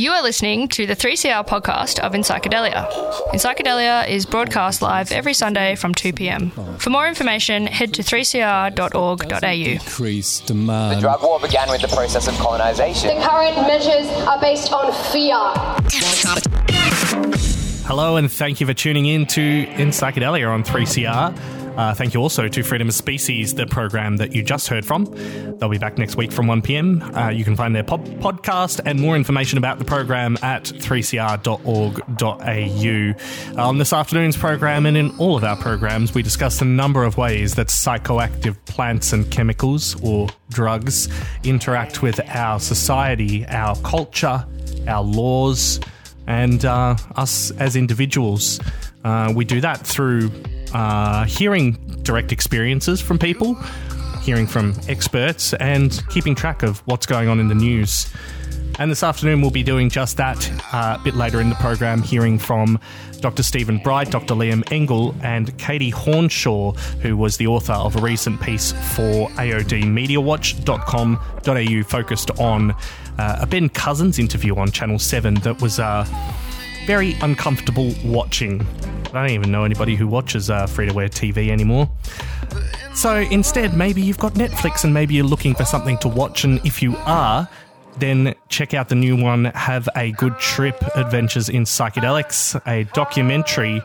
You 0.00 0.12
are 0.12 0.22
listening 0.22 0.68
to 0.68 0.86
the 0.86 0.96
3CR 0.96 1.46
podcast 1.46 1.98
of 1.98 2.14
In 2.14 2.22
Psychedelia. 2.22 2.86
In 3.34 3.38
Psychedelia 3.38 4.08
is 4.08 4.24
broadcast 4.24 4.80
live 4.80 5.12
every 5.12 5.34
Sunday 5.34 5.74
from 5.74 5.94
2 5.94 6.14
pm. 6.14 6.52
For 6.78 6.88
more 6.88 7.06
information, 7.06 7.66
head 7.66 7.92
to 7.92 8.02
3cr.org.au. 8.02 9.50
Increased 9.50 10.46
demand. 10.46 10.96
The 10.96 11.00
drug 11.02 11.22
war 11.22 11.38
began 11.38 11.68
with 11.68 11.82
the 11.82 11.88
process 11.88 12.28
of 12.28 12.34
colonization. 12.36 13.14
The 13.14 13.22
current 13.22 13.56
measures 13.66 14.08
are 14.26 14.40
based 14.40 14.72
on 14.72 14.90
fear. 15.12 15.36
Hello, 17.86 18.16
and 18.16 18.32
thank 18.32 18.62
you 18.62 18.66
for 18.66 18.72
tuning 18.72 19.04
in 19.04 19.26
to 19.26 19.42
In 19.42 19.90
Psychedelia 19.90 20.48
on 20.48 20.64
3CR. 20.64 21.59
Uh, 21.80 21.94
thank 21.94 22.12
you 22.12 22.20
also 22.20 22.46
to 22.46 22.62
Freedom 22.62 22.88
of 22.88 22.94
Species, 22.94 23.54
the 23.54 23.66
program 23.66 24.18
that 24.18 24.34
you 24.34 24.42
just 24.42 24.68
heard 24.68 24.84
from. 24.84 25.06
They'll 25.56 25.70
be 25.70 25.78
back 25.78 25.96
next 25.96 26.14
week 26.14 26.30
from 26.30 26.46
1 26.46 26.60
pm. 26.60 27.00
Uh, 27.00 27.30
you 27.30 27.42
can 27.42 27.56
find 27.56 27.74
their 27.74 27.82
pod- 27.82 28.04
podcast 28.20 28.82
and 28.84 29.00
more 29.00 29.16
information 29.16 29.56
about 29.56 29.78
the 29.78 29.86
program 29.86 30.36
at 30.42 30.64
3cr.org.au. 30.64 33.58
Uh, 33.58 33.66
on 33.66 33.78
this 33.78 33.94
afternoon's 33.94 34.36
program 34.36 34.84
and 34.84 34.94
in 34.94 35.10
all 35.16 35.38
of 35.38 35.42
our 35.42 35.56
programs, 35.56 36.12
we 36.12 36.20
discuss 36.20 36.60
a 36.60 36.66
number 36.66 37.02
of 37.02 37.16
ways 37.16 37.54
that 37.54 37.68
psychoactive 37.68 38.62
plants 38.66 39.14
and 39.14 39.30
chemicals 39.30 39.98
or 40.02 40.28
drugs 40.50 41.08
interact 41.44 42.02
with 42.02 42.20
our 42.28 42.60
society, 42.60 43.46
our 43.46 43.74
culture, 43.76 44.44
our 44.86 45.02
laws, 45.02 45.80
and 46.26 46.66
uh, 46.66 46.94
us 47.16 47.52
as 47.52 47.74
individuals. 47.74 48.60
Uh, 49.02 49.32
we 49.34 49.46
do 49.46 49.62
that 49.62 49.78
through 49.78 50.30
uh, 50.72 51.24
hearing 51.24 51.72
direct 52.02 52.32
experiences 52.32 53.00
from 53.00 53.18
people, 53.18 53.54
hearing 54.22 54.46
from 54.46 54.74
experts, 54.88 55.54
and 55.54 56.02
keeping 56.10 56.34
track 56.34 56.62
of 56.62 56.78
what's 56.86 57.06
going 57.06 57.28
on 57.28 57.40
in 57.40 57.48
the 57.48 57.54
news. 57.54 58.10
And 58.78 58.90
this 58.90 59.02
afternoon, 59.02 59.42
we'll 59.42 59.50
be 59.50 59.62
doing 59.62 59.90
just 59.90 60.16
that 60.16 60.50
uh, 60.72 60.96
a 60.98 61.04
bit 61.04 61.14
later 61.14 61.40
in 61.40 61.50
the 61.50 61.54
program, 61.56 62.02
hearing 62.02 62.38
from 62.38 62.80
Dr. 63.20 63.42
Stephen 63.42 63.78
Bright, 63.78 64.10
Dr. 64.10 64.34
Liam 64.34 64.70
Engel, 64.72 65.14
and 65.22 65.56
Katie 65.58 65.92
Hornshaw, 65.92 66.76
who 67.02 67.16
was 67.16 67.36
the 67.36 67.46
author 67.46 67.74
of 67.74 67.94
a 67.96 68.00
recent 68.00 68.40
piece 68.40 68.72
for 68.72 69.28
AODMediawatch.com.au 69.30 71.82
focused 71.84 72.30
on 72.38 72.70
uh, 73.18 73.38
a 73.40 73.46
Ben 73.46 73.68
Cousins 73.68 74.18
interview 74.18 74.56
on 74.56 74.70
Channel 74.70 74.98
7 74.98 75.34
that 75.34 75.60
was 75.60 75.78
uh, 75.78 76.06
very 76.90 77.14
uncomfortable 77.22 77.94
watching. 78.04 78.66
I 79.14 79.22
don't 79.22 79.30
even 79.30 79.52
know 79.52 79.62
anybody 79.62 79.94
who 79.94 80.08
watches 80.08 80.50
uh, 80.50 80.66
free 80.66 80.88
to 80.88 80.92
wear 80.92 81.08
TV 81.08 81.50
anymore. 81.50 81.88
So 82.96 83.18
instead, 83.30 83.76
maybe 83.76 84.02
you've 84.02 84.18
got 84.18 84.34
Netflix 84.34 84.82
and 84.82 84.92
maybe 84.92 85.14
you're 85.14 85.24
looking 85.24 85.54
for 85.54 85.64
something 85.64 85.98
to 85.98 86.08
watch, 86.08 86.42
and 86.42 86.60
if 86.66 86.82
you 86.82 86.96
are, 87.06 87.48
then 88.00 88.34
check 88.48 88.74
out 88.74 88.88
the 88.88 88.94
new 88.94 89.16
one, 89.16 89.46
Have 89.46 89.88
a 89.96 90.12
Good 90.12 90.38
Trip 90.38 90.82
Adventures 90.96 91.48
in 91.48 91.64
Psychedelics, 91.64 92.60
a 92.66 92.84
documentary 92.92 93.82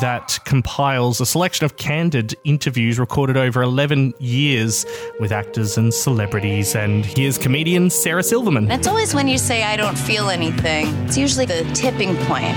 that 0.00 0.38
compiles 0.44 1.20
a 1.20 1.26
selection 1.26 1.64
of 1.64 1.76
candid 1.76 2.34
interviews 2.44 2.98
recorded 2.98 3.36
over 3.36 3.62
11 3.62 4.14
years 4.18 4.86
with 5.20 5.32
actors 5.32 5.76
and 5.76 5.92
celebrities. 5.92 6.74
And 6.74 7.04
here's 7.04 7.36
comedian 7.38 7.90
Sarah 7.90 8.22
Silverman. 8.22 8.70
It's 8.70 8.86
always 8.86 9.14
when 9.14 9.28
you 9.28 9.38
say, 9.38 9.62
I 9.64 9.76
don't 9.76 9.98
feel 9.98 10.30
anything, 10.30 10.86
it's 11.04 11.18
usually 11.18 11.46
the 11.46 11.64
tipping 11.74 12.16
point. 12.26 12.56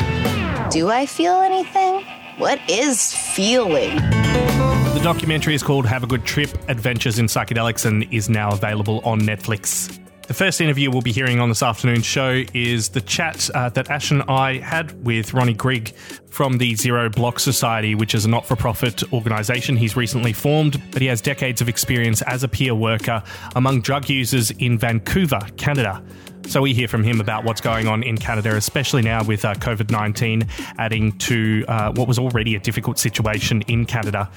Do 0.71 0.89
I 0.89 1.05
feel 1.05 1.35
anything? 1.35 2.05
What 2.37 2.59
is 2.69 3.13
feeling? 3.13 3.95
The 3.95 5.01
documentary 5.03 5.55
is 5.55 5.63
called 5.63 5.85
Have 5.85 6.03
a 6.03 6.07
Good 6.07 6.25
Trip 6.25 6.49
Adventures 6.67 7.19
in 7.19 7.27
Psychedelics 7.27 7.85
and 7.85 8.11
is 8.13 8.29
now 8.29 8.51
available 8.51 9.01
on 9.03 9.21
Netflix. 9.21 9.99
The 10.27 10.33
first 10.33 10.59
interview 10.59 10.89
we'll 10.89 11.03
be 11.03 11.11
hearing 11.11 11.39
on 11.39 11.49
this 11.49 11.61
afternoon's 11.61 12.05
show 12.05 12.43
is 12.51 12.89
the 12.89 13.01
chat 13.01 13.47
uh, 13.53 13.69
that 13.69 13.91
Ash 13.91 14.09
and 14.09 14.23
I 14.23 14.57
had 14.57 15.05
with 15.05 15.35
Ronnie 15.35 15.53
Grigg 15.53 15.89
from 16.29 16.57
the 16.57 16.73
Zero 16.73 17.09
Block 17.09 17.39
Society, 17.39 17.93
which 17.93 18.15
is 18.15 18.25
a 18.25 18.29
not 18.29 18.43
for 18.43 18.55
profit 18.55 19.03
organisation 19.13 19.77
he's 19.77 19.95
recently 19.95 20.33
formed, 20.33 20.81
but 20.89 21.03
he 21.03 21.07
has 21.09 21.22
decades 21.22 21.61
of 21.61 21.69
experience 21.69 22.23
as 22.23 22.44
a 22.44 22.47
peer 22.47 22.73
worker 22.73 23.22
among 23.55 23.81
drug 23.81 24.09
users 24.09 24.50
in 24.50 24.79
Vancouver, 24.79 25.41
Canada. 25.57 26.03
So 26.47 26.61
we 26.61 26.73
hear 26.73 26.88
from 26.88 27.03
him 27.03 27.19
about 27.19 27.44
what's 27.44 27.61
going 27.61 27.88
on 27.88 28.03
in 28.03 28.17
Canada, 28.17 28.56
especially 28.56 29.01
now 29.01 29.23
with 29.23 29.44
uh, 29.44 29.56
COVID 29.56 29.91
19 29.91 30.47
adding 30.78 31.17
to 31.19 31.66
uh, 31.67 31.91
what 31.94 32.07
was 32.07 32.19
already 32.19 32.56
a 32.56 32.59
difficult 32.59 33.00
situation 33.00 33.61
in 33.63 33.85
Canada. 33.85 34.29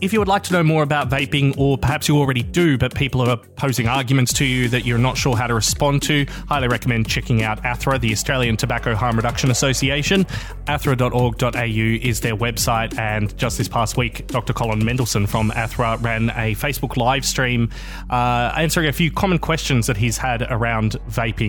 If 0.00 0.12
you 0.12 0.18
would 0.18 0.28
like 0.28 0.42
to 0.44 0.52
know 0.52 0.62
more 0.62 0.82
about 0.82 1.08
vaping, 1.08 1.56
or 1.56 1.78
perhaps 1.78 2.08
you 2.08 2.18
already 2.18 2.42
do, 2.42 2.76
but 2.76 2.94
people 2.94 3.20
are 3.22 3.36
posing 3.56 3.88
arguments 3.88 4.32
to 4.34 4.44
you 4.44 4.68
that 4.68 4.84
you're 4.84 4.98
not 4.98 5.16
sure 5.16 5.36
how 5.36 5.46
to 5.46 5.54
respond 5.54 6.02
to, 6.02 6.26
highly 6.48 6.68
recommend 6.68 7.08
checking 7.08 7.42
out 7.42 7.62
ATHRA, 7.62 8.00
the 8.00 8.12
Australian 8.12 8.56
Tobacco 8.56 8.94
Harm 8.94 9.16
Reduction 9.16 9.50
Association. 9.50 10.24
ATHRA.org.au 10.66 12.08
is 12.08 12.20
their 12.20 12.36
website, 12.36 12.98
and 12.98 13.36
just 13.38 13.58
this 13.58 13.68
past 13.68 13.96
week, 13.96 14.26
Dr. 14.26 14.52
Colin 14.52 14.84
Mendelsohn 14.84 15.26
from 15.26 15.50
ATHRA 15.52 16.02
ran 16.02 16.30
a 16.30 16.54
Facebook 16.54 16.96
live 16.96 17.24
stream 17.24 17.70
uh, 18.10 18.52
answering 18.56 18.88
a 18.88 18.92
few 18.92 19.10
common 19.10 19.38
questions 19.38 19.86
that 19.86 19.96
he's 19.96 20.18
had 20.18 20.42
around 20.50 20.96
vaping, 21.08 21.43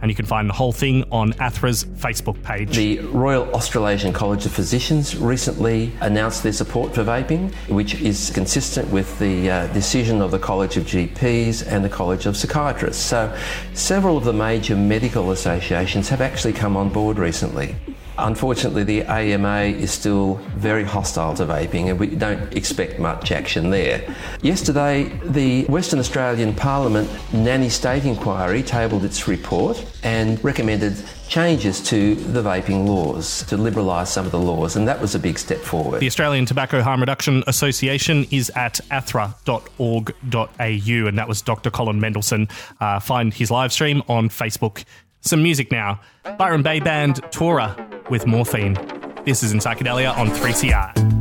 and 0.00 0.10
you 0.10 0.14
can 0.14 0.26
find 0.26 0.48
the 0.48 0.54
whole 0.54 0.72
thing 0.72 1.04
on 1.10 1.32
ATHRA's 1.34 1.84
Facebook 1.84 2.42
page. 2.42 2.76
The 2.76 3.00
Royal 3.00 3.44
Australasian 3.54 4.12
College 4.12 4.46
of 4.46 4.52
Physicians 4.52 5.16
recently 5.16 5.92
announced 6.00 6.42
their 6.42 6.52
support 6.52 6.94
for 6.94 7.04
vaping, 7.04 7.52
which 7.68 7.94
is 8.00 8.30
consistent 8.30 8.88
with 8.90 9.18
the 9.18 9.50
uh, 9.50 9.66
decision 9.68 10.22
of 10.22 10.30
the 10.30 10.38
College 10.38 10.76
of 10.76 10.84
GPs 10.84 11.66
and 11.66 11.84
the 11.84 11.88
College 11.88 12.26
of 12.26 12.36
Psychiatrists. 12.36 13.02
So, 13.02 13.34
several 13.74 14.16
of 14.16 14.24
the 14.24 14.32
major 14.32 14.76
medical 14.76 15.30
associations 15.30 16.08
have 16.08 16.20
actually 16.20 16.52
come 16.52 16.76
on 16.76 16.88
board 16.88 17.18
recently. 17.18 17.76
Unfortunately, 18.22 18.84
the 18.84 19.02
AMA 19.02 19.62
is 19.62 19.90
still 19.90 20.34
very 20.56 20.84
hostile 20.84 21.34
to 21.34 21.44
vaping 21.44 21.90
and 21.90 21.98
we 21.98 22.08
don't 22.08 22.54
expect 22.56 22.98
much 22.98 23.32
action 23.32 23.70
there. 23.70 24.02
Yesterday, 24.42 25.04
the 25.24 25.64
Western 25.64 25.98
Australian 25.98 26.54
Parliament 26.54 27.08
Nanny 27.32 27.68
State 27.68 28.04
Inquiry 28.04 28.62
tabled 28.62 29.04
its 29.04 29.26
report 29.26 29.84
and 30.02 30.42
recommended 30.44 30.96
changes 31.30 31.80
to 31.80 32.16
the 32.16 32.42
vaping 32.42 32.86
laws 32.86 33.44
to 33.44 33.56
liberalise 33.56 34.08
some 34.08 34.26
of 34.26 34.32
the 34.32 34.38
laws, 34.38 34.74
and 34.74 34.88
that 34.88 35.00
was 35.00 35.14
a 35.14 35.18
big 35.18 35.38
step 35.38 35.60
forward. 35.60 36.00
The 36.00 36.08
Australian 36.08 36.44
Tobacco 36.44 36.82
Harm 36.82 36.98
Reduction 37.00 37.44
Association 37.46 38.26
is 38.32 38.50
at 38.56 38.80
athra.org.au, 38.90 39.38
and 40.58 41.18
that 41.18 41.28
was 41.28 41.40
Dr. 41.40 41.70
Colin 41.70 42.00
Mendelsohn. 42.00 42.48
Uh, 42.80 42.98
find 42.98 43.32
his 43.32 43.50
live 43.50 43.72
stream 43.72 44.02
on 44.08 44.28
Facebook. 44.28 44.84
Some 45.20 45.42
music 45.42 45.70
now. 45.70 46.00
Byron 46.38 46.62
Bay 46.62 46.80
Band, 46.80 47.20
Tora 47.30 47.76
with 48.10 48.26
Morphine. 48.26 48.74
This 49.24 49.42
is 49.42 49.52
in 49.52 49.58
Psychedelia 49.58 50.16
on 50.16 50.28
3CR. 50.28 51.19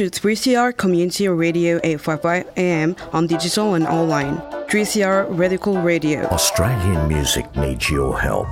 To 0.00 0.08
3CR 0.08 0.74
Community 0.78 1.28
Radio 1.28 1.76
855 1.84 2.56
AM 2.56 2.96
on 3.12 3.26
digital 3.26 3.74
and 3.74 3.86
online. 3.86 4.38
3CR 4.70 5.26
Radical 5.28 5.76
Radio. 5.82 6.24
Australian 6.28 7.06
music 7.06 7.44
needs 7.54 7.90
your 7.90 8.18
help. 8.18 8.48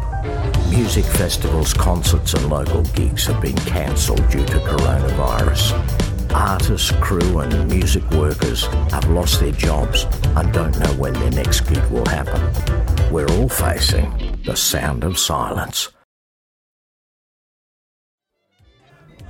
Music 0.68 1.06
festivals, 1.06 1.72
concerts, 1.72 2.34
and 2.34 2.50
local 2.50 2.82
gigs 2.92 3.24
have 3.24 3.40
been 3.40 3.56
cancelled 3.56 4.28
due 4.28 4.44
to 4.44 4.58
coronavirus. 4.58 5.72
Artists, 6.34 6.90
crew, 7.00 7.38
and 7.38 7.66
music 7.70 8.04
workers 8.10 8.66
have 8.92 9.08
lost 9.08 9.40
their 9.40 9.52
jobs 9.52 10.04
and 10.36 10.52
don't 10.52 10.78
know 10.78 10.92
when 10.98 11.14
their 11.14 11.30
next 11.30 11.60
gig 11.60 11.82
will 11.86 12.04
happen. 12.04 12.42
We're 13.10 13.30
all 13.38 13.48
facing 13.48 14.38
the 14.44 14.54
sound 14.54 15.02
of 15.02 15.18
silence. 15.18 15.88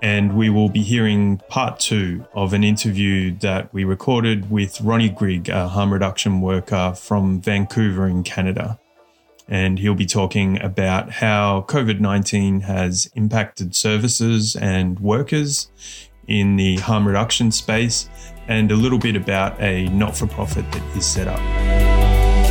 and 0.00 0.34
we 0.34 0.48
will 0.48 0.70
be 0.70 0.82
hearing 0.82 1.42
part 1.48 1.78
two 1.78 2.24
of 2.34 2.54
an 2.54 2.64
interview 2.64 3.36
that 3.40 3.70
we 3.74 3.84
recorded 3.84 4.50
with 4.50 4.80
Ronnie 4.80 5.10
Grigg, 5.10 5.50
a 5.50 5.68
harm 5.68 5.92
reduction 5.92 6.40
worker 6.40 6.94
from 6.96 7.42
Vancouver 7.42 8.08
in 8.08 8.22
Canada. 8.24 8.78
And 9.50 9.80
he'll 9.80 9.96
be 9.96 10.06
talking 10.06 10.62
about 10.62 11.10
how 11.10 11.66
COVID 11.68 12.00
19 12.00 12.60
has 12.60 13.10
impacted 13.14 13.74
services 13.74 14.56
and 14.56 14.98
workers 15.00 15.70
in 16.28 16.56
the 16.56 16.76
harm 16.76 17.06
reduction 17.06 17.50
space, 17.50 18.08
and 18.46 18.70
a 18.70 18.76
little 18.76 18.98
bit 18.98 19.16
about 19.16 19.60
a 19.60 19.86
not 19.88 20.16
for 20.16 20.26
profit 20.26 20.70
that 20.72 20.82
he's 20.94 21.04
set 21.04 21.26
up. 21.26 21.40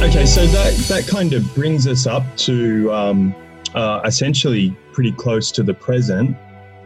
Okay, 0.02 0.26
so 0.26 0.46
that 0.48 0.74
that 0.88 1.08
kind 1.08 1.34
of 1.34 1.56
brings 1.56 1.88
us 1.88 2.06
up 2.06 2.24
to 2.38 2.92
um, 2.94 3.36
uh, 3.74 4.02
essentially 4.06 4.76
pretty 4.92 5.12
close 5.14 5.52
to 5.52 5.64
the 5.64 5.74
present, 5.74 6.36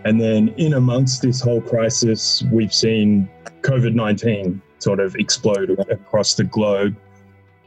and 0.06 0.22
then 0.22 0.50
in 0.58 0.74
amongst 0.74 1.22
this 1.22 1.42
whole 1.42 1.62
crisis, 1.62 2.44
we've 2.52 2.74
seen 2.74 3.28
COVID 3.62 3.94
nineteen 3.94 4.62
sort 4.80 5.00
of 5.00 5.16
explode 5.16 5.72
across 5.90 6.36
the 6.36 6.44
globe. 6.44 6.96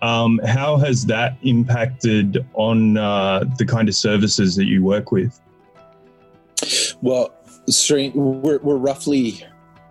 Um, 0.03 0.41
how 0.45 0.77
has 0.77 1.07
that 1.07 1.37
impacted 1.43 2.47
on 2.55 2.97
uh, 2.97 3.45
the 3.59 3.65
kind 3.65 3.89
of 3.89 3.95
services 3.95 4.55
that 4.57 4.67
you 4.67 4.83
work 4.83 5.11
with? 5.11 5.41
Well, 7.01 7.35
we're, 8.15 8.59
we're 8.59 8.77
roughly, 8.77 9.45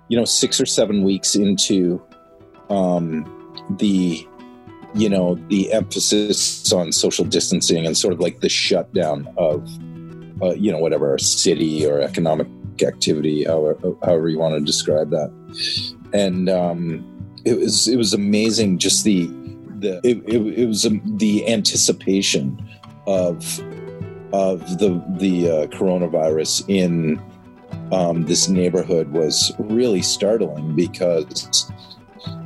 you 0.08 0.18
know, 0.18 0.26
six 0.26 0.62
or 0.62 0.66
seven 0.66 1.04
weeks 1.04 1.36
into 1.36 2.02
um, 2.70 3.26
the, 3.78 4.28
you 4.94 5.10
know, 5.10 5.36
the 5.50 5.74
emphasis 5.74 6.72
on 6.72 6.92
social 6.92 7.26
distancing 7.26 7.86
and 7.86 7.98
sort 7.98 8.14
of 8.14 8.20
like 8.20 8.40
the 8.40 8.50
shutdown 8.50 9.28
of, 9.38 9.68
uh, 10.42 10.54
you 10.54 10.72
know, 10.72 10.78
whatever 10.78 11.18
city 11.18 11.86
or 11.86 12.00
economic 12.00 12.48
activity, 12.82 13.44
however, 13.44 13.96
however 14.04 14.30
you 14.30 14.38
want 14.38 14.56
to 14.56 14.62
describe 14.62 15.10
that. 15.10 15.32
And 16.14 16.50
um, 16.50 17.04
it 17.44 17.58
was 17.58 17.88
it 17.88 17.98
was 17.98 18.14
amazing, 18.14 18.80
just 18.80 19.04
the 19.04 19.30
the 19.86 20.00
it, 20.04 20.18
it, 20.25 20.60
it 20.60 20.65
was 20.68 20.86
um, 20.86 21.01
the 21.06 21.48
anticipation 21.48 22.62
of 23.08 23.60
of 24.34 24.60
the 24.80 25.04
the 25.18 25.50
uh, 25.50 25.68
coronavirus 25.68 26.65
in 26.68 27.22
um, 27.92 28.25
this 28.25 28.48
neighborhood 28.48 29.12
was 29.12 29.51
really 29.60 30.01
startling 30.01 30.75
because 30.75 31.72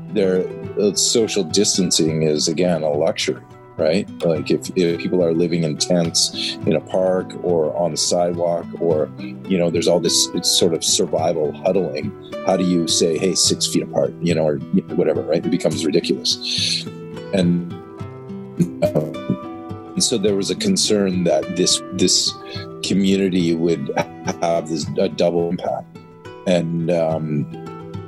their 0.10 0.48
uh, 0.79 0.93
social 0.93 1.43
distancing 1.43 2.24
is 2.24 2.48
again 2.48 2.84
a 2.84 2.89
luxury 2.89 3.43
right? 3.77 4.10
Like 4.25 4.51
if, 4.51 4.69
if 4.75 5.00
people 5.00 5.24
are 5.24 5.34
living 5.34 5.63
in 5.63 5.77
tents 5.77 6.58
in 6.65 6.75
a 6.75 6.81
park 6.81 7.31
or 7.46 7.74
on 7.77 7.91
the 7.91 7.98
sidewalk 7.98 8.65
or 8.81 9.10
you 9.19 9.58
know 9.58 9.69
there's 9.69 9.88
all 9.88 10.01
this 10.01 10.27
sort 10.43 10.74
of 10.74 10.84
survival 10.84 11.53
huddling. 11.53 12.12
How 12.46 12.58
do 12.58 12.65
you 12.65 12.89
say 12.89 13.17
hey 13.17 13.36
six 13.36 13.67
feet 13.67 13.84
apart 13.84 14.13
you 14.22 14.36
know 14.36 14.46
or 14.46 14.58
whatever 15.00 15.22
right? 15.22 15.46
It 15.46 15.50
becomes 15.50 15.86
ridiculous 15.86 16.86
and 17.34 17.74
um, 18.84 19.20
and 20.00 20.04
so 20.04 20.18
there 20.18 20.36
was 20.36 20.50
a 20.50 20.56
concern 20.56 21.26
that 21.26 21.58
this 21.58 21.82
this 21.92 22.34
community 22.84 23.54
would 23.54 23.92
have 24.42 24.70
this 24.70 24.88
a 24.98 25.10
double 25.10 25.50
impact. 25.50 25.98
And 26.48 26.90
um, 26.90 27.46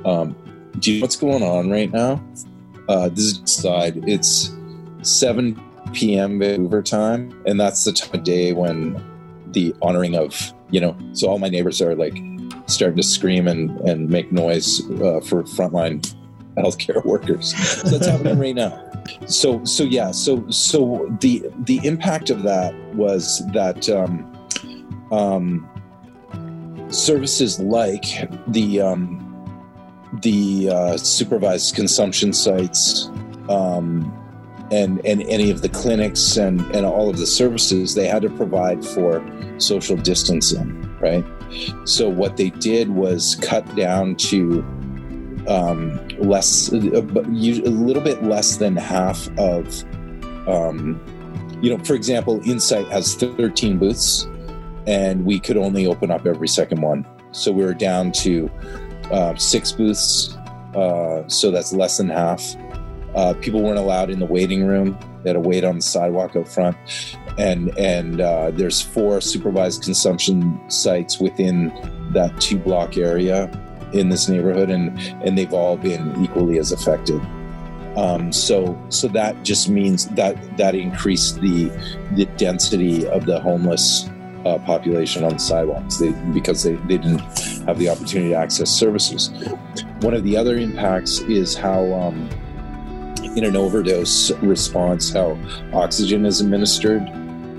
um, 0.04 0.34
do 0.78 0.90
you 0.90 1.00
know 1.00 1.04
what's 1.04 1.16
going 1.16 1.42
on 1.42 1.70
right 1.70 1.92
now? 1.92 2.22
Uh, 2.88 3.10
this 3.10 3.38
is 3.38 3.52
side. 3.52 4.02
It's 4.08 4.56
7 5.02 5.60
p.m. 5.92 6.38
Vancouver 6.38 6.82
time, 6.82 7.38
and 7.46 7.60
that's 7.60 7.84
the 7.84 7.92
time 7.92 8.14
of 8.14 8.24
day 8.24 8.52
when 8.52 9.02
the 9.48 9.74
honoring 9.82 10.16
of 10.16 10.52
you 10.70 10.80
know. 10.80 10.96
So 11.12 11.28
all 11.28 11.38
my 11.38 11.50
neighbors 11.50 11.82
are 11.82 11.94
like 11.94 12.16
starting 12.66 12.96
to 12.96 13.02
scream 13.02 13.48
and 13.48 13.70
and 13.82 14.08
make 14.08 14.32
noise 14.32 14.80
uh, 14.92 15.20
for 15.20 15.42
frontline 15.42 16.00
healthcare 16.56 17.04
workers. 17.04 17.54
So 17.82 17.90
that's 17.90 18.06
happening 18.06 18.38
right 18.38 18.54
now 18.54 18.91
so 19.26 19.64
so 19.64 19.84
yeah 19.84 20.10
so 20.10 20.48
so 20.50 21.06
the 21.20 21.44
the 21.60 21.80
impact 21.84 22.30
of 22.30 22.42
that 22.42 22.74
was 22.94 23.42
that 23.52 23.88
um, 23.88 24.28
um, 25.10 25.68
services 26.90 27.58
like 27.60 28.30
the 28.48 28.80
um, 28.80 29.18
the 30.22 30.68
uh, 30.70 30.96
supervised 30.96 31.74
consumption 31.74 32.32
sites 32.32 33.08
um, 33.48 34.12
and 34.70 35.04
and 35.04 35.22
any 35.22 35.50
of 35.50 35.62
the 35.62 35.68
clinics 35.68 36.36
and 36.36 36.60
and 36.74 36.86
all 36.86 37.08
of 37.10 37.18
the 37.18 37.26
services 37.26 37.94
they 37.94 38.06
had 38.06 38.22
to 38.22 38.30
provide 38.30 38.84
for 38.84 39.24
social 39.58 39.96
distancing 39.96 40.82
right? 41.02 41.24
So 41.84 42.08
what 42.08 42.38
they 42.38 42.50
did 42.50 42.88
was 42.88 43.36
cut 43.42 43.62
down 43.76 44.16
to 44.16 44.62
um, 45.48 46.06
less, 46.18 46.72
a, 46.72 46.76
a 46.76 47.02
little 47.02 48.02
bit 48.02 48.22
less 48.22 48.56
than 48.56 48.76
half 48.76 49.28
of, 49.38 49.84
um, 50.48 51.00
you 51.60 51.76
know, 51.76 51.82
for 51.84 51.94
example, 51.94 52.40
Insite 52.48 52.86
has 52.88 53.14
13 53.14 53.78
booths 53.78 54.26
and 54.86 55.24
we 55.24 55.38
could 55.38 55.56
only 55.56 55.86
open 55.86 56.10
up 56.10 56.26
every 56.26 56.48
second 56.48 56.80
one. 56.80 57.06
So 57.32 57.52
we 57.52 57.64
were 57.64 57.74
down 57.74 58.12
to 58.12 58.50
uh, 59.10 59.36
six 59.36 59.72
booths. 59.72 60.36
Uh, 60.74 61.26
so 61.28 61.50
that's 61.50 61.72
less 61.72 61.98
than 61.98 62.08
half. 62.08 62.42
Uh, 63.14 63.34
people 63.34 63.62
weren't 63.62 63.78
allowed 63.78 64.10
in 64.10 64.18
the 64.18 64.26
waiting 64.26 64.66
room. 64.66 64.98
They 65.22 65.30
had 65.30 65.34
to 65.34 65.40
wait 65.40 65.64
on 65.64 65.76
the 65.76 65.82
sidewalk 65.82 66.34
out 66.34 66.48
front. 66.48 66.76
And, 67.38 67.76
and 67.78 68.20
uh, 68.20 68.50
there's 68.52 68.80
four 68.80 69.20
supervised 69.20 69.82
consumption 69.82 70.60
sites 70.68 71.20
within 71.20 71.68
that 72.12 72.38
two 72.40 72.58
block 72.58 72.96
area 72.96 73.50
in 73.92 74.08
this 74.08 74.28
neighborhood, 74.28 74.70
and 74.70 74.98
and 75.22 75.36
they've 75.36 75.52
all 75.52 75.76
been 75.76 76.22
equally 76.22 76.58
as 76.58 76.72
affected. 76.72 77.20
Um, 77.96 78.32
so 78.32 78.80
so 78.88 79.08
that 79.08 79.42
just 79.42 79.68
means 79.68 80.06
that 80.08 80.56
that 80.56 80.74
increased 80.74 81.40
the 81.40 81.70
the 82.12 82.26
density 82.36 83.06
of 83.06 83.26
the 83.26 83.40
homeless 83.40 84.08
uh, 84.44 84.58
population 84.58 85.24
on 85.24 85.34
the 85.34 85.38
sidewalks 85.38 85.98
they, 85.98 86.12
because 86.32 86.62
they, 86.62 86.74
they 86.74 86.98
didn't 86.98 87.20
have 87.66 87.78
the 87.78 87.88
opportunity 87.88 88.30
to 88.30 88.36
access 88.36 88.70
services. 88.70 89.30
One 90.00 90.14
of 90.14 90.24
the 90.24 90.36
other 90.36 90.56
impacts 90.56 91.20
is 91.20 91.54
how, 91.54 91.92
um, 91.92 92.28
in 93.36 93.44
an 93.44 93.56
overdose 93.56 94.30
response, 94.42 95.12
how 95.12 95.38
oxygen 95.72 96.26
is 96.26 96.40
administered. 96.40 97.02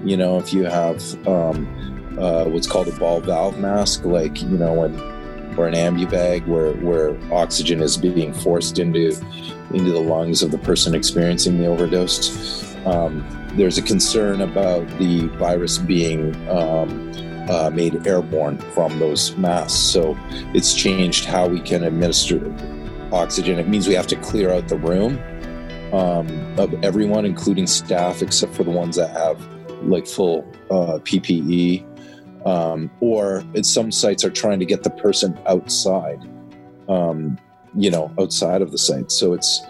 You 0.03 0.17
know, 0.17 0.37
if 0.37 0.53
you 0.53 0.65
have 0.65 1.01
um, 1.27 2.17
uh, 2.19 2.45
what's 2.45 2.67
called 2.67 2.89
a 2.89 2.91
bag 2.91 3.23
valve 3.23 3.57
mask, 3.57 4.03
like, 4.03 4.41
you 4.41 4.57
know, 4.57 4.73
when 4.73 5.12
or 5.57 5.67
an 5.67 5.73
ambubag 5.73 6.45
where, 6.47 6.73
where 6.73 7.17
oxygen 7.33 7.81
is 7.81 7.97
being 7.97 8.33
forced 8.33 8.79
into 8.79 9.11
into 9.73 9.91
the 9.91 9.99
lungs 9.99 10.43
of 10.43 10.51
the 10.51 10.57
person 10.59 10.93
experiencing 10.93 11.57
the 11.57 11.65
overdose. 11.65 12.75
Um, 12.85 13.25
there's 13.55 13.77
a 13.77 13.81
concern 13.81 14.41
about 14.41 14.87
the 14.99 15.27
virus 15.37 15.77
being 15.77 16.35
um, 16.49 17.11
uh, 17.49 17.69
made 17.71 18.05
airborne 18.05 18.57
from 18.57 18.99
those 18.99 19.35
masks. 19.35 19.79
So 19.79 20.17
it's 20.53 20.73
changed 20.73 21.25
how 21.25 21.47
we 21.47 21.59
can 21.59 21.83
administer 21.83 22.53
oxygen. 23.11 23.59
It 23.59 23.67
means 23.67 23.87
we 23.87 23.93
have 23.93 24.07
to 24.07 24.15
clear 24.17 24.51
out 24.51 24.67
the 24.67 24.77
room 24.77 25.19
um, 25.93 26.59
of 26.59 26.73
everyone, 26.83 27.25
including 27.25 27.67
staff, 27.67 28.21
except 28.21 28.53
for 28.53 28.63
the 28.63 28.71
ones 28.71 28.95
that 28.95 29.11
have 29.11 29.39
like 29.83 30.07
full 30.07 30.47
uh, 30.71 30.99
PPE. 30.99 31.85
Um, 32.45 32.91
or 32.99 33.43
some 33.61 33.91
sites 33.91 34.25
are 34.25 34.29
trying 34.29 34.59
to 34.59 34.65
get 34.65 34.83
the 34.83 34.89
person 34.89 35.39
outside, 35.47 36.21
um, 36.89 37.37
you 37.73 37.89
know, 37.89 38.11
outside 38.19 38.61
of 38.61 38.71
the 38.71 38.77
site. 38.77 39.11
So 39.11 39.33
it's 39.33 39.61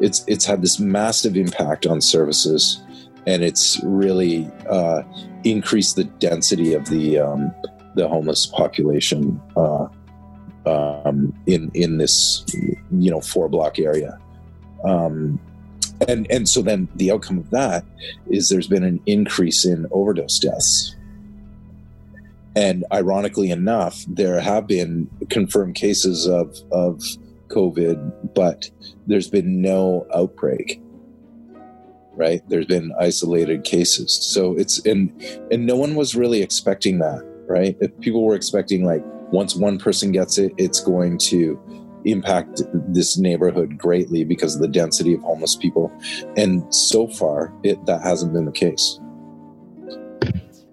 it's 0.00 0.24
it's 0.26 0.44
had 0.44 0.60
this 0.60 0.80
massive 0.80 1.36
impact 1.36 1.86
on 1.86 2.00
services 2.00 2.82
and 3.26 3.42
it's 3.42 3.80
really 3.82 4.50
uh, 4.68 5.02
increased 5.44 5.96
the 5.96 6.04
density 6.04 6.72
of 6.72 6.88
the 6.88 7.18
um, 7.18 7.52
the 7.94 8.08
homeless 8.08 8.46
population 8.46 9.40
uh, 9.56 9.88
um, 10.64 11.34
in 11.46 11.70
in 11.74 11.98
this 11.98 12.44
you 12.52 13.10
know 13.10 13.20
four 13.20 13.48
block 13.48 13.78
area. 13.78 14.18
Um, 14.84 15.40
and 16.08 16.30
and 16.30 16.48
so 16.48 16.62
then 16.62 16.88
the 16.96 17.10
outcome 17.10 17.38
of 17.38 17.50
that 17.50 17.84
is 18.28 18.48
there's 18.48 18.68
been 18.68 18.84
an 18.84 19.00
increase 19.06 19.64
in 19.64 19.86
overdose 19.90 20.38
deaths. 20.38 20.94
And 22.56 22.84
ironically 22.92 23.50
enough, 23.50 24.04
there 24.08 24.40
have 24.40 24.66
been 24.66 25.08
confirmed 25.30 25.76
cases 25.76 26.26
of 26.26 26.56
of 26.72 27.02
COVID, 27.48 28.34
but 28.34 28.70
there's 29.06 29.30
been 29.30 29.60
no 29.60 30.06
outbreak 30.12 30.80
right? 32.16 32.42
There's 32.48 32.66
been 32.66 32.92
isolated 32.98 33.64
cases. 33.64 34.18
So 34.20 34.56
it's 34.56 34.84
and 34.86 35.12
and 35.50 35.66
no 35.66 35.76
one 35.76 35.94
was 35.94 36.16
really 36.16 36.42
expecting 36.42 36.98
that, 36.98 37.22
right? 37.46 37.76
If 37.80 37.98
people 38.00 38.24
were 38.24 38.34
expecting 38.34 38.84
like 38.84 39.02
once 39.30 39.54
one 39.54 39.78
person 39.78 40.12
gets 40.12 40.38
it, 40.38 40.52
it's 40.56 40.80
going 40.80 41.18
to 41.18 41.60
impact 42.04 42.62
this 42.72 43.18
neighborhood 43.18 43.76
greatly 43.76 44.24
because 44.24 44.54
of 44.54 44.62
the 44.62 44.68
density 44.68 45.12
of 45.12 45.20
homeless 45.20 45.56
people. 45.56 45.92
And 46.36 46.62
so 46.74 47.06
far, 47.08 47.52
it 47.62 47.84
that 47.86 48.02
hasn't 48.02 48.32
been 48.32 48.46
the 48.46 48.52
case. 48.52 48.98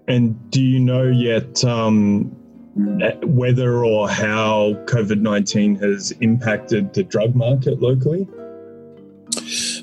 And 0.06 0.50
do 0.50 0.62
you 0.62 0.80
know 0.80 1.04
yet 1.04 1.64
um, 1.64 2.24
whether 3.22 3.84
or 3.84 4.08
how 4.08 4.74
COVID 4.86 5.20
19 5.20 5.76
has 5.76 6.10
impacted 6.20 6.92
the 6.94 7.02
drug 7.02 7.34
market 7.34 7.80
locally? 7.80 8.28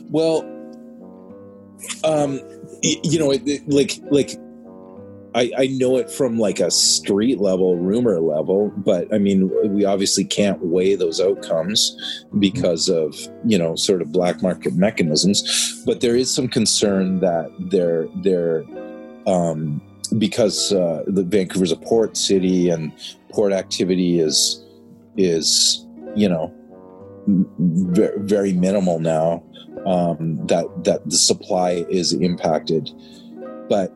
Well, 0.10 0.42
um, 2.04 2.40
you 2.82 3.20
know, 3.20 3.34
like 3.68 3.94
like 4.10 4.32
I, 5.34 5.52
I 5.58 5.68
know 5.68 5.98
it 5.98 6.12
from 6.12 6.38
like 6.38 6.60
a 6.60 6.70
street 6.70 7.40
level, 7.40 7.78
rumor 7.78 8.20
level, 8.20 8.72
but 8.76 9.14
I 9.14 9.18
mean, 9.18 9.50
we 9.74 9.86
obviously 9.86 10.26
can't 10.26 10.62
weigh 10.66 10.96
those 10.96 11.22
outcomes 11.22 12.26
because 12.38 12.90
of 12.90 13.16
you 13.46 13.58
know 13.58 13.76
sort 13.76 14.02
of 14.02 14.12
black 14.12 14.42
market 14.42 14.76
mechanisms. 14.76 15.84
But 15.86 16.02
there 16.02 16.16
is 16.16 16.34
some 16.34 16.48
concern 16.48 17.22
that 17.22 17.52
they're 17.58 18.08
they're 18.16 18.66
um, 19.26 19.82
because 20.18 20.72
uh, 20.74 21.04
the 21.08 21.24
Vancouver's 21.24 21.72
a 21.72 21.78
port 21.78 22.18
city 22.18 22.70
and 22.70 22.92
port 23.30 23.54
activity 23.54 24.20
is 24.20 24.64
is 25.18 25.86
you 26.16 26.28
know 26.28 26.54
very, 27.28 28.20
very 28.20 28.54
minimal 28.54 29.00
now 29.00 29.44
um, 29.86 30.46
that 30.48 30.66
that 30.84 31.10
the 31.10 31.18
supply 31.18 31.86
is 31.90 32.14
impacted. 32.14 32.92
But 33.70 33.94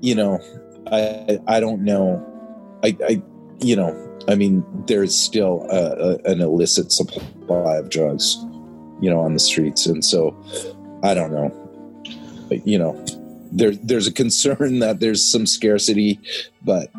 you 0.00 0.14
know, 0.14 0.40
I 0.90 1.38
I 1.46 1.60
don't 1.60 1.82
know. 1.84 2.24
I, 2.82 2.96
I 3.06 3.22
you 3.60 3.74
know, 3.74 4.18
I 4.28 4.34
mean, 4.34 4.64
there's 4.86 5.18
still 5.18 5.66
a, 5.70 6.20
a, 6.26 6.32
an 6.32 6.40
illicit 6.40 6.92
supply 6.92 7.76
of 7.76 7.88
drugs, 7.90 8.36
you 9.00 9.10
know, 9.10 9.20
on 9.20 9.32
the 9.34 9.40
streets, 9.40 9.86
and 9.86 10.04
so 10.04 10.36
I 11.02 11.14
don't 11.14 11.32
know. 11.32 11.50
But, 12.48 12.66
you 12.66 12.78
know, 12.78 12.94
there 13.52 13.72
there's 13.72 14.06
a 14.06 14.12
concern 14.12 14.78
that 14.80 15.00
there's 15.00 15.30
some 15.30 15.46
scarcity, 15.46 16.20
but 16.62 16.90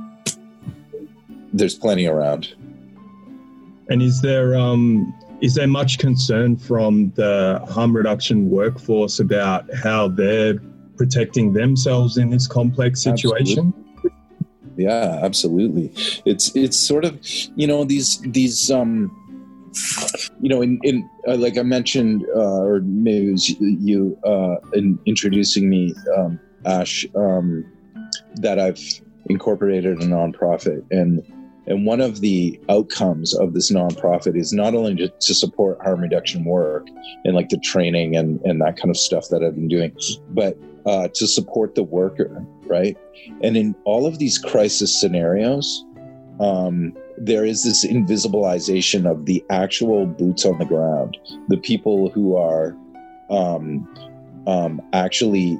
there's 1.54 1.76
plenty 1.76 2.08
around. 2.08 2.54
And 3.90 4.02
is 4.02 4.22
there 4.22 4.56
um 4.56 5.14
is 5.42 5.56
there 5.56 5.68
much 5.68 6.00
concern 6.00 6.58
from 6.58 7.12
the 7.16 7.64
harm 7.70 7.96
reduction 7.96 8.50
workforce 8.50 9.20
about 9.20 9.74
how 9.74 10.10
they're 10.10 10.60
protecting 10.98 11.54
themselves 11.54 12.18
in 12.18 12.30
this 12.30 12.46
complex 12.46 13.02
situation? 13.02 13.74
Absolutely. 13.74 14.84
Yeah, 14.84 15.20
absolutely. 15.24 15.92
It's 16.26 16.56
it's 16.56 16.78
sort 16.78 17.06
of 17.06 17.20
you 17.56 17.68
know 17.68 17.84
these 17.84 18.20
these 18.22 18.70
um 18.72 19.16
you 20.42 20.50
know 20.50 20.62
in 20.62 20.80
in 20.84 21.10
uh, 21.28 21.36
like 21.36 21.58
I 21.58 21.64
mentioned 21.64 22.26
uh, 22.36 22.62
or 22.62 22.82
maybe 22.82 23.28
it 23.28 23.32
was 23.32 23.50
you 23.50 24.18
uh, 24.26 24.56
in 24.74 25.00
introducing 25.06 25.70
me 25.70 25.94
um, 26.18 26.40
Ash 26.66 27.06
um, 27.16 27.66
that 28.36 28.60
I've 28.60 28.82
incorporated 29.30 30.02
a 30.02 30.06
nonprofit 30.06 30.84
and 30.92 31.24
and 31.70 31.86
one 31.86 32.02
of 32.02 32.20
the 32.20 32.60
outcomes 32.68 33.36
of 33.36 33.54
this 33.54 33.72
nonprofit 33.72 34.36
is 34.36 34.52
not 34.52 34.74
only 34.74 34.96
to, 34.96 35.08
to, 35.08 35.36
support 35.36 35.80
harm 35.84 36.02
reduction 36.02 36.44
work 36.44 36.88
and 37.24 37.36
like 37.36 37.50
the 37.50 37.60
training 37.60 38.16
and, 38.16 38.42
and 38.42 38.60
that 38.60 38.76
kind 38.76 38.90
of 38.90 38.98
stuff 38.98 39.30
that 39.30 39.44
I've 39.44 39.54
been 39.54 39.68
doing, 39.68 39.96
but 40.30 40.58
uh, 40.88 41.10
to 41.14 41.28
support 41.28 41.76
the 41.76 41.84
worker, 41.84 42.44
right? 42.66 42.98
And 43.44 43.56
in 43.56 43.76
all 43.84 44.08
of 44.08 44.18
these 44.18 44.40
crisis 44.40 45.00
scenarios, 45.00 45.86
um, 46.40 46.98
there 47.20 47.46
is 47.46 47.64
this 47.64 47.86
invisibilization 47.86 49.10
of 49.10 49.26
the 49.26 49.44
actual 49.50 50.06
boots 50.06 50.46
on 50.46 50.58
the 50.58 50.66
ground, 50.66 51.18
the 51.48 51.58
people 51.58 52.10
who 52.10 52.36
are 52.36 52.76
um, 53.30 53.88
um, 54.48 54.82
actually 54.94 55.60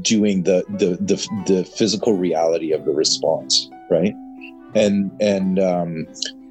doing 0.00 0.42
the, 0.44 0.64
the 0.78 0.96
the 1.00 1.28
the 1.46 1.64
physical 1.64 2.16
reality 2.16 2.72
of 2.72 2.84
the 2.84 2.92
response, 2.92 3.68
right? 3.90 4.14
and 4.76 5.10
and 5.20 5.58
um, 5.58 6.06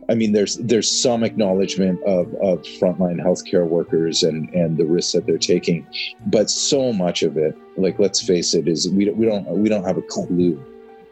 I 0.09 0.15
mean, 0.15 0.33
there's 0.33 0.57
there's 0.57 0.89
some 0.89 1.23
acknowledgement 1.23 2.01
of, 2.03 2.33
of 2.35 2.61
frontline 2.79 3.23
healthcare 3.23 3.67
workers 3.67 4.23
and 4.23 4.49
and 4.53 4.77
the 4.77 4.85
risks 4.85 5.13
that 5.13 5.25
they're 5.25 5.37
taking, 5.37 5.87
but 6.27 6.49
so 6.49 6.91
much 6.91 7.23
of 7.23 7.37
it, 7.37 7.55
like 7.77 7.99
let's 7.99 8.21
face 8.21 8.53
it, 8.53 8.67
is 8.67 8.89
we 8.89 9.09
we 9.11 9.25
don't 9.25 9.47
we 9.47 9.69
don't 9.69 9.83
have 9.83 9.97
a 9.97 10.01
clue 10.01 10.63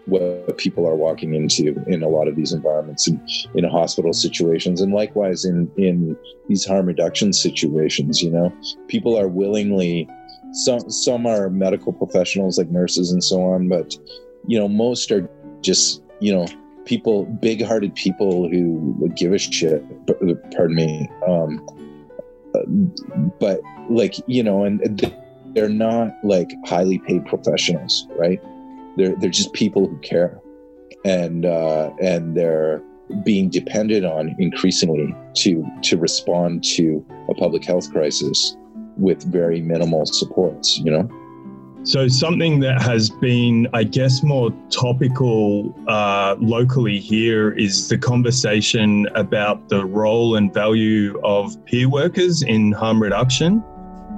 what 0.06 0.58
people 0.58 0.88
are 0.88 0.96
walking 0.96 1.34
into 1.34 1.82
in 1.88 2.04
a 2.04 2.08
lot 2.10 2.28
of 2.28 2.36
these 2.36 2.52
environments 2.52 3.08
and 3.08 3.22
in 3.56 3.64
hospital 3.64 4.12
situations 4.12 4.82
and 4.82 4.94
likewise 4.94 5.46
in 5.46 5.72
in 5.78 6.18
these 6.50 6.66
harm 6.66 6.86
reduction 6.86 7.32
situations 7.32 8.22
you 8.22 8.30
know 8.30 8.54
people 8.88 9.18
are 9.18 9.28
willingly 9.28 10.08
some 10.52 10.90
some 10.90 11.26
are 11.26 11.50
medical 11.50 11.94
professionals 11.94 12.58
like 12.58 12.70
nurses 12.70 13.12
and 13.12 13.24
so 13.24 13.42
on 13.42 13.70
but 13.70 13.96
you 14.48 14.60
know 14.60 14.68
most 14.68 15.10
are 15.12 15.30
just 15.62 16.02
you 16.20 16.34
know 16.34 16.46
people, 16.86 17.26
big-hearted 17.26 17.96
people 17.96 18.50
who 18.50 19.12
give 19.16 19.34
a 19.34 19.38
shit. 19.38 19.84
Pardon 20.52 20.76
me. 20.76 21.10
Um, 21.28 21.66
but 23.40 23.62
like 23.90 24.16
you 24.28 24.44
know, 24.44 24.64
and 24.64 25.14
they're 25.54 25.70
not 25.70 26.14
like 26.24 26.52
highly 26.66 27.00
paid 27.00 27.26
professionals, 27.26 28.08
right? 28.18 28.42
They're 28.98 29.16
they're 29.16 29.30
just 29.30 29.54
people 29.54 29.88
who 29.88 29.98
care, 30.00 30.40
and 31.06 31.46
uh, 31.46 31.92
and 32.02 32.36
they're 32.36 32.82
being 33.24 33.50
depended 33.50 34.06
on 34.06 34.36
increasingly 34.40 35.16
to 35.36 35.66
to 35.84 35.98
respond 35.98 36.64
to 36.64 37.06
a 37.30 37.34
public 37.34 37.64
health 37.64 37.92
crisis 37.92 38.56
with 38.98 39.24
very 39.24 39.62
minimal 39.62 40.06
supports. 40.06 40.80
You 40.80 40.92
know. 40.92 41.10
So, 41.86 42.08
something 42.08 42.62
that 42.62 42.82
has 42.82 43.10
been, 43.10 43.68
I 43.74 43.84
guess, 43.84 44.24
more 44.24 44.52
topical 44.70 45.76
uh, 45.90 46.38
locally 46.40 46.98
here 46.98 47.52
is 47.52 47.90
the 47.90 47.98
conversation 47.98 49.06
about 49.16 49.68
the 49.68 49.86
role 49.86 50.38
and 50.38 50.54
value 50.54 51.20
of 51.26 51.58
peer 51.66 51.90
workers 51.90 52.42
in 52.42 52.72
harm 52.72 53.04
reduction. 53.04 53.62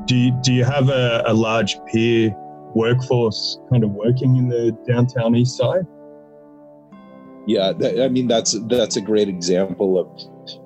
Do 0.06 0.16
you, 0.16 0.40
do 0.44 0.54
you 0.54 0.64
have 0.64 0.90
a, 0.90 1.24
a 1.26 1.34
large 1.34 1.76
peer 1.92 2.36
workforce 2.76 3.58
kind 3.72 3.84
of 3.84 3.92
working 3.92 4.36
in 4.36 4.50
the 4.50 4.78
downtown 4.88 5.36
east 5.36 5.58
side? 5.58 5.88
Yeah, 7.48 7.74
I 8.02 8.08
mean 8.10 8.28
that's 8.28 8.56
that's 8.68 8.98
a 8.98 9.02
great 9.02 9.30
example 9.30 9.98
of. 10.00 10.08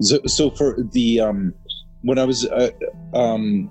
So, 0.01 0.19
so 0.25 0.49
for 0.49 0.77
the 0.91 1.19
um, 1.19 1.53
when 2.01 2.17
I 2.17 2.25
was 2.25 2.45
uh, 2.45 2.71
um, 3.13 3.69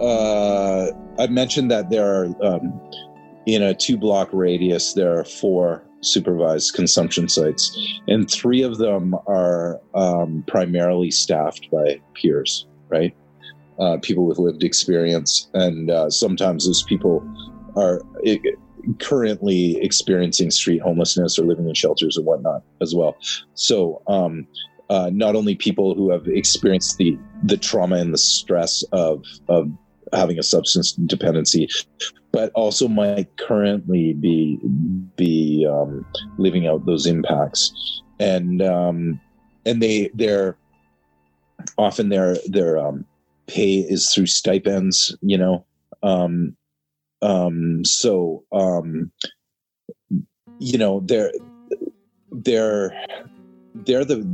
uh, 0.00 0.88
I 1.18 1.26
mentioned 1.26 1.70
that 1.70 1.90
there 1.90 2.06
are 2.06 2.26
um, 2.42 2.80
in 3.46 3.62
a 3.62 3.74
two 3.74 3.96
block 3.98 4.30
radius 4.32 4.94
there 4.94 5.18
are 5.18 5.24
four 5.24 5.84
supervised 6.00 6.74
consumption 6.74 7.28
sites, 7.28 7.76
and 8.06 8.30
three 8.30 8.62
of 8.62 8.78
them 8.78 9.14
are 9.26 9.80
um, 9.94 10.44
primarily 10.46 11.10
staffed 11.10 11.68
by 11.70 12.00
peers, 12.14 12.66
right? 12.88 13.14
Uh, 13.78 13.96
people 13.98 14.26
with 14.26 14.38
lived 14.38 14.64
experience, 14.64 15.48
and 15.54 15.90
uh, 15.90 16.10
sometimes 16.10 16.66
those 16.66 16.82
people 16.82 17.22
are 17.76 18.02
currently 18.98 19.76
experiencing 19.82 20.50
street 20.50 20.80
homelessness 20.80 21.38
or 21.38 21.44
living 21.44 21.68
in 21.68 21.74
shelters 21.74 22.16
and 22.16 22.26
whatnot 22.26 22.62
as 22.80 22.94
well. 22.94 23.16
So, 23.54 24.02
um, 24.06 24.46
uh, 24.90 25.10
not 25.12 25.36
only 25.36 25.54
people 25.54 25.94
who 25.94 26.10
have 26.10 26.26
experienced 26.26 26.96
the 26.96 27.18
the 27.44 27.56
trauma 27.56 27.96
and 27.96 28.12
the 28.12 28.18
stress 28.18 28.82
of 28.92 29.22
of 29.48 29.70
having 30.12 30.38
a 30.38 30.42
substance 30.42 30.92
dependency, 30.92 31.68
but 32.32 32.50
also 32.54 32.88
might 32.88 33.36
currently 33.36 34.14
be 34.14 34.58
be 35.16 35.66
um, 35.70 36.06
living 36.38 36.66
out 36.66 36.86
those 36.86 37.06
impacts, 37.06 38.02
and 38.18 38.62
um, 38.62 39.20
and 39.66 39.82
they 39.82 40.10
they're 40.14 40.56
often 41.76 42.08
their 42.08 42.36
their 42.46 42.78
um, 42.78 43.04
pay 43.48 43.78
is 43.78 44.12
through 44.12 44.26
stipends, 44.26 45.16
you 45.20 45.36
know. 45.36 45.64
Um, 46.02 46.56
um, 47.20 47.84
so 47.84 48.44
um, 48.52 49.10
you 50.60 50.78
know 50.78 51.00
they're 51.04 51.32
they're 52.30 52.94
they're 53.74 54.04
the 54.04 54.26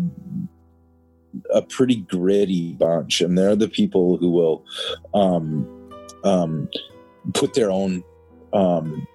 a 1.53 1.63
pretty 1.63 1.97
gritty 1.97 2.73
bunch, 2.75 3.21
and 3.21 3.37
they're 3.39 3.57
the 3.57 3.69
people 3.69 4.17
who 4.19 4.31
will 4.31 4.65
um, 5.15 5.91
um, 6.25 6.69
put 7.33 7.55
their 7.55 7.71
own, 7.71 8.05
um, 8.53 9.07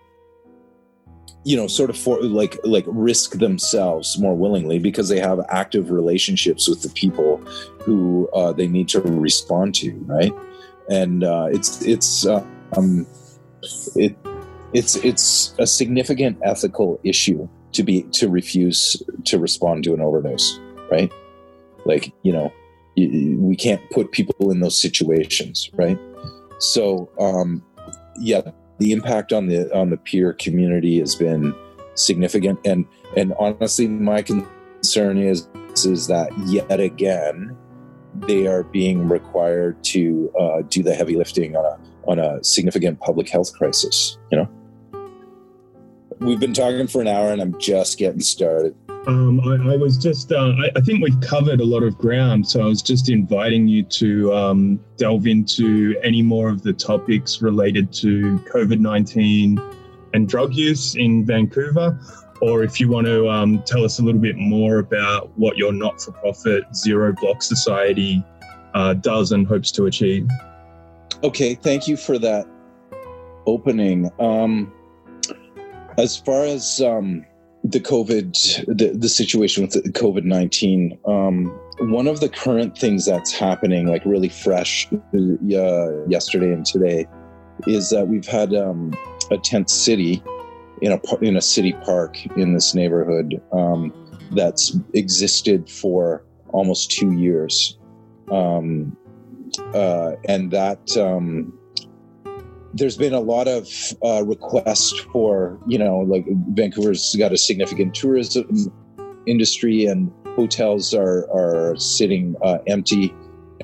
you 1.49 1.55
know, 1.55 1.67
sort 1.67 1.89
of 1.89 1.97
for 1.97 2.21
like 2.21 2.57
like 2.63 2.85
risk 2.88 3.39
themselves 3.39 4.17
more 4.19 4.35
willingly 4.35 4.79
because 4.79 5.09
they 5.09 5.19
have 5.19 5.39
active 5.49 5.89
relationships 5.89 6.69
with 6.69 6.81
the 6.81 6.89
people 6.89 7.38
who 7.81 8.29
uh, 8.33 8.51
they 8.53 8.67
need 8.67 8.88
to 8.89 9.01
respond 9.01 9.75
to, 9.75 9.91
right? 10.05 10.33
And 10.89 11.23
uh, 11.23 11.47
it's 11.51 11.81
it's 11.81 12.25
uh, 12.25 12.45
um, 12.77 13.07
it 13.95 14.15
it's 14.73 14.95
it's 14.97 15.55
a 15.57 15.65
significant 15.65 16.38
ethical 16.43 16.99
issue 17.03 17.47
to 17.71 17.83
be 17.83 18.03
to 18.19 18.29
refuse 18.29 19.01
to 19.25 19.39
respond 19.39 19.83
to 19.85 19.93
an 19.93 20.01
overdose, 20.01 20.59
right? 20.91 21.12
like 21.85 22.13
you 22.23 22.31
know 22.31 22.51
we 22.95 23.55
can't 23.55 23.81
put 23.91 24.12
people 24.12 24.51
in 24.51 24.59
those 24.59 24.79
situations 24.79 25.69
right 25.73 25.97
so 26.59 27.09
um 27.19 27.63
yeah 28.19 28.41
the 28.79 28.91
impact 28.91 29.31
on 29.31 29.47
the 29.47 29.73
on 29.75 29.89
the 29.89 29.97
peer 29.97 30.33
community 30.33 30.99
has 30.99 31.15
been 31.15 31.53
significant. 31.95 32.59
And 32.65 32.85
and 33.15 33.33
honestly 33.39 33.87
my 33.87 34.21
concern 34.21 35.17
is 35.17 35.47
is 35.85 36.07
that 36.07 36.29
yet 36.45 36.79
again 36.79 37.55
they 38.15 38.47
are 38.47 38.63
being 38.63 39.07
required 39.07 39.81
to 39.83 40.31
uh, 40.39 40.61
do 40.67 40.83
the 40.83 40.93
heavy 40.93 41.15
lifting 41.15 41.55
on 41.55 41.65
a 41.65 41.79
on 42.09 42.19
a 42.19 42.43
significant 42.43 42.99
public 42.99 43.29
health 43.29 43.53
crisis 43.53 44.17
you 44.31 44.37
know? 44.39 44.49
We've 46.19 46.39
been 46.39 46.53
talking 46.53 46.87
for 46.87 47.01
an 47.01 47.07
hour 47.07 47.31
and 47.31 47.41
i'm 47.41 47.57
just 47.59 47.97
getting 47.97 48.19
started 48.19 48.75
um, 49.07 49.39
I, 49.41 49.73
I, 49.73 49.77
was 49.77 49.97
just, 49.97 50.31
uh, 50.31 50.53
I, 50.57 50.71
I, 50.75 50.81
think 50.81 51.01
we've 51.01 51.19
covered 51.21 51.62
a 51.62 51.65
lot 51.65 51.83
of 51.83 51.97
ground. 51.97 52.47
So 52.47 52.62
I 52.62 52.65
was 52.65 52.81
just 52.81 53.09
inviting 53.09 53.67
you 53.67 53.83
to 53.83 54.33
um, 54.33 54.79
delve 54.97 55.25
into 55.25 55.95
any 56.03 56.21
more 56.21 56.49
of 56.49 56.63
the 56.63 56.73
topics 56.73 57.41
related 57.41 57.93
to 57.93 58.39
COVID 58.51 58.79
19 58.79 59.59
and 60.13 60.27
drug 60.27 60.53
use 60.53 60.95
in 60.95 61.25
Vancouver. 61.25 61.99
Or 62.41 62.63
if 62.63 62.79
you 62.79 62.89
want 62.89 63.07
to 63.07 63.29
um, 63.29 63.63
tell 63.63 63.83
us 63.83 63.99
a 63.99 64.03
little 64.03 64.21
bit 64.21 64.38
more 64.38 64.79
about 64.79 65.29
what 65.38 65.57
your 65.57 65.73
not 65.73 66.01
for 66.01 66.12
profit 66.12 66.63
Zero 66.75 67.13
Block 67.13 67.41
Society 67.41 68.23
uh, 68.73 68.93
does 68.93 69.31
and 69.31 69.47
hopes 69.47 69.71
to 69.71 69.85
achieve. 69.85 70.27
Okay, 71.23 71.55
thank 71.55 71.88
you 71.88 71.97
for 71.97 72.17
that 72.19 72.47
opening. 73.45 74.09
Um, 74.19 74.71
as 75.97 76.17
far 76.17 76.45
as 76.45 76.81
um, 76.81 77.25
the 77.71 77.79
COVID, 77.79 78.65
the, 78.77 78.97
the 78.97 79.10
situation 79.10 79.63
with 79.63 79.73
COVID 79.93 80.23
19, 80.23 80.97
um, 81.05 81.45
one 81.82 82.08
of 82.08 82.19
the 82.19 82.29
current 82.29 82.77
things 82.77 83.05
that's 83.05 83.32
happening, 83.32 83.88
like 83.88 84.03
really 84.05 84.29
fresh 84.29 84.88
uh, 84.91 86.05
yesterday 86.08 86.51
and 86.51 86.65
today, 86.65 87.05
is 87.67 87.89
that 87.91 88.08
we've 88.08 88.27
had 88.27 88.53
um, 88.55 88.97
a 89.29 89.38
tent 89.38 89.69
city 89.69 90.23
in 90.82 90.93
a, 90.93 91.17
in 91.17 91.38
a 91.38 91.41
city 91.41 91.73
park 91.73 92.25
in 92.38 92.53
this 92.53 92.73
neighborhood 92.73 93.41
um, 93.51 93.93
that's 94.32 94.75
existed 94.93 95.69
for 95.69 96.25
almost 96.49 96.91
two 96.91 97.13
years. 97.13 97.77
Um, 98.32 98.95
uh, 99.73 100.13
and 100.27 100.51
that 100.51 100.97
um, 100.97 101.59
there's 102.73 102.97
been 102.97 103.13
a 103.13 103.19
lot 103.19 103.47
of 103.47 103.67
uh, 104.03 104.23
requests 104.23 104.99
for 105.12 105.60
you 105.67 105.77
know 105.77 105.99
like 105.99 106.25
Vancouver's 106.53 107.15
got 107.17 107.32
a 107.32 107.38
significant 107.38 107.95
tourism 107.95 108.71
industry 109.25 109.86
and 109.86 110.12
hotels 110.36 110.93
are 110.93 111.29
are 111.32 111.75
sitting 111.77 112.36
uh, 112.43 112.60
empty, 112.67 113.13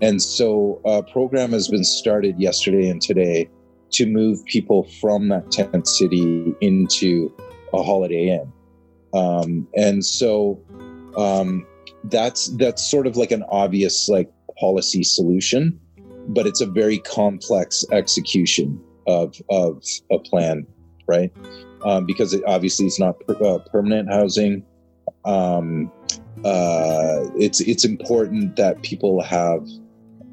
and 0.01 0.21
so 0.21 0.81
a 0.85 1.03
program 1.03 1.51
has 1.51 1.67
been 1.67 1.83
started 1.83 2.39
yesterday 2.39 2.89
and 2.89 3.01
today 3.01 3.49
to 3.91 4.05
move 4.05 4.43
people 4.45 4.83
from 4.99 5.29
that 5.29 5.51
tent 5.51 5.87
city 5.87 6.53
into 6.61 7.31
a 7.73 7.83
Holiday 7.83 8.29
Inn, 8.29 8.51
um, 9.13 9.67
and 9.75 10.03
so 10.05 10.59
um, 11.17 11.65
that's 12.05 12.47
that's 12.57 12.83
sort 12.83 13.07
of 13.07 13.17
like 13.17 13.31
an 13.31 13.43
obvious 13.49 14.09
like 14.09 14.31
policy 14.57 15.03
solution 15.03 15.79
but 16.29 16.47
it's 16.47 16.61
a 16.61 16.65
very 16.65 16.97
complex 16.99 17.85
execution 17.91 18.81
of 19.07 19.35
of 19.49 19.83
a 20.11 20.19
plan, 20.19 20.65
right? 21.07 21.31
Um, 21.83 22.05
because 22.05 22.33
it, 22.33 22.43
obviously 22.47 22.87
it's 22.87 22.99
not 22.99 23.19
per, 23.21 23.35
uh, 23.43 23.59
permanent 23.71 24.09
housing. 24.09 24.65
Um, 25.23 25.91
uh, 26.43 27.29
it's 27.35 27.61
it's 27.61 27.85
important 27.85 28.55
that 28.55 28.81
people 28.81 29.21
have 29.21 29.67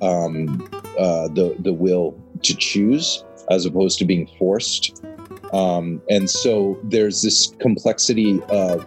um, 0.00 0.68
uh, 0.98 1.28
the 1.28 1.56
the 1.61 1.72
will 1.72 2.18
to 2.42 2.56
choose 2.56 3.24
as 3.50 3.66
opposed 3.66 3.98
to 3.98 4.04
being 4.04 4.28
forced. 4.38 5.04
Um, 5.52 6.00
and 6.08 6.28
so 6.30 6.78
there's 6.85 7.22
this 7.22 7.54
complexity 7.58 8.42
of 8.48 8.87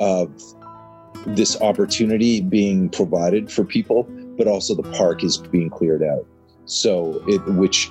of 0.00 0.32
this 1.26 1.60
opportunity 1.60 2.40
being 2.40 2.88
provided 2.88 3.50
for 3.50 3.64
people, 3.64 4.04
but 4.36 4.46
also 4.46 4.74
the 4.74 4.90
park 4.92 5.22
is 5.22 5.36
being 5.36 5.68
cleared 5.70 6.02
out. 6.02 6.26
So 6.64 7.22
it 7.26 7.44
which 7.54 7.90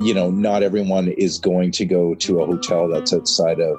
you 0.00 0.14
know, 0.14 0.30
not 0.30 0.62
everyone 0.62 1.08
is 1.08 1.38
going 1.38 1.70
to 1.72 1.84
go 1.84 2.14
to 2.16 2.40
a 2.40 2.46
hotel 2.46 2.88
that's 2.88 3.12
outside 3.12 3.60
of 3.60 3.76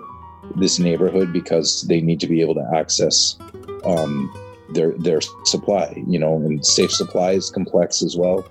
this 0.56 0.80
neighborhood 0.80 1.32
because 1.32 1.84
they 1.84 2.02
need 2.02 2.20
to 2.20 2.28
be 2.28 2.42
able 2.42 2.56
to 2.56 2.70
access 2.76 3.38
um, 3.86 4.34
their 4.70 4.92
their 4.94 5.22
supply. 5.46 6.04
You 6.08 6.20
know, 6.20 6.36
and 6.36 6.66
safe 6.66 6.92
supply 6.92 7.32
is 7.32 7.50
complex 7.50 8.02
as 8.02 8.16
well 8.18 8.48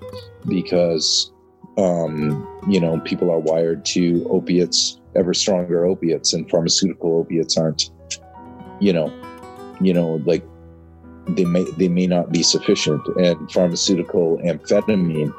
because 0.47 1.31
um, 1.77 2.47
you 2.67 2.79
know 2.79 2.99
people 3.01 3.31
are 3.31 3.39
wired 3.39 3.85
to 3.85 4.25
opiates, 4.29 4.99
ever 5.15 5.33
stronger 5.33 5.85
opiates, 5.85 6.33
and 6.33 6.49
pharmaceutical 6.49 7.19
opiates 7.19 7.57
aren't. 7.57 7.89
You 8.79 8.93
know, 8.93 9.13
you 9.81 9.93
know, 9.93 10.21
like 10.25 10.45
they 11.29 11.45
may 11.45 11.65
they 11.77 11.89
may 11.89 12.07
not 12.07 12.31
be 12.31 12.43
sufficient, 12.43 13.05
and 13.17 13.51
pharmaceutical 13.51 14.37
amphetamine 14.45 15.33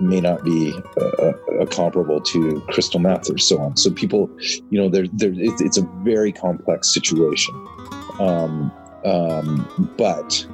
may 0.00 0.20
not 0.20 0.44
be 0.44 0.74
uh, 1.00 1.32
uh, 1.60 1.66
comparable 1.66 2.20
to 2.20 2.60
crystal 2.68 3.00
meth 3.00 3.30
or 3.30 3.38
so 3.38 3.58
on. 3.60 3.76
So 3.76 3.90
people, 3.90 4.30
you 4.70 4.80
know, 4.80 4.88
they're, 4.88 5.06
it's 5.18 5.78
a 5.78 5.82
very 6.02 6.32
complex 6.32 6.92
situation. 6.92 7.54
Um, 8.18 8.72
um, 9.04 9.94
but 9.96 10.46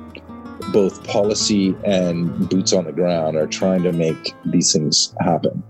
both 0.72 1.02
policy 1.07 1.74
and 1.85 2.48
boots 2.48 2.72
on 2.72 2.85
the 2.85 2.92
ground 2.92 3.37
are 3.37 3.46
trying 3.46 3.83
to 3.83 3.92
make 3.92 4.35
these 4.44 4.72
things 4.72 5.14
happen. 5.20 5.62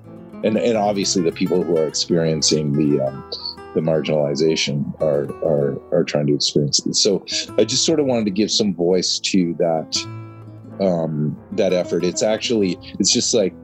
And, 0.45 0.57
and 0.57 0.77
obviously 0.77 1.23
the 1.23 1.33
people 1.33 1.63
who 1.63 1.77
are 1.77 1.87
experiencing 1.87 2.73
the, 2.73 3.07
um, 3.07 3.31
the 3.75 3.81
marginalization 3.81 5.01
are, 5.01 5.25
are, 5.45 5.81
are 5.93 6.05
trying 6.05 6.27
to 6.27 6.35
experience 6.35 6.85
it. 6.85 6.97
So 6.97 7.25
I 7.57 7.65
just 7.65 7.87
sort 7.87 8.01
of 8.01 8.07
wanted 8.07 8.25
to 8.25 8.33
give 8.33 8.51
some 8.51 8.75
voice 8.75 9.19
to 9.21 9.55
that, 9.59 9.97
um, 10.81 11.37
that 11.53 11.73
effort. 11.73 12.05
It's 12.05 12.23
actually, 12.23 12.79
it's 12.99 13.13
just 13.13 13.35
like 13.35 13.55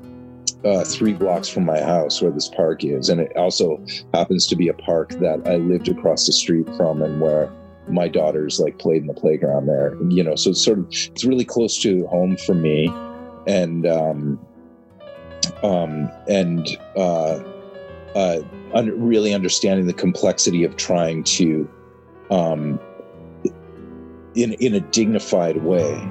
uh, 0.65 0.85
three 0.85 1.13
blocks 1.13 1.49
from 1.49 1.65
my 1.65 1.81
house 1.81 2.21
where 2.21 2.31
this 2.31 2.49
park 2.49 2.85
is, 2.85 3.09
and 3.09 3.21
it 3.21 3.37
also 3.37 3.85
happens 4.15 4.47
to 4.49 4.57
be 4.57 4.69
a 4.69 4.75
park 4.75 5.11
that 5.21 5.47
I 5.47 5.57
lived 5.57 5.89
across 5.89 6.27
the 6.27 6.33
street 6.33 6.69
from, 6.77 7.03
and 7.03 7.21
where 7.21 7.53
my 7.89 8.09
daughters 8.09 8.61
like 8.61 8.79
played 8.79 9.03
in 9.03 9.07
the 9.07 9.15
playground 9.15 9.67
there. 9.67 9.97
You 10.09 10.23
know, 10.23 10.35
so 10.35 10.51
it's 10.51 10.65
sort 10.65 10.79
of 10.79 10.87
it's 10.91 11.25
really 11.25 11.45
close 11.45 11.81
to 11.83 12.07
home 12.09 12.37
for 12.37 12.55
me, 12.55 12.93
and 13.47 13.87
um, 13.87 14.39
um, 15.63 16.11
and 16.29 16.67
uh, 16.97 17.41
uh, 18.15 18.41
un- 18.75 19.01
really 19.01 19.33
understanding 19.33 19.87
the 19.87 19.93
complexity 19.93 20.65
of 20.65 20.77
trying 20.77 21.23
to, 21.25 21.71
um, 22.31 22.81
in 24.35 24.55
in 24.55 24.75
a 24.75 24.81
dignified 24.81 25.59
way, 25.59 26.11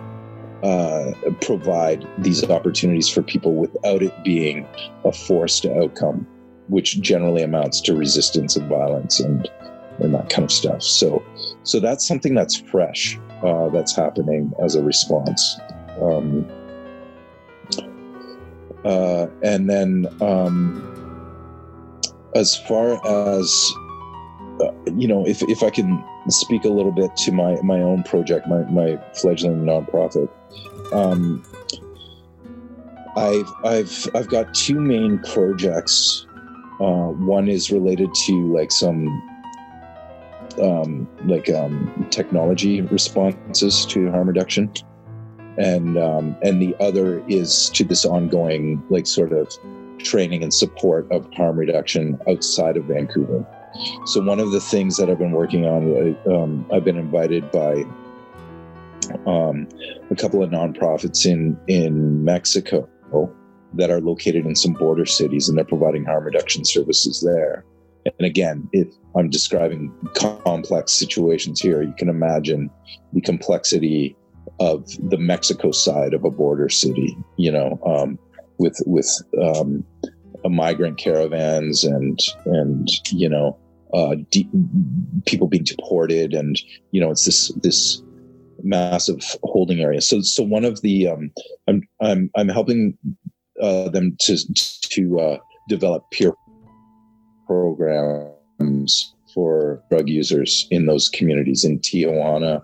uh, 0.64 1.12
provide 1.42 2.08
these 2.18 2.44
opportunities 2.50 3.10
for 3.10 3.22
people 3.22 3.54
without 3.54 4.02
it 4.02 4.24
being 4.24 4.68
a 5.06 5.12
forced 5.12 5.66
outcome, 5.66 6.28
which 6.68 7.00
generally 7.02 7.44
amounts 7.44 7.82
to 7.82 7.96
resistance 7.96 8.56
and 8.56 8.68
violence 8.68 9.20
and 9.20 9.50
and 10.00 10.14
that 10.14 10.30
kind 10.30 10.44
of 10.44 10.52
stuff. 10.52 10.84
So, 10.84 11.24
so 11.64 11.80
that's 11.80 12.08
something 12.08 12.36
that's 12.36 12.56
fresh 12.56 13.20
uh, 13.44 13.70
that's 13.70 13.96
happening 13.96 14.54
as 14.64 14.76
a 14.76 14.84
response. 14.84 15.60
Um, 16.00 16.48
uh, 18.86 19.28
and 19.44 19.70
then, 19.70 20.08
um, 20.22 20.84
as 22.36 22.56
far 22.56 23.04
as 23.06 23.74
uh, 24.62 24.72
you 24.96 25.08
know, 25.08 25.26
if 25.28 25.42
if 25.44 25.64
I 25.64 25.70
can 25.70 26.04
speak 26.30 26.66
a 26.66 26.70
little 26.70 26.92
bit 26.92 27.16
to 27.18 27.32
my 27.32 27.60
my 27.62 27.82
own 27.82 28.04
project, 28.04 28.48
my 28.48 28.64
my 28.64 28.98
fledgling 29.14 29.64
nonprofit. 29.64 30.30
Um, 30.94 31.44
I've 33.16 33.52
I've 33.64 34.10
I've 34.14 34.28
got 34.28 34.54
two 34.54 34.80
main 34.80 35.20
projects. 35.20 36.26
Uh, 36.80 37.10
one 37.10 37.48
is 37.48 37.72
related 37.72 38.14
to 38.26 38.54
like 38.54 38.72
some 38.72 39.08
um, 40.62 41.08
like 41.26 41.50
um, 41.50 42.08
technology 42.12 42.82
responses 42.82 43.86
to 43.88 44.12
harm 44.12 44.28
reduction, 44.28 44.72
and 45.58 45.98
um, 45.98 46.36
and 46.44 46.62
the 46.62 46.76
other 46.80 47.24
is 47.28 47.70
to 47.72 47.84
this 47.84 48.06
ongoing 48.06 48.84
like 48.90 49.08
sort 49.08 49.34
of 49.34 49.52
training 49.98 50.44
and 50.44 50.54
support 50.54 51.12
of 51.12 51.28
harm 51.34 51.58
reduction 51.58 52.20
outside 52.30 52.78
of 52.78 52.86
Vancouver. 52.86 53.46
So 54.06 54.22
one 54.22 54.40
of 54.40 54.52
the 54.52 54.62
things 54.62 54.98
that 54.98 55.10
I've 55.10 55.20
been 55.20 55.32
working 55.32 55.66
on, 55.66 56.18
um, 56.32 56.66
I've 56.72 56.84
been 56.84 56.98
invited 56.98 57.52
by 57.52 57.84
um, 59.26 59.68
a 60.10 60.16
couple 60.16 60.44
of 60.44 60.50
nonprofits 60.50 61.26
in 61.26 61.58
in 61.68 62.24
Mexico 62.24 62.90
that 63.74 63.90
are 63.90 64.02
located 64.02 64.46
in 64.46 64.56
some 64.56 64.74
border 64.74 65.06
cities, 65.06 65.48
and 65.48 65.58
they're 65.58 65.66
providing 65.66 66.06
harm 66.06 66.26
reduction 66.26 66.66
services 66.66 67.22
there. 67.22 67.66
And 68.06 68.26
again, 68.26 68.70
if 68.72 68.88
I'm 69.16 69.30
describing 69.30 69.94
complex 70.16 70.94
situations 70.94 71.60
here, 71.60 71.82
you 71.82 71.94
can 71.98 72.10
imagine 72.10 72.70
the 73.14 73.22
complexity 73.22 74.16
of 74.60 74.88
the 75.10 75.18
Mexico 75.18 75.72
side 75.72 76.14
of 76.14 76.24
a 76.24 76.32
border 76.32 76.70
city. 76.70 77.18
You 77.38 77.52
know, 77.52 77.80
um, 77.86 78.20
with 78.58 78.82
with 78.86 79.10
um, 79.42 79.84
migrant 80.46 80.98
caravans 80.98 81.84
and 81.84 82.20
and 82.46 82.88
you 83.12 83.30
know 83.30 83.58
uh, 83.94 84.16
de- 84.32 84.50
people 85.26 85.48
being 85.48 85.64
deported, 85.64 86.34
and 86.34 86.60
you 86.92 87.02
know 87.02 87.12
it's 87.12 87.26
this 87.26 87.50
this 87.62 88.02
massive 88.64 89.22
holding 89.44 89.82
area. 89.82 90.02
So 90.02 90.22
so 90.22 90.44
one 90.44 90.66
of 90.66 90.82
the 90.82 91.08
um, 91.08 91.32
I'm 91.68 91.82
I'm 92.02 92.30
I'm 92.36 92.50
helping 92.50 92.98
uh, 93.62 93.90
them 93.90 94.16
to 94.22 94.38
to 94.90 95.20
uh, 95.20 95.38
develop 95.68 96.10
peer 96.12 96.34
programs 97.46 99.14
for 99.34 99.84
drug 99.90 100.10
users 100.10 100.68
in 100.72 100.86
those 100.86 101.10
communities 101.10 101.64
in 101.64 101.80
Tijuana 101.80 102.62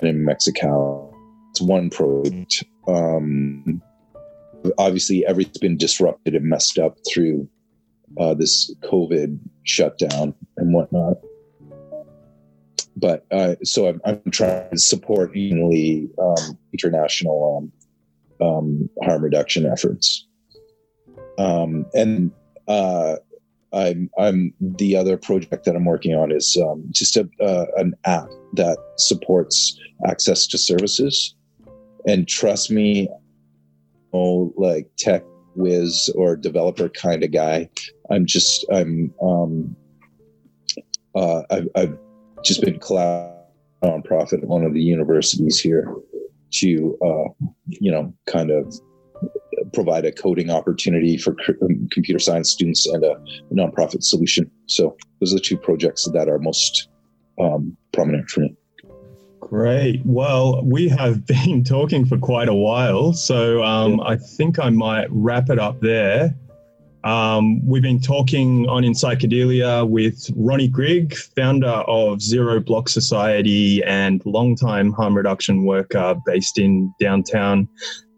and 0.00 0.10
in 0.10 0.24
Mexico. 0.24 1.12
It's 1.50 1.60
one 1.60 1.90
project. 1.90 2.64
Um, 2.88 3.80
obviously, 4.78 5.24
everything's 5.26 5.58
been 5.58 5.76
disrupted 5.76 6.34
and 6.34 6.44
messed 6.44 6.78
up 6.78 6.98
through 7.08 7.48
uh, 8.18 8.34
this 8.34 8.74
COVID 8.82 9.38
shutdown 9.64 10.34
and 10.56 10.74
whatnot. 10.74 11.18
But 12.96 13.26
uh, 13.30 13.56
so 13.62 13.88
I'm, 13.88 14.00
I'm, 14.04 14.22
trying 14.30 14.70
to 14.70 14.78
support 14.78 15.32
the 15.32 16.08
um, 16.18 16.58
international 16.72 17.70
um, 18.40 18.46
um, 18.46 18.90
harm 19.02 19.22
reduction 19.22 19.66
efforts. 19.66 20.26
Um, 21.38 21.84
and 21.92 22.32
uh, 22.68 23.16
I'm, 23.72 24.08
I'm 24.18 24.54
the 24.60 24.96
other 24.96 25.18
project 25.18 25.64
that 25.64 25.76
I'm 25.76 25.84
working 25.84 26.14
on 26.14 26.32
is 26.32 26.56
um, 26.66 26.84
just 26.90 27.16
a, 27.16 27.28
uh, 27.42 27.66
an 27.76 27.94
app 28.06 28.28
that 28.54 28.78
supports 28.96 29.78
access 30.06 30.46
to 30.46 30.58
services. 30.58 31.34
And 32.06 32.26
trust 32.26 32.70
me, 32.70 33.08
oh, 34.14 34.54
like 34.56 34.88
tech 34.96 35.22
whiz 35.54 36.10
or 36.14 36.36
developer 36.36 36.88
kind 36.88 37.24
of 37.24 37.32
guy. 37.32 37.68
I'm 38.10 38.26
just 38.26 38.64
I'm 38.72 39.12
um, 39.20 39.76
uh, 41.14 41.42
I've, 41.50 41.68
I've 41.74 41.98
just 42.44 42.60
been 42.62 42.78
cloud 42.78 43.32
nonprofit 43.82 44.42
at 44.42 44.48
one 44.48 44.64
of 44.64 44.72
the 44.72 44.82
universities 44.82 45.60
here 45.60 45.94
to 46.50 46.96
uh, 47.04 47.46
you 47.68 47.90
know 47.90 48.12
kind 48.26 48.50
of 48.50 48.74
provide 49.72 50.04
a 50.04 50.12
coding 50.12 50.50
opportunity 50.50 51.16
for 51.16 51.36
um, 51.62 51.88
computer 51.90 52.18
science 52.18 52.50
students 52.50 52.86
and 52.86 53.04
a 53.04 53.16
nonprofit 53.52 54.02
solution. 54.02 54.50
So 54.66 54.96
those 55.20 55.32
are 55.32 55.36
the 55.36 55.40
two 55.40 55.56
projects 55.56 56.08
that 56.12 56.28
are 56.28 56.38
most 56.38 56.88
um, 57.40 57.76
prominent 57.92 58.28
for 58.30 58.40
me. 58.40 58.56
Great. 59.40 60.02
Well, 60.04 60.62
we 60.64 60.88
have 60.88 61.26
been 61.44 61.64
talking 61.64 62.04
for 62.04 62.18
quite 62.18 62.48
a 62.48 62.54
while, 62.54 63.12
so 63.12 63.62
um, 63.62 64.00
I 64.00 64.16
think 64.16 64.58
I 64.58 64.70
might 64.70 65.06
wrap 65.10 65.50
it 65.50 65.58
up 65.58 65.80
there. 65.80 66.34
Um, 67.06 67.64
we've 67.64 67.84
been 67.84 68.00
talking 68.00 68.68
on 68.68 68.82
In 68.82 68.92
Psychedelia 68.92 69.88
with 69.88 70.28
Ronnie 70.34 70.66
Grigg, 70.66 71.14
founder 71.36 71.68
of 71.86 72.20
Zero 72.20 72.58
Block 72.58 72.88
Society 72.88 73.80
and 73.84 74.20
longtime 74.26 74.90
harm 74.92 75.16
reduction 75.16 75.64
worker 75.64 76.16
based 76.26 76.58
in 76.58 76.92
downtown 76.98 77.68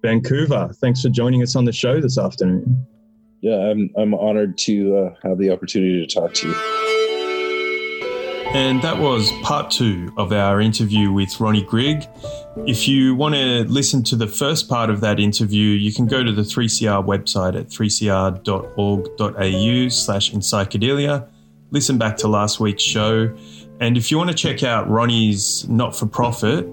Vancouver. 0.03 0.71
Thanks 0.81 1.03
for 1.03 1.11
joining 1.11 1.43
us 1.43 1.55
on 1.55 1.67
the 1.67 1.73
show 1.73 2.01
this 2.01 2.17
afternoon. 2.17 2.87
Yeah, 3.43 3.57
I'm, 3.57 3.91
I'm 3.99 4.15
honored 4.15 4.57
to 4.59 4.97
uh, 4.97 5.15
have 5.23 5.37
the 5.37 5.51
opportunity 5.51 6.07
to 6.07 6.15
talk 6.15 6.33
to 6.33 6.49
you. 6.49 6.88
And 8.55 8.81
that 8.83 8.99
was 8.99 9.31
part 9.43 9.71
two 9.71 10.13
of 10.17 10.33
our 10.33 10.61
interview 10.61 11.13
with 11.13 11.39
Ronnie 11.39 11.63
Grigg. 11.63 12.07
If 12.67 12.89
you 12.89 13.15
want 13.15 13.35
to 13.35 13.65
listen 13.65 14.03
to 14.05 14.17
the 14.17 14.27
first 14.27 14.69
part 14.69 14.89
of 14.89 15.03
that 15.03 15.21
interview, 15.21 15.69
you 15.69 15.93
can 15.93 16.07
go 16.07 16.25
to 16.25 16.33
the 16.33 16.43
3CR 16.43 17.05
website 17.05 17.59
at 17.59 17.69
3cr.org.au 17.69 19.89
slash 19.91 20.33
psychedelia. 20.33 21.29
Listen 21.71 21.99
back 21.99 22.17
to 22.17 22.29
last 22.29 22.59
week's 22.59 22.83
show. 22.83 23.37
And 23.81 23.99
if 23.99 24.11
you 24.11 24.17
want 24.17 24.31
to 24.31 24.37
check 24.37 24.63
out 24.63 24.89
Ronnie's 24.89 25.69
not 25.69 25.95
for 25.95 26.07
profit, 26.07 26.67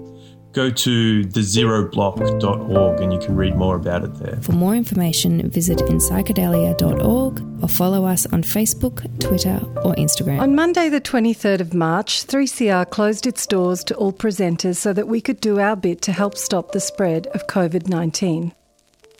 go 0.56 0.70
to 0.70 1.22
thezeroblock.org 1.22 3.00
and 3.00 3.12
you 3.12 3.18
can 3.18 3.36
read 3.36 3.54
more 3.54 3.76
about 3.76 4.02
it 4.02 4.14
there. 4.14 4.38
For 4.40 4.52
more 4.52 4.74
information, 4.74 5.50
visit 5.50 5.78
inpsychedelia.org 5.80 7.62
or 7.62 7.68
follow 7.68 8.06
us 8.06 8.24
on 8.32 8.42
Facebook, 8.42 8.96
Twitter, 9.20 9.60
or 9.84 9.94
Instagram. 9.96 10.40
On 10.40 10.54
Monday, 10.54 10.88
the 10.88 11.00
23rd 11.00 11.60
of 11.60 11.74
March, 11.74 12.26
3CR 12.26 12.88
closed 12.88 13.26
its 13.26 13.46
doors 13.46 13.84
to 13.84 13.94
all 13.96 14.14
presenters 14.14 14.76
so 14.76 14.94
that 14.94 15.06
we 15.06 15.20
could 15.20 15.40
do 15.40 15.60
our 15.60 15.76
bit 15.76 16.00
to 16.02 16.12
help 16.12 16.38
stop 16.38 16.72
the 16.72 16.80
spread 16.80 17.26
of 17.28 17.46
COVID 17.48 17.88
19. 17.88 18.54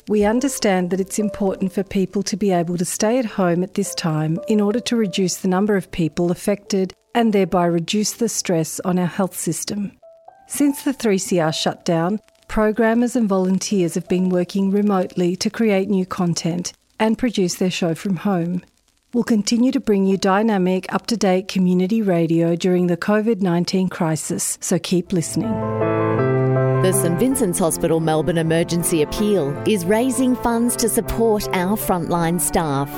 We 0.09 0.25
understand 0.25 0.89
that 0.91 1.01
it's 1.01 1.19
important 1.19 1.71
for 1.73 1.83
people 1.83 2.23
to 2.23 2.37
be 2.37 2.51
able 2.51 2.79
to 2.79 2.85
stay 2.87 3.19
at 3.19 3.27
home 3.27 3.63
at 3.63 3.75
this 3.75 3.95
time 3.95 4.39
in 4.49 4.61
order 4.61 4.81
to 4.81 4.97
reduce 4.97 5.37
the 5.37 5.49
number 5.49 5.77
of 5.77 5.91
people 5.91 6.31
affected 6.31 6.95
and 7.15 7.35
thereby 7.35 7.67
reduce 7.67 8.13
the 8.13 8.29
stress 8.31 8.81
on 8.81 8.99
our 8.99 9.07
health 9.07 9.37
system. 9.37 9.93
Since 10.49 10.85
the 10.85 10.95
3CR 10.95 11.53
shutdown, 11.53 12.21
programmers 12.47 13.17
and 13.17 13.29
volunteers 13.29 13.97
have 13.97 14.09
been 14.09 14.29
working 14.29 14.71
remotely 14.71 15.35
to 15.35 15.51
create 15.51 15.89
new 15.89 16.07
content 16.07 16.73
and 17.01 17.19
produce 17.19 17.57
their 17.57 17.71
show 17.71 17.97
from 17.97 18.17
home. 18.17 18.63
We'll 19.13 19.25
continue 19.25 19.73
to 19.73 19.81
bring 19.81 20.07
you 20.07 20.17
dynamic, 20.17 20.93
up 20.95 21.09
to 21.09 21.17
date 21.17 21.49
community 21.49 22.01
radio 22.01 22.55
during 22.55 22.87
the 22.87 22.97
COVID 22.97 23.41
19 23.41 23.89
crisis, 23.89 24.57
so 24.61 24.79
keep 24.79 25.13
listening. 25.13 25.51
The 26.83 26.93
St 26.93 27.19
Vincent's 27.19 27.59
Hospital 27.59 27.99
Melbourne 27.99 28.39
Emergency 28.39 29.03
Appeal 29.03 29.51
is 29.67 29.85
raising 29.85 30.37
funds 30.37 30.77
to 30.77 30.89
support 30.89 31.49
our 31.55 31.77
frontline 31.77 32.41
staff. 32.41 32.89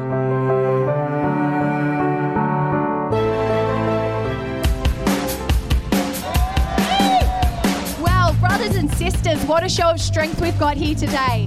Well, 8.02 8.34
brothers 8.40 8.74
and 8.74 8.92
sisters, 8.94 9.40
what 9.46 9.62
a 9.62 9.68
show 9.68 9.90
of 9.90 10.00
strength 10.00 10.40
we've 10.40 10.58
got 10.58 10.76
here 10.76 10.96
today. 10.96 11.46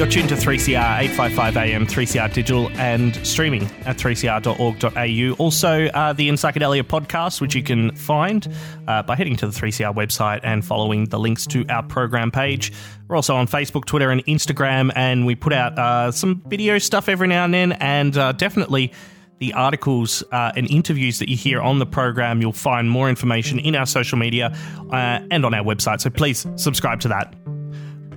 You're 0.00 0.08
tuned 0.08 0.30
to 0.30 0.34
3CR 0.34 1.00
855 1.00 1.56
AM, 1.58 1.86
3CR 1.86 2.32
digital, 2.32 2.70
and 2.78 3.14
streaming 3.16 3.64
at 3.84 3.98
3cr.org.au. 3.98 5.34
Also, 5.36 5.84
uh, 5.88 6.14
the 6.14 6.30
In 6.30 6.36
Psychedelia 6.36 6.82
podcast, 6.82 7.42
which 7.42 7.54
you 7.54 7.62
can 7.62 7.94
find 7.94 8.48
uh, 8.88 9.02
by 9.02 9.14
heading 9.14 9.36
to 9.36 9.46
the 9.46 9.52
3CR 9.52 9.94
website 9.94 10.40
and 10.42 10.64
following 10.64 11.04
the 11.04 11.18
links 11.18 11.46
to 11.48 11.66
our 11.68 11.82
program 11.82 12.30
page. 12.30 12.72
We're 13.08 13.16
also 13.16 13.36
on 13.36 13.46
Facebook, 13.46 13.84
Twitter, 13.84 14.10
and 14.10 14.24
Instagram, 14.24 14.90
and 14.96 15.26
we 15.26 15.34
put 15.34 15.52
out 15.52 15.78
uh, 15.78 16.10
some 16.12 16.42
video 16.46 16.78
stuff 16.78 17.10
every 17.10 17.28
now 17.28 17.44
and 17.44 17.52
then, 17.52 17.72
and 17.72 18.16
uh, 18.16 18.32
definitely 18.32 18.94
the 19.36 19.52
articles 19.52 20.24
uh, 20.32 20.50
and 20.56 20.66
interviews 20.70 21.18
that 21.18 21.28
you 21.28 21.36
hear 21.36 21.60
on 21.60 21.78
the 21.78 21.84
program. 21.84 22.40
You'll 22.40 22.54
find 22.54 22.88
more 22.88 23.10
information 23.10 23.58
in 23.58 23.76
our 23.76 23.84
social 23.84 24.16
media 24.16 24.56
uh, 24.90 25.20
and 25.30 25.44
on 25.44 25.52
our 25.52 25.62
website. 25.62 26.00
So 26.00 26.08
please 26.08 26.46
subscribe 26.56 27.00
to 27.00 27.08
that. 27.08 27.34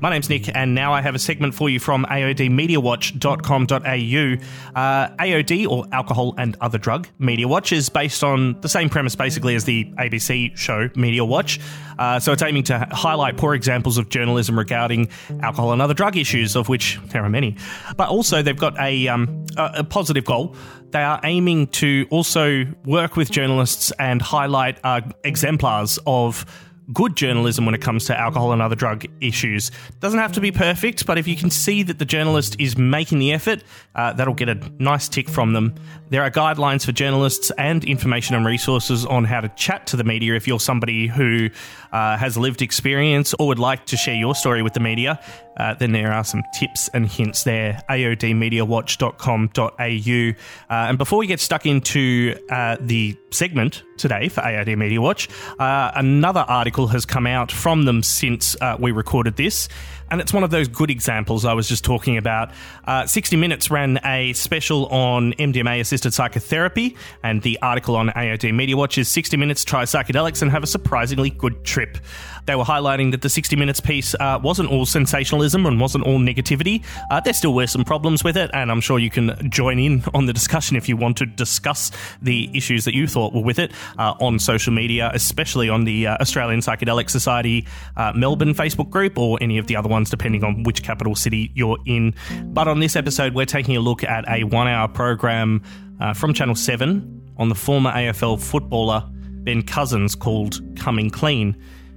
My 0.04 0.10
name's 0.10 0.30
Nick, 0.30 0.54
and 0.54 0.76
now 0.76 0.92
I 0.92 1.02
have 1.02 1.16
a 1.16 1.20
segment 1.20 1.56
for 1.56 1.70
you 1.70 1.80
from 1.80 2.06
AODmediawatch.com.au. 2.10 4.78
Uh, 4.78 5.16
AOD, 5.16 5.70
or 5.70 5.86
Alcohol 5.94 6.36
and 6.38 6.58
Other 6.60 6.78
Drug 6.78 7.08
Media 7.20 7.48
Watch, 7.48 7.72
is 7.72 7.88
based 7.88 8.22
on 8.22 8.60
the 8.60 8.68
same 8.68 8.90
premise 8.90 9.16
basically 9.16 9.56
as 9.56 9.64
the 9.64 9.86
ABC 9.98 10.58
show 10.58 10.90
Media 10.98 11.24
Watch. 11.24 11.62
Uh, 11.98 12.20
so 12.20 12.34
it's 12.34 12.44
aiming 12.44 12.64
to 12.64 12.86
highlight 12.92 13.38
poor 13.38 13.56
examples 13.56 13.98
of 13.98 14.10
journalism 14.10 14.60
regarding 14.60 15.08
alcohol 15.42 15.72
and 15.72 15.82
other 15.82 15.94
drug 15.94 16.18
issues, 16.18 16.58
of 16.58 16.68
which 16.68 17.00
there 17.06 17.24
are 17.24 17.30
many. 17.30 17.56
But 17.96 18.10
also, 18.10 18.42
they've 18.42 18.58
got 18.58 18.78
a, 18.82 19.08
um, 19.08 19.46
a, 19.56 19.72
a 19.76 19.86
positive 19.86 20.26
goal. 20.26 20.54
They 20.90 21.02
are 21.02 21.22
aiming 21.24 21.68
to 21.68 22.08
also 22.10 22.66
work 22.84 23.16
with 23.16 23.32
journalists 23.32 23.94
and 24.00 24.22
highlight 24.22 24.80
uh, 24.84 25.00
exemplars 25.24 25.98
of 26.06 26.46
good 26.92 27.16
journalism 27.16 27.66
when 27.66 27.76
it 27.76 27.82
comes 27.82 28.06
to 28.06 28.20
alcohol 28.20 28.52
and 28.52 28.62
other 28.62 28.76
drug 28.76 29.06
issues. 29.22 29.72
Doesn't 30.00 30.20
have 30.20 30.34
to 30.34 30.42
be 30.42 30.52
perfect, 30.52 31.06
but 31.06 31.18
if 31.18 31.28
you 31.28 31.36
can 31.36 31.50
see 31.50 31.84
that 31.84 32.00
the 32.00 32.06
journalist 32.06 32.56
is 32.60 32.78
making 32.78 33.20
the 33.20 33.32
effort, 33.32 33.64
uh, 33.96 34.14
that'll 34.14 34.34
get 34.34 34.50
a 34.50 34.56
nice 34.80 35.08
tick 35.08 35.30
from 35.30 35.54
them. 35.54 35.76
There 36.10 36.22
are 36.22 36.30
guidelines 36.30 36.86
for 36.86 36.92
journalists 36.92 37.52
and 37.58 37.84
information 37.86 38.36
and 38.36 38.46
resources 38.46 39.06
on 39.06 39.26
how 39.26 39.42
to 39.42 39.50
chat 39.50 39.88
to 39.88 39.98
the 39.98 40.04
media 40.04 40.36
if 40.36 40.48
you're 40.48 40.60
somebody 40.60 41.08
who 41.08 41.50
uh, 41.92 42.18
has 42.18 42.38
lived 42.38 42.62
experience 42.62 43.34
or 43.40 43.48
would 43.48 43.60
like 43.60 43.86
to 43.88 43.98
share 43.98 44.16
your 44.16 44.36
story 44.36 44.62
with 44.62 44.74
the 44.74 44.80
media. 44.80 45.20
Uh, 45.58 45.74
then 45.76 45.92
there 45.92 46.12
are 46.12 46.24
some 46.24 46.44
tips 46.54 46.90
and 46.94 47.08
hints 47.08 47.44
there. 47.44 47.82
AODmediawatch.com.au. 47.90 50.74
Uh, 50.74 50.90
and 50.90 50.98
before 50.98 51.20
we 51.20 51.28
get 51.28 51.40
stuck 51.40 51.66
into 51.66 52.36
uh, 52.50 52.78
the 52.80 53.16
segment 53.34 53.84
today 53.98 54.30
for 54.30 54.42
AOD 54.42 54.78
Media 54.78 55.02
Watch, 55.02 55.30
uh, 55.60 55.92
another 55.96 56.42
article 56.42 56.88
has 56.88 57.06
come 57.06 57.28
out 57.28 57.52
from 57.52 57.86
them 57.86 58.04
since 58.04 58.56
uh, 58.62 58.78
we 58.80 58.92
recorded 58.92 59.36
this. 59.36 59.68
And 60.14 60.22
it's 60.22 60.32
one 60.32 60.44
of 60.44 60.52
those 60.52 60.68
good 60.68 60.92
examples 60.92 61.44
I 61.44 61.54
was 61.54 61.68
just 61.68 61.84
talking 61.84 62.18
about. 62.18 62.52
Uh, 62.86 63.08
60 63.08 63.36
Minutes 63.36 63.72
ran 63.72 64.00
a 64.06 64.32
special 64.34 64.86
on 64.90 65.34
MDMA 65.34 65.80
assisted 65.80 66.14
psychotherapy, 66.14 66.96
and 67.24 67.42
the 67.42 67.58
article 67.64 67.96
on 67.96 68.10
AOD 68.10 68.54
Media 68.54 68.78
Watch 68.78 69.00
is 69.00 69.08
60 69.08 69.38
Minutes 69.38 69.66
Try 69.66 69.86
Psychedelics 69.86 70.44
and 70.44 70.52
Have 70.52 70.62
a 70.62 70.68
Surprisingly 70.68 71.32
Good 71.32 71.64
Trip. 71.64 71.98
They 72.46 72.56
were 72.56 72.64
highlighting 72.64 73.12
that 73.12 73.22
the 73.22 73.30
60 73.30 73.56
Minutes 73.56 73.80
piece 73.80 74.14
uh, 74.16 74.40
wasn't 74.44 74.70
all 74.70 74.86
sensationalism 74.86 75.66
and 75.66 75.80
wasn't 75.80 76.06
all 76.06 76.20
negativity. 76.20 76.84
Uh, 77.10 77.20
there 77.22 77.34
still 77.34 77.54
were 77.54 77.68
some 77.68 77.86
problems 77.86 78.24
with 78.24 78.36
it, 78.36 78.52
and 78.54 78.70
I'm 78.70 78.82
sure 78.82 79.00
you 79.00 79.10
can 79.10 79.50
join 79.50 79.80
in 79.80 80.04
on 80.14 80.26
the 80.26 80.34
discussion 80.34 80.76
if 80.76 80.90
you 80.90 80.98
want 80.98 81.18
to 81.18 81.26
discuss 81.26 81.92
the 82.22 82.50
issues 82.54 82.86
that 82.86 82.94
you 82.94 83.08
thought 83.08 83.34
were 83.34 83.42
with 83.42 83.60
it 83.60 83.72
uh, 83.98 84.14
on 84.20 84.40
social 84.40 84.74
media, 84.74 85.10
especially 85.14 85.70
on 85.70 85.86
the 85.86 86.08
uh, 86.08 86.18
Australian 86.20 86.60
Psychedelic 86.60 87.10
Society 87.10 87.66
uh, 87.96 88.12
Melbourne 88.14 88.54
Facebook 88.54 88.90
group 88.90 89.18
or 89.18 89.38
any 89.42 89.58
of 89.58 89.68
the 89.68 89.76
other 89.76 89.90
ones, 89.90 90.03
depending 90.10 90.44
on 90.44 90.64
which 90.64 90.84
capital 90.84 91.16
city 91.16 91.52
you're 91.56 91.78
in. 91.86 92.16
But 92.46 92.68
on 92.68 92.80
this 92.80 92.96
episode, 92.96 93.34
we're 93.34 93.46
taking 93.46 93.76
a 93.78 93.80
look 93.80 94.04
at 94.04 94.28
a 94.30 94.44
one 94.44 94.68
hour 94.68 94.88
program 94.88 95.62
uh, 96.00 96.14
from 96.14 96.34
Channel 96.34 96.56
7 96.56 97.34
on 97.38 97.50
the 97.50 97.56
former 97.56 97.92
AFL 97.92 98.42
footballer 98.42 99.10
Ben 99.44 99.62
Cousins 99.62 100.16
called 100.16 100.62
Coming 100.78 101.10
Clean. 101.10 101.56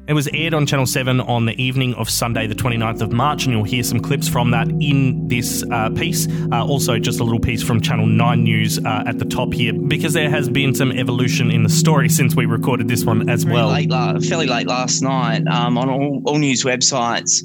It 0.09 0.13
was 0.13 0.29
aired 0.33 0.55
on 0.55 0.67
Channel 0.67 0.87
7 0.87 1.21
on 1.21 1.47
the 1.47 1.61
evening 1.61 1.93
of 1.95 2.09
Sunday, 2.09 2.47
the 2.47 2.55
29th 2.55 3.01
of 3.01 3.11
March, 3.11 3.45
and 3.45 3.53
you'll 3.53 3.65
hear 3.65 3.83
some 3.83 3.99
clips 3.99 4.29
from 4.29 4.53
that 4.53 4.69
in 4.69 5.27
this 5.27 5.65
uh, 5.73 5.91
piece. 5.91 6.29
Uh, 6.53 6.65
also, 6.65 6.97
just 7.01 7.19
a 7.19 7.25
little 7.25 7.41
piece 7.41 7.61
from 7.61 7.81
Channel 7.81 8.07
9 8.07 8.45
News 8.45 8.79
uh, 8.79 9.03
at 9.05 9.19
the 9.19 9.25
top 9.25 9.53
here, 9.53 9.73
because 9.73 10.13
there 10.13 10.31
has 10.31 10.49
been 10.49 10.77
some 10.77 10.93
evolution 10.93 11.51
in 11.51 11.65
the 11.65 11.69
story 11.69 12.09
since 12.17 12.37
we 12.37 12.47
recorded 12.47 12.87
this 12.87 13.05
one 13.05 13.29
as 13.29 13.45
well. 13.45 13.69
Late, 13.71 13.91
fairly 14.25 14.47
late 14.47 14.69
last 14.69 15.03
night 15.03 15.45
um, 15.49 15.77
on 15.77 15.91
all, 15.91 16.23
all, 16.25 16.39
news 16.39 16.63
websites 16.63 17.43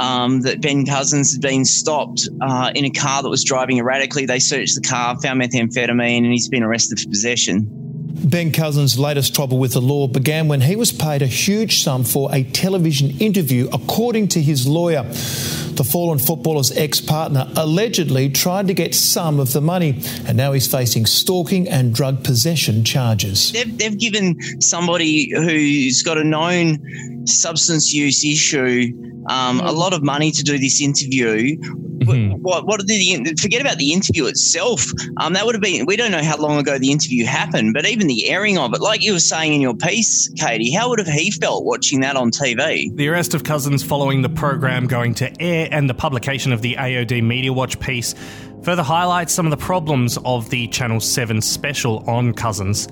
um, 0.00 0.40
that 0.40 0.60
Ben 0.60 0.84
Cousins 0.84 1.32
had 1.32 1.42
been 1.42 1.64
stopped 1.64 2.28
uh, 2.40 2.72
in 2.74 2.86
a 2.86 2.90
car 2.90 3.22
that 3.22 3.28
was 3.28 3.44
driving 3.44 3.78
erratically. 3.78 4.26
They 4.26 4.40
searched 4.40 4.74
the 4.74 4.80
car, 4.80 5.16
found 5.20 5.40
methamphetamine, 5.40 6.24
and 6.24 6.32
he's 6.32 6.48
been 6.48 6.64
arrested 6.64 6.98
for 6.98 7.08
possession. 7.08 7.79
Ben 8.12 8.52
Cousins' 8.52 8.98
latest 8.98 9.34
trouble 9.34 9.58
with 9.58 9.72
the 9.72 9.80
law 9.80 10.06
began 10.06 10.48
when 10.48 10.60
he 10.60 10.76
was 10.76 10.92
paid 10.92 11.22
a 11.22 11.26
huge 11.26 11.82
sum 11.82 12.04
for 12.04 12.34
a 12.34 12.42
television 12.42 13.10
interview, 13.18 13.68
according 13.72 14.28
to 14.28 14.42
his 14.42 14.66
lawyer. 14.66 15.02
The 15.02 15.88
fallen 15.90 16.18
footballer's 16.18 16.72
ex 16.72 17.00
partner 17.00 17.50
allegedly 17.56 18.28
tried 18.28 18.66
to 18.66 18.74
get 18.74 18.94
some 18.94 19.40
of 19.40 19.52
the 19.52 19.60
money, 19.60 20.02
and 20.26 20.36
now 20.36 20.52
he's 20.52 20.70
facing 20.70 21.06
stalking 21.06 21.68
and 21.68 21.94
drug 21.94 22.22
possession 22.22 22.84
charges. 22.84 23.52
They've, 23.52 23.78
they've 23.78 23.98
given 23.98 24.60
somebody 24.60 25.30
who's 25.34 26.02
got 26.02 26.18
a 26.18 26.24
known 26.24 27.26
substance 27.26 27.92
use 27.92 28.24
issue 28.24 28.92
um, 29.28 29.60
a 29.60 29.72
lot 29.72 29.92
of 29.92 30.02
money 30.02 30.30
to 30.30 30.42
do 30.42 30.58
this 30.58 30.80
interview. 30.80 31.56
Mm-hmm. 32.00 32.42
What, 32.42 32.66
what 32.66 32.80
did 32.80 32.88
the 32.88 33.34
forget 33.40 33.60
about 33.60 33.76
the 33.78 33.92
interview 33.92 34.26
itself? 34.26 34.86
Um, 35.18 35.34
that 35.34 35.44
would 35.44 35.54
have 35.54 35.62
been 35.62 35.86
we 35.86 35.96
don't 35.96 36.10
know 36.10 36.22
how 36.22 36.36
long 36.36 36.58
ago 36.58 36.78
the 36.78 36.90
interview 36.90 37.26
happened, 37.26 37.74
but 37.74 37.86
even 37.86 38.06
the 38.06 38.28
airing 38.28 38.58
of 38.58 38.72
it, 38.74 38.80
like 38.80 39.04
you 39.04 39.12
were 39.12 39.20
saying 39.20 39.54
in 39.54 39.60
your 39.60 39.74
piece, 39.74 40.28
Katie, 40.30 40.72
how 40.72 40.88
would 40.88 40.98
have 40.98 41.08
he 41.08 41.30
felt 41.30 41.64
watching 41.64 42.00
that 42.00 42.16
on 42.16 42.30
TV? 42.30 42.94
The 42.96 43.08
arrest 43.08 43.34
of 43.34 43.44
Cousins 43.44 43.82
following 43.82 44.22
the 44.22 44.28
program 44.28 44.86
going 44.86 45.14
to 45.14 45.42
air 45.42 45.68
and 45.70 45.88
the 45.88 45.94
publication 45.94 46.52
of 46.52 46.62
the 46.62 46.74
AOD 46.74 47.22
Media 47.22 47.52
Watch 47.52 47.78
piece 47.80 48.14
further 48.62 48.82
highlights 48.82 49.32
some 49.32 49.46
of 49.46 49.50
the 49.50 49.56
problems 49.56 50.18
of 50.24 50.50
the 50.50 50.66
Channel 50.68 51.00
7 51.00 51.40
special 51.40 51.98
on 52.08 52.32
Cousins. 52.34 52.88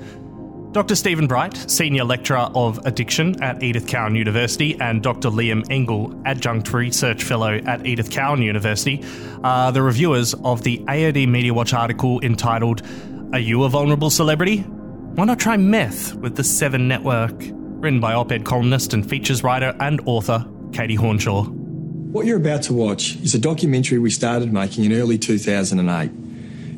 Dr. 0.73 0.97
Stephen 0.97 1.27
Bright, 1.27 1.57
Senior 1.71 2.05
Lecturer 2.05 2.51
of 2.55 2.79
Addiction 2.85 3.43
at 3.43 3.63
Edith 3.63 3.87
Cowan 3.87 4.15
University, 4.15 4.79
and 4.79 5.03
Dr. 5.03 5.31
Liam 5.31 5.65
Engel, 5.71 6.21
Adjunct 6.27 6.71
Research 6.75 7.25
Fellow 7.25 7.55
at 7.65 7.87
Edith 7.87 8.11
Cowan 8.11 8.43
University, 8.43 9.03
are 9.43 9.73
the 9.73 9.81
reviewers 9.81 10.35
of 10.45 10.63
the 10.65 10.79
AOD 10.81 11.27
Media 11.27 11.55
Watch 11.55 11.73
article 11.73 12.21
entitled 12.21 12.83
Are 13.33 13.39
You 13.39 13.65
a 13.65 13.71
Vulnerable 13.71 14.11
Celebrity? 14.11 14.59
Why 14.59 15.25
not 15.25 15.41
try 15.41 15.57
meth 15.57 16.15
with 16.15 16.37
the 16.37 16.45
Seven 16.45 16.87
Network? 16.87 17.35
Written 17.41 17.99
by 17.99 18.13
op 18.13 18.31
ed 18.31 18.45
columnist 18.45 18.93
and 18.93 19.09
features 19.09 19.43
writer 19.43 19.75
and 19.81 20.03
author 20.05 20.47
Katie 20.73 20.97
Hornshaw. 20.97 21.45
What 21.45 22.27
you're 22.27 22.37
about 22.37 22.63
to 22.65 22.75
watch 22.75 23.17
is 23.17 23.35
a 23.35 23.39
documentary 23.39 23.99
we 23.99 24.11
started 24.11 24.53
making 24.53 24.85
in 24.85 24.93
early 24.93 25.17
2008. 25.17 26.11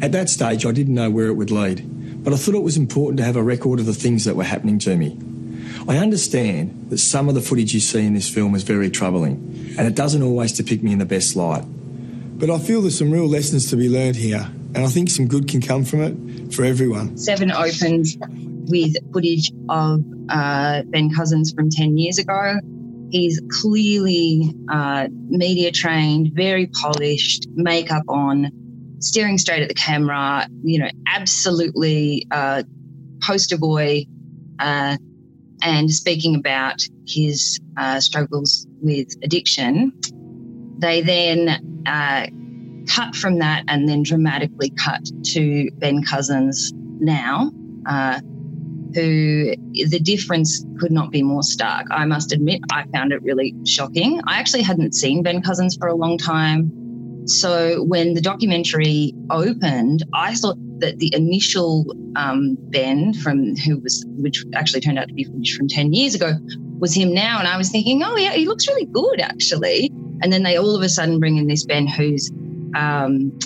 At 0.01 0.13
that 0.13 0.29
stage, 0.29 0.65
I 0.65 0.71
didn't 0.71 0.95
know 0.95 1.11
where 1.11 1.27
it 1.27 1.35
would 1.35 1.51
lead, 1.51 1.81
but 2.23 2.33
I 2.33 2.37
thought 2.37 2.55
it 2.55 2.63
was 2.63 2.77
important 2.77 3.19
to 3.19 3.25
have 3.25 3.37
a 3.37 3.43
record 3.43 3.81
of 3.81 3.87
the 3.87 3.95
things 3.95 4.25
that 4.25 4.37
were 4.37 4.45
happening 4.45 4.79
to 4.81 4.97
me. 4.97 5.19
I 5.89 5.97
understand 5.97 6.91
that 6.91 6.99
some 6.99 7.29
of 7.29 7.35
the 7.35 7.41
footage 7.41 7.73
you 7.73 7.81
see 7.81 8.05
in 8.05 8.15
this 8.15 8.29
film 8.29 8.55
is 8.55 8.63
very 8.63 8.91
troubling, 8.91 9.75
and 9.79 9.87
it 9.87 9.95
doesn't 9.95 10.23
always 10.23 10.53
depict 10.53 10.83
me 10.83 10.93
in 10.93 10.99
the 10.99 11.07
best 11.07 11.37
light. 11.37 11.65
But 12.39 12.51
I 12.51 12.59
feel 12.59 12.83
there's 12.83 12.99
some 12.99 13.11
real 13.11 13.29
lessons 13.29 13.71
to 13.71 13.77
be 13.77 13.89
learned 13.89 14.17
here, 14.17 14.51
and 14.75 14.79
I 14.79 14.89
think 14.89 15.11
some 15.11 15.27
good 15.27 15.49
can 15.49 15.61
come 15.61 15.85
from 15.85 16.03
it 16.03 16.55
for 16.55 16.65
everyone. 16.65 17.17
Seven 17.17 17.51
opens 17.51 18.17
with 18.69 18.95
footage 19.13 19.53
of 19.69 20.05
uh, 20.29 20.83
Ben 20.87 21.13
Cousins 21.15 21.53
from 21.53 21.71
10 21.71 21.99
years 21.99 22.19
ago. 22.19 22.57
He's 23.11 23.41
clearly 23.61 24.55
uh, 24.71 25.09
media 25.11 25.73
trained, 25.73 26.33
very 26.33 26.69
polished, 26.69 27.49
makeup 27.55 28.05
on, 28.09 28.53
staring 29.01 29.39
straight 29.39 29.63
at 29.63 29.69
the 29.69 29.75
camera, 29.75 30.47
you 30.63 30.79
know, 30.79 30.91
absolutely 31.07 32.27
uh, 32.31 32.63
poster 33.23 33.59
boy, 33.59 34.05
uh, 34.59 34.97
and 35.63 35.91
speaking 35.91 36.37
about 36.37 36.83
his 37.07 37.61
uh, 37.77 38.01
struggles 38.01 38.67
with 38.81 39.09
addiction. 39.23 39.93
They 40.79 41.03
then 41.03 41.83
uh, 41.87 42.27
cut 42.89 43.15
from 43.15 43.39
that 43.39 43.65
and 43.69 43.89
then 43.89 44.03
dramatically 44.03 44.71
cut 44.71 45.03
to 45.33 45.71
Ben 45.73 46.03
Cousins 46.03 46.73
now, 46.75 47.51
uh, 47.87 48.21
who 48.95 49.55
the 49.73 50.01
difference 50.01 50.65
could 50.79 50.91
not 50.91 51.11
be 51.11 51.23
more 51.23 51.43
stark. 51.43 51.87
I 51.91 52.05
must 52.07 52.33
admit, 52.33 52.61
I 52.73 52.85
found 52.93 53.13
it 53.13 53.23
really 53.23 53.55
shocking. 53.67 54.21
I 54.27 54.39
actually 54.39 54.63
hadn't 54.63 54.95
seen 54.95 55.23
Ben 55.23 55.43
Cousins 55.43 55.77
for 55.77 55.89
a 55.89 55.95
long 55.95 56.19
time. 56.19 56.73
So 57.31 57.85
when 57.85 58.15
the 58.15 58.21
documentary 58.21 59.13
opened, 59.31 60.05
I 60.15 60.35
thought 60.35 60.57
that 60.81 60.99
the 60.99 61.15
initial 61.15 61.87
um, 62.17 62.57
Ben 62.71 63.15
from 63.15 63.57
who 63.57 63.79
was, 63.79 64.05
which 64.17 64.45
actually 64.55 64.81
turned 64.81 64.99
out 64.99 65.09
to 65.09 65.15
be 65.15 65.25
from 65.25 65.69
10 65.69 65.93
years 65.93 66.15
ago, 66.15 66.33
was 66.81 66.95
him 66.95 67.15
now. 67.15 67.39
And 67.39 67.47
I 67.47 67.57
was 67.57 67.71
thinking, 67.71 68.03
oh, 68.03 68.17
yeah, 68.17 68.33
he 68.33 68.47
looks 68.47 68.67
really 68.67 68.87
good, 68.87 69.21
actually. 69.21 69.91
And 70.23 70.33
then 70.33 70.43
they 70.43 70.57
all 70.57 70.75
of 70.75 70.83
a 70.83 70.89
sudden 70.89 71.21
bring 71.21 71.37
in 71.37 71.47
this 71.47 71.65
Ben 71.65 71.87
who's 71.87 72.31
um, 72.75 73.39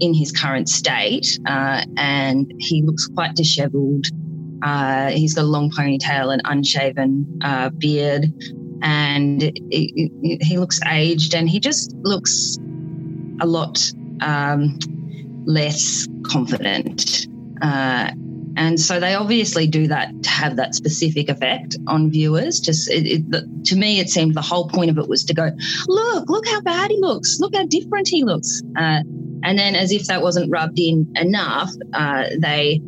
in 0.00 0.14
his 0.14 0.30
current 0.30 0.68
state 0.68 1.38
uh, 1.46 1.84
and 1.96 2.52
he 2.58 2.82
looks 2.82 3.06
quite 3.08 3.34
disheveled. 3.34 4.06
Uh, 4.62 5.10
he's 5.10 5.34
got 5.34 5.42
a 5.42 5.48
long 5.48 5.70
ponytail 5.70 6.32
and 6.32 6.40
unshaven 6.44 7.40
uh, 7.42 7.68
beard, 7.70 8.32
and 8.82 9.42
he, 9.70 10.10
he 10.40 10.56
looks 10.56 10.80
aged, 10.86 11.34
and 11.34 11.50
he 11.50 11.60
just 11.60 11.94
looks 12.02 12.56
a 13.40 13.46
lot 13.46 13.80
um, 14.20 14.78
less 15.46 16.06
confident. 16.24 17.26
Uh, 17.62 18.10
and 18.56 18.78
so 18.78 19.00
they 19.00 19.14
obviously 19.14 19.66
do 19.66 19.88
that 19.88 20.10
to 20.22 20.30
have 20.30 20.56
that 20.56 20.74
specific 20.74 21.28
effect 21.28 21.76
on 21.88 22.10
viewers. 22.10 22.60
Just 22.60 22.88
it, 22.90 23.06
it, 23.06 23.64
to 23.64 23.76
me, 23.76 23.98
it 23.98 24.08
seemed 24.08 24.34
the 24.34 24.42
whole 24.42 24.68
point 24.68 24.90
of 24.90 24.98
it 24.98 25.08
was 25.08 25.24
to 25.24 25.34
go, 25.34 25.50
look, 25.88 26.28
look 26.28 26.46
how 26.46 26.60
bad 26.60 26.90
he 26.90 26.98
looks, 27.00 27.38
look 27.40 27.54
how 27.54 27.66
different 27.66 28.08
he 28.08 28.22
looks. 28.24 28.62
Uh, 28.76 29.00
and 29.42 29.58
then, 29.58 29.74
as 29.74 29.92
if 29.92 30.06
that 30.06 30.22
wasn't 30.22 30.50
rubbed 30.50 30.78
in 30.78 31.10
enough, 31.16 31.70
uh, 31.92 32.24
they 32.38 32.80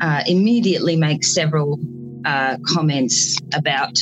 uh, 0.00 0.22
immediately 0.26 0.96
make 0.96 1.22
several 1.22 1.78
uh, 2.24 2.56
comments 2.66 3.38
about 3.54 3.96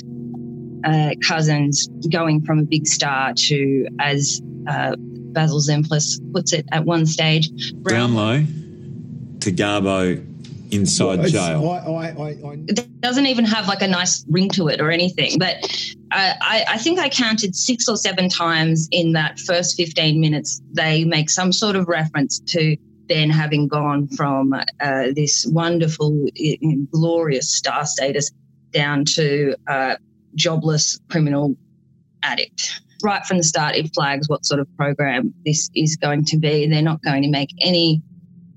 uh, 0.85 1.11
Cousins 1.27 1.89
going 2.11 2.41
from 2.43 2.61
a 2.61 2.65
big 2.65 2.87
star 2.87 3.35
to, 3.35 3.87
as 4.01 4.41
uh, 4.69 4.95
Basil 5.39 5.61
Zempilas 5.61 6.19
puts 6.33 6.53
it 6.53 6.67
at 6.73 6.85
one 6.85 7.07
stage, 7.07 7.73
Brownlow 7.75 8.45
to 9.39 9.53
Garbo 9.53 10.25
inside 10.73 11.21
Well, 11.21 11.29
jail. 11.29 11.71
I, 11.71 12.57
it 12.67 13.01
doesn't 13.01 13.27
even 13.27 13.45
have 13.45 13.69
like 13.69 13.81
a 13.81 13.87
nice 13.87 14.25
ring 14.29 14.49
to 14.51 14.67
it 14.67 14.81
or 14.81 14.91
anything. 14.91 15.39
But 15.39 15.55
uh, 16.11 16.33
I, 16.43 16.65
I 16.71 16.79
think 16.79 16.99
I 16.99 17.09
counted 17.09 17.55
six 17.55 17.89
or 17.89 17.97
seven 17.97 18.29
times 18.29 18.89
in 18.91 19.13
that 19.13 19.39
first 19.39 19.77
15 19.77 20.21
minutes, 20.21 20.61
they 20.73 21.05
make 21.05 21.31
some 21.31 21.53
sort 21.53 21.77
of 21.77 21.87
reference 21.87 22.41
to 22.41 22.77
Ben 23.07 23.31
having 23.31 23.69
gone 23.69 24.09
from 24.09 24.53
uh, 24.53 25.07
this 25.15 25.47
wonderful, 25.53 26.27
i- 26.37 26.59
i- 26.63 26.77
glorious 26.91 27.55
star 27.55 27.87
status 27.87 28.33
down 28.73 29.05
to 29.05 29.55
uh, 29.69 29.95
jobless 30.35 30.99
criminal 31.09 31.57
addict. 32.25 32.81
Right 33.03 33.25
from 33.25 33.37
the 33.37 33.45
start, 33.45 33.77
it 33.77 33.91
flags 33.95 34.29
what 34.29 34.45
sort 34.45 34.61
of 34.61 34.67
program 34.77 35.33
this 35.45 35.71
is 35.75 35.97
going 35.97 36.25
to 36.27 36.37
be. 36.37 36.67
They're 36.67 36.83
not 36.83 37.03
going 37.03 37.23
to 37.23 37.31
make 37.31 37.51
any 37.61 38.03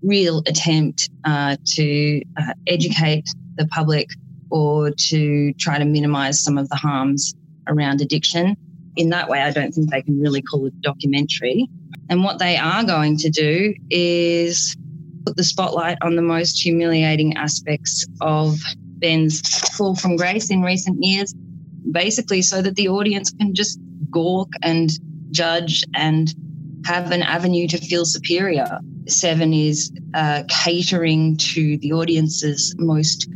real 0.02 0.40
attempt 0.48 1.10
uh, 1.26 1.58
to 1.64 2.22
uh, 2.38 2.54
educate 2.68 3.28
the 3.58 3.68
public 3.68 4.10
or 4.50 4.92
to 4.92 5.54
try 5.54 5.78
to 5.78 5.86
minimize 5.86 6.44
some 6.44 6.58
of 6.58 6.70
the 6.70 6.76
harms 6.76 7.36
around 7.68 8.02
addiction. 8.02 8.58
In 8.98 9.10
that 9.10 9.30
way, 9.30 9.42
I 9.42 9.52
don't 9.52 9.72
think 9.72 9.92
they 9.92 10.02
can 10.02 10.20
really 10.20 10.42
call 10.42 10.66
it 10.66 10.74
a 10.74 10.82
documentary. 10.82 11.70
And 12.10 12.24
what 12.24 12.40
they 12.40 12.58
are 12.58 12.84
going 12.84 13.18
to 13.18 13.30
do 13.30 13.74
is 13.90 14.76
put 15.26 15.38
the 15.38 15.44
spotlight 15.44 15.98
on 16.02 16.16
the 16.16 16.22
most 16.22 16.62
humiliating 16.62 17.38
aspects 17.38 18.06
of 18.22 18.58
Ben's 18.98 19.42
fall 19.76 19.96
from 19.96 20.16
grace 20.16 20.50
in 20.50 20.62
recent 20.62 20.98
years, 21.02 21.34
basically, 21.92 22.42
so 22.42 22.62
that 22.62 22.76
the 22.76 22.90
audience 22.90 23.32
can 23.32 23.54
just 23.54 23.80
gawk 24.12 24.50
and 24.62 24.92
judge 25.32 25.84
and 25.96 26.34
have 26.86 27.12
an 27.12 27.24
avenue 27.24 27.68
to 27.68 27.78
feel 27.78 28.06
superior. 28.06 28.80
Seven 29.08 29.54
is 29.54 29.92
uh, 30.14 30.44
catering 30.48 31.38
to 31.38 31.78
the 31.78 31.94
audience's 31.94 32.76
most 32.78 33.30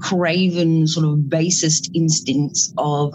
craven, 0.00 0.86
sort 0.86 1.06
of 1.06 1.28
basest 1.28 1.90
instincts 1.94 2.72
of, 2.78 3.14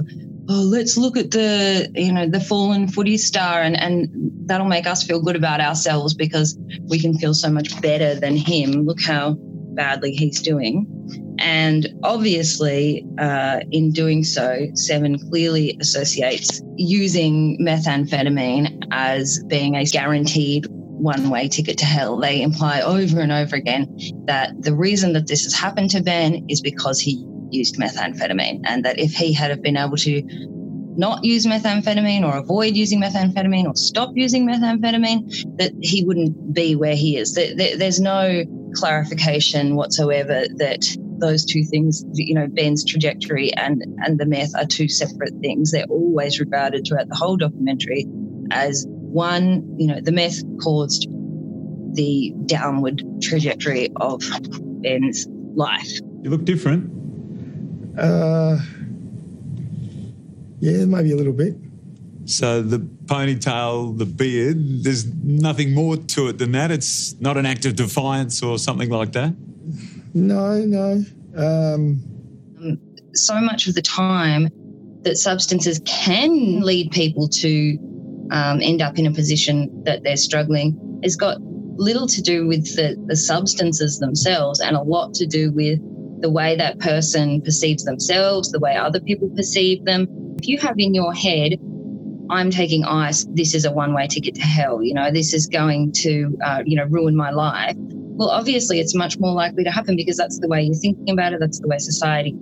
oh, 0.49 0.53
let's 0.53 0.97
look 0.97 1.17
at 1.17 1.31
the, 1.31 1.89
you 1.95 2.11
know, 2.11 2.27
the 2.27 2.39
fallen 2.39 2.87
footy 2.87 3.17
star 3.17 3.61
and, 3.61 3.79
and 3.79 4.09
that'll 4.47 4.67
make 4.67 4.85
us 4.85 5.03
feel 5.03 5.21
good 5.21 5.35
about 5.35 5.61
ourselves 5.61 6.13
because 6.13 6.57
we 6.89 6.99
can 6.99 7.17
feel 7.17 7.33
so 7.33 7.49
much 7.49 7.79
better 7.81 8.15
than 8.15 8.35
him. 8.35 8.85
Look 8.85 9.01
how 9.01 9.37
badly 9.39 10.11
he's 10.11 10.41
doing. 10.41 10.87
And 11.43 11.89
obviously, 12.03 13.05
uh, 13.19 13.59
in 13.71 13.91
doing 13.91 14.23
so, 14.23 14.67
Seven 14.75 15.19
clearly 15.29 15.77
associates 15.81 16.61
using 16.77 17.57
methamphetamine 17.59 18.87
as 18.91 19.43
being 19.47 19.75
a 19.75 19.83
guaranteed 19.83 20.65
one 20.69 21.29
way 21.29 21.49
ticket 21.49 21.77
to 21.79 21.85
hell. 21.85 22.17
They 22.17 22.41
imply 22.41 22.79
over 22.79 23.19
and 23.19 23.31
over 23.31 23.57
again 23.57 23.93
that 24.25 24.53
the 24.61 24.73
reason 24.73 25.11
that 25.13 25.27
this 25.27 25.43
has 25.43 25.53
happened 25.53 25.89
to 25.91 26.01
Ben 26.01 26.45
is 26.47 26.61
because 26.61 27.01
he 27.01 27.25
used 27.51 27.75
methamphetamine, 27.75 28.61
and 28.63 28.85
that 28.85 28.97
if 28.97 29.13
he 29.13 29.33
had 29.33 29.61
been 29.61 29.75
able 29.75 29.97
to 29.97 30.23
not 30.95 31.23
use 31.25 31.45
methamphetamine 31.45 32.23
or 32.23 32.37
avoid 32.37 32.75
using 32.75 33.01
methamphetamine 33.01 33.65
or 33.65 33.75
stop 33.75 34.11
using 34.15 34.47
methamphetamine, 34.47 35.29
that 35.57 35.73
he 35.81 36.05
wouldn't 36.05 36.53
be 36.53 36.75
where 36.75 36.95
he 36.95 37.17
is. 37.17 37.33
There- 37.33 37.53
there- 37.55 37.77
There's 37.77 37.99
no 37.99 38.43
clarification 38.75 39.75
whatsoever 39.75 40.45
that 40.57 40.83
those 41.19 41.45
two 41.45 41.63
things, 41.63 42.03
you 42.13 42.35
know, 42.35 42.47
Ben's 42.47 42.85
trajectory 42.85 43.53
and, 43.53 43.83
and 43.99 44.19
the 44.19 44.25
meth 44.25 44.55
are 44.55 44.65
two 44.65 44.87
separate 44.87 45.33
things. 45.41 45.71
They're 45.71 45.85
always 45.89 46.39
regarded 46.39 46.85
throughout 46.87 47.07
the 47.09 47.15
whole 47.15 47.37
documentary 47.37 48.05
as 48.51 48.85
one, 48.87 49.75
you 49.77 49.87
know, 49.87 50.01
the 50.01 50.11
meth 50.11 50.41
caused 50.61 51.07
the 51.93 52.33
downward 52.45 53.03
trajectory 53.21 53.89
of 53.97 54.21
Ben's 54.81 55.27
life. 55.55 55.99
You 56.21 56.29
look 56.29 56.45
different. 56.45 56.89
Uh, 57.97 58.57
yeah, 60.59 60.85
maybe 60.85 61.11
a 61.11 61.15
little 61.15 61.33
bit. 61.33 61.55
So 62.25 62.61
the 62.61 62.79
ponytail, 62.79 63.97
the 63.97 64.05
beard, 64.05 64.83
there's 64.83 65.05
nothing 65.23 65.73
more 65.73 65.97
to 65.97 66.29
it 66.29 66.37
than 66.37 66.53
that. 66.53 66.71
It's 66.71 67.19
not 67.19 67.37
an 67.37 67.45
act 67.45 67.65
of 67.65 67.75
defiance 67.75 68.41
or 68.41 68.57
something 68.57 68.89
like 68.89 69.11
that. 69.11 69.33
No, 70.13 70.59
no. 70.59 71.03
Um, 71.35 72.77
so 73.13 73.39
much 73.41 73.67
of 73.67 73.75
the 73.75 73.81
time 73.81 74.49
that 75.03 75.17
substances 75.17 75.81
can 75.85 76.61
lead 76.61 76.91
people 76.91 77.27
to 77.27 77.77
um, 78.31 78.61
end 78.61 78.81
up 78.81 78.97
in 78.97 79.05
a 79.05 79.11
position 79.11 79.83
that 79.85 80.03
they're 80.03 80.17
struggling 80.17 80.99
has 81.03 81.15
got 81.15 81.37
little 81.75 82.07
to 82.07 82.21
do 82.21 82.47
with 82.47 82.75
the, 82.75 82.95
the 83.07 83.15
substances 83.15 83.99
themselves 83.99 84.59
and 84.59 84.75
a 84.75 84.81
lot 84.81 85.13
to 85.15 85.25
do 85.25 85.51
with 85.51 85.79
the 86.21 86.29
way 86.29 86.55
that 86.55 86.79
person 86.79 87.41
perceives 87.41 87.83
themselves, 87.83 88.51
the 88.51 88.59
way 88.59 88.75
other 88.75 89.01
people 89.01 89.29
perceive 89.35 89.83
them. 89.83 90.07
If 90.39 90.47
you 90.47 90.57
have 90.59 90.75
in 90.77 90.93
your 90.93 91.13
head, 91.13 91.53
I'm 92.29 92.49
taking 92.49 92.85
ice, 92.85 93.25
this 93.29 93.53
is 93.53 93.65
a 93.65 93.71
one 93.71 93.93
way 93.93 94.07
ticket 94.07 94.35
to 94.35 94.41
hell, 94.41 94.81
you 94.81 94.93
know, 94.93 95.11
this 95.11 95.33
is 95.33 95.47
going 95.47 95.91
to, 96.03 96.37
uh, 96.43 96.63
you 96.65 96.77
know, 96.77 96.85
ruin 96.85 97.15
my 97.15 97.31
life. 97.31 97.75
Well, 98.15 98.29
obviously, 98.29 98.79
it's 98.79 98.95
much 98.95 99.19
more 99.19 99.33
likely 99.33 99.63
to 99.63 99.71
happen 99.71 99.95
because 99.95 100.17
that's 100.17 100.39
the 100.39 100.47
way 100.47 100.61
you're 100.61 100.75
thinking 100.75 101.09
about 101.09 101.33
it, 101.33 101.39
that's 101.39 101.59
the 101.59 101.67
way 101.67 101.77
society 101.79 102.35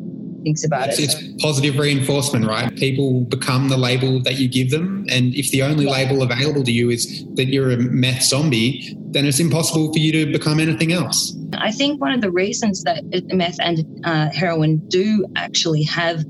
thinks 0.43 0.65
about 0.65 0.89
it's, 0.89 0.99
it. 0.99 1.03
It's 1.03 1.43
positive 1.43 1.77
reinforcement, 1.77 2.45
right? 2.47 2.75
People 2.75 3.21
become 3.25 3.69
the 3.69 3.77
label 3.77 4.21
that 4.23 4.37
you 4.39 4.49
give 4.49 4.71
them. 4.71 5.05
And 5.09 5.33
if 5.35 5.51
the 5.51 5.63
only 5.63 5.85
label 5.85 6.23
available 6.23 6.63
to 6.63 6.71
you 6.71 6.89
is 6.89 7.25
that 7.35 7.45
you're 7.47 7.71
a 7.71 7.77
meth 7.77 8.23
zombie, 8.23 8.95
then 9.11 9.25
it's 9.25 9.39
impossible 9.39 9.91
for 9.93 9.99
you 9.99 10.11
to 10.13 10.31
become 10.31 10.59
anything 10.59 10.91
else. 10.91 11.37
I 11.57 11.71
think 11.71 12.01
one 12.01 12.13
of 12.13 12.21
the 12.21 12.31
reasons 12.31 12.83
that 12.83 13.03
meth 13.33 13.59
and 13.59 13.85
uh, 14.05 14.29
heroin 14.33 14.77
do 14.87 15.25
actually 15.35 15.83
have 15.83 16.23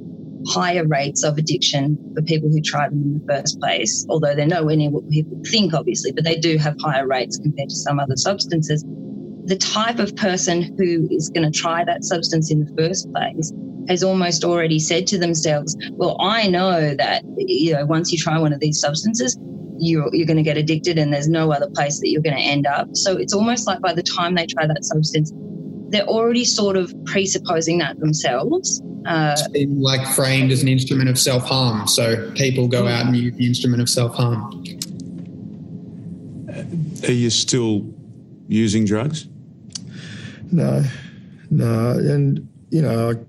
higher 0.48 0.88
rates 0.88 1.24
of 1.24 1.38
addiction 1.38 1.98
for 2.16 2.22
people 2.24 2.50
who 2.50 2.62
try 2.62 2.90
them 2.90 3.02
in 3.02 3.14
the 3.20 3.34
first 3.34 3.60
place, 3.60 4.06
although 4.10 4.36
they're 4.36 4.48
nowhere 4.48 4.76
near 4.76 4.90
what 4.90 5.08
people 5.10 5.40
think, 5.50 5.74
obviously, 5.74 6.12
but 6.12 6.24
they 6.24 6.36
do 6.36 6.58
have 6.58 6.76
higher 6.82 7.08
rates 7.08 7.38
compared 7.38 7.70
to 7.70 7.76
some 7.76 8.00
other 8.00 8.16
substances. 8.16 8.84
The 9.52 9.58
type 9.58 10.00
of 10.00 10.16
person 10.16 10.62
who 10.78 11.10
is 11.12 11.30
going 11.30 11.44
to 11.44 11.52
try 11.52 11.84
that 11.84 12.06
substance 12.06 12.50
in 12.50 12.64
the 12.64 12.74
first 12.82 13.12
place 13.12 13.52
has 13.90 14.02
almost 14.02 14.46
already 14.46 14.80
said 14.80 15.08
to 15.08 15.18
themselves, 15.18 15.76
Well, 15.92 16.16
I 16.22 16.48
know 16.48 16.96
that, 16.96 17.24
you 17.36 17.74
know, 17.74 17.86
once 17.86 18.14
you 18.14 18.18
try 18.18 18.40
one 18.40 18.54
of 18.54 18.62
these 18.62 18.80
substances, 18.80 19.38
you're, 19.78 20.08
you're 20.16 20.26
going 20.26 20.38
to 20.38 20.44
get 20.44 20.56
addicted 20.56 20.98
and 20.98 21.12
there's 21.12 21.28
no 21.28 21.52
other 21.52 21.70
place 21.70 22.00
that 22.00 22.08
you're 22.08 22.22
going 22.22 22.38
to 22.38 22.42
end 22.42 22.66
up. 22.66 22.88
So 22.94 23.18
it's 23.18 23.34
almost 23.34 23.68
like 23.68 23.82
by 23.82 23.94
the 23.94 24.04
time 24.04 24.36
they 24.36 24.46
try 24.46 24.68
that 24.68 24.86
substance, 24.86 25.34
they're 25.90 26.08
already 26.08 26.46
sort 26.46 26.78
of 26.78 26.96
presupposing 27.04 27.80
that 27.80 28.00
themselves. 28.00 28.82
Uh, 29.06 29.36
it's 29.38 29.50
been 29.50 29.82
like 29.82 30.08
framed 30.16 30.54
as 30.54 30.62
an 30.62 30.70
instrument 30.70 31.10
of 31.10 31.20
self 31.20 31.44
harm. 31.44 31.90
So 31.90 32.32
people 32.36 32.70
go 32.70 32.88
out 32.88 33.06
and 33.06 33.18
use 33.18 33.36
the 33.36 33.46
instrument 33.46 33.82
of 33.82 33.90
self 33.90 34.16
harm. 34.16 34.64
Are 37.04 37.12
you 37.12 37.30
still 37.30 37.94
using 38.48 38.86
drugs? 38.86 39.28
No, 40.52 40.84
no. 41.50 41.92
And, 41.92 42.48
you 42.70 42.82
know, 42.82 43.26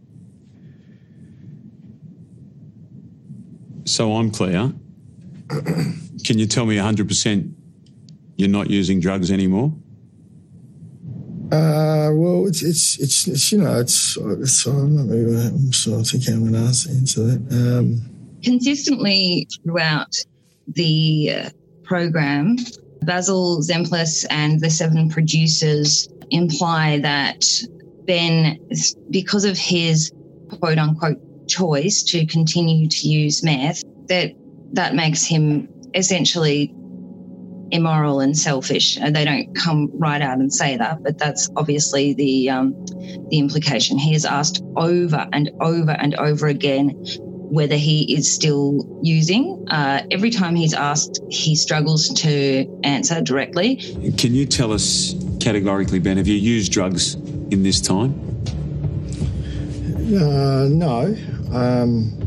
so 3.85 4.15
I'm 4.15 4.31
clear. 4.31 4.73
Can 6.25 6.39
you 6.39 6.47
tell 6.47 6.67
me 6.67 6.77
100% 6.77 7.53
you're 8.37 8.49
not 8.49 8.71
using 8.71 9.01
drugs 9.01 9.31
anymore? 9.31 9.73
Uh, 11.53 12.09
well, 12.15 12.47
it's, 12.47 12.63
it's, 12.63 12.99
it's, 12.99 13.29
it's, 13.29 13.53
you 13.53 13.59
know, 13.59 13.79
it's, 13.79 14.17
it's 14.17 14.67
I'm 14.67 14.97
not 14.97 15.15
really, 15.15 15.47
I'm 15.47 15.73
sort 15.73 16.01
of 16.01 16.07
thinking 16.09 16.35
I'm 16.35 16.41
going 16.41 16.53
to 16.55 16.59
answer 16.91 17.25
that. 17.25 17.79
Um, 17.79 18.01
Consistently 18.43 19.47
throughout 19.63 20.17
the 20.67 21.31
uh, 21.35 21.51
program, 21.83 22.57
Basil 23.03 23.61
Zempilas 23.61 24.25
and 24.31 24.61
the 24.61 24.71
seven 24.71 25.11
producers 25.11 26.09
imply 26.33 26.99
that 27.01 27.45
Ben, 28.07 28.59
because 29.11 29.45
of 29.45 29.57
his 29.57 30.13
quote 30.59 30.79
unquote 30.79 31.19
choice 31.49 32.03
to 32.03 32.27
continue 32.27 32.89
to 32.89 33.09
use 33.09 33.45
meth, 33.45 33.83
that 34.09 34.33
that 34.73 34.95
makes 34.95 35.25
him 35.25 35.69
essentially 35.95 36.75
immoral 37.71 38.21
and 38.21 38.37
selfish. 38.37 38.99
And 38.99 39.15
they 39.17 39.25
don't 39.25 39.55
come 39.55 39.91
right 39.95 40.21
out 40.21 40.39
and 40.39 40.53
say 40.53 40.77
that, 40.77 41.03
but 41.03 41.19
that's 41.19 41.49
obviously 41.57 42.15
the 42.15 42.51
um, 42.51 42.75
the 43.31 43.39
implication. 43.39 43.99
He 43.99 44.13
has 44.13 44.25
asked 44.25 44.63
over 44.77 45.29
and 45.33 45.51
over 45.61 45.93
and 45.93 46.15
over 46.17 46.47
again 46.47 46.91
whether 47.53 47.77
he 47.77 48.15
is 48.15 48.33
still 48.33 48.99
using. 49.03 49.67
Uh, 49.69 50.03
every 50.11 50.31
time 50.31 50.55
he's 50.55 50.73
asked, 50.73 51.21
he 51.29 51.55
struggles 51.55 52.09
to 52.09 52.81
answer 52.83 53.21
directly. 53.21 53.77
Can 54.17 54.35
you 54.35 54.47
tell 54.47 54.73
us 54.73 55.13
categorically, 55.43 55.99
Ben, 55.99 56.17
have 56.17 56.29
you 56.29 56.37
used 56.37 56.73
drugs 56.73 57.15
in 57.15 57.63
this 57.63 57.81
time? 57.81 58.15
Uh, 60.15 60.69
no. 60.69 61.17
Um... 61.53 62.19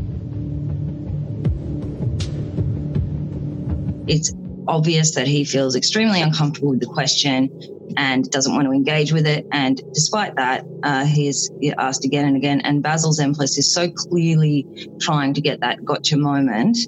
It's 4.08 4.32
obvious 4.68 5.16
that 5.16 5.26
he 5.26 5.44
feels 5.44 5.74
extremely 5.74 6.22
uncomfortable 6.22 6.68
with 6.70 6.78
the 6.78 6.86
question 6.86 7.50
and 7.96 8.30
doesn't 8.30 8.54
want 8.54 8.66
to 8.66 8.72
engage 8.72 9.12
with 9.12 9.26
it. 9.26 9.44
And 9.50 9.80
despite 9.94 10.36
that, 10.36 10.64
uh, 10.84 11.04
he 11.06 11.26
is 11.26 11.50
asked 11.76 12.04
again 12.04 12.24
and 12.24 12.36
again. 12.36 12.60
And 12.60 12.84
Basil 12.84 13.10
Zempilas 13.12 13.58
is 13.58 13.72
so 13.74 13.90
clearly 13.90 14.64
trying 15.00 15.34
to 15.34 15.40
get 15.40 15.58
that 15.60 15.84
gotcha 15.84 16.16
moment. 16.16 16.78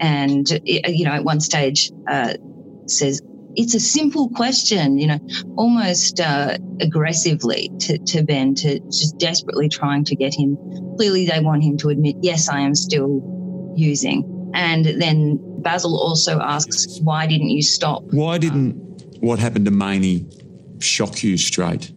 And, 0.00 0.48
you 0.64 1.04
know, 1.04 1.12
at 1.12 1.24
one 1.24 1.40
stage 1.40 1.90
uh, 2.08 2.34
says, 2.86 3.20
it's 3.56 3.74
a 3.74 3.80
simple 3.80 4.30
question, 4.30 4.98
you 4.98 5.06
know, 5.06 5.18
almost 5.56 6.20
uh, 6.20 6.56
aggressively 6.80 7.70
to, 7.80 7.98
to 7.98 8.22
Ben, 8.22 8.54
to 8.56 8.80
just 8.80 9.18
desperately 9.18 9.68
trying 9.68 10.04
to 10.04 10.16
get 10.16 10.34
him. 10.34 10.56
Clearly, 10.96 11.26
they 11.26 11.40
want 11.40 11.62
him 11.62 11.76
to 11.78 11.88
admit, 11.88 12.16
yes, 12.20 12.48
I 12.48 12.60
am 12.60 12.74
still 12.74 13.72
using. 13.76 14.50
And 14.54 14.84
then 14.84 15.38
Basil 15.62 15.98
also 15.98 16.40
asks, 16.40 17.00
why 17.00 17.26
didn't 17.26 17.50
you 17.50 17.62
stop? 17.62 18.02
Why 18.10 18.38
didn't 18.38 18.74
what 19.20 19.38
happened 19.38 19.64
to 19.66 19.70
Maney 19.70 20.26
shock 20.80 21.22
you 21.22 21.36
straight? 21.36 21.92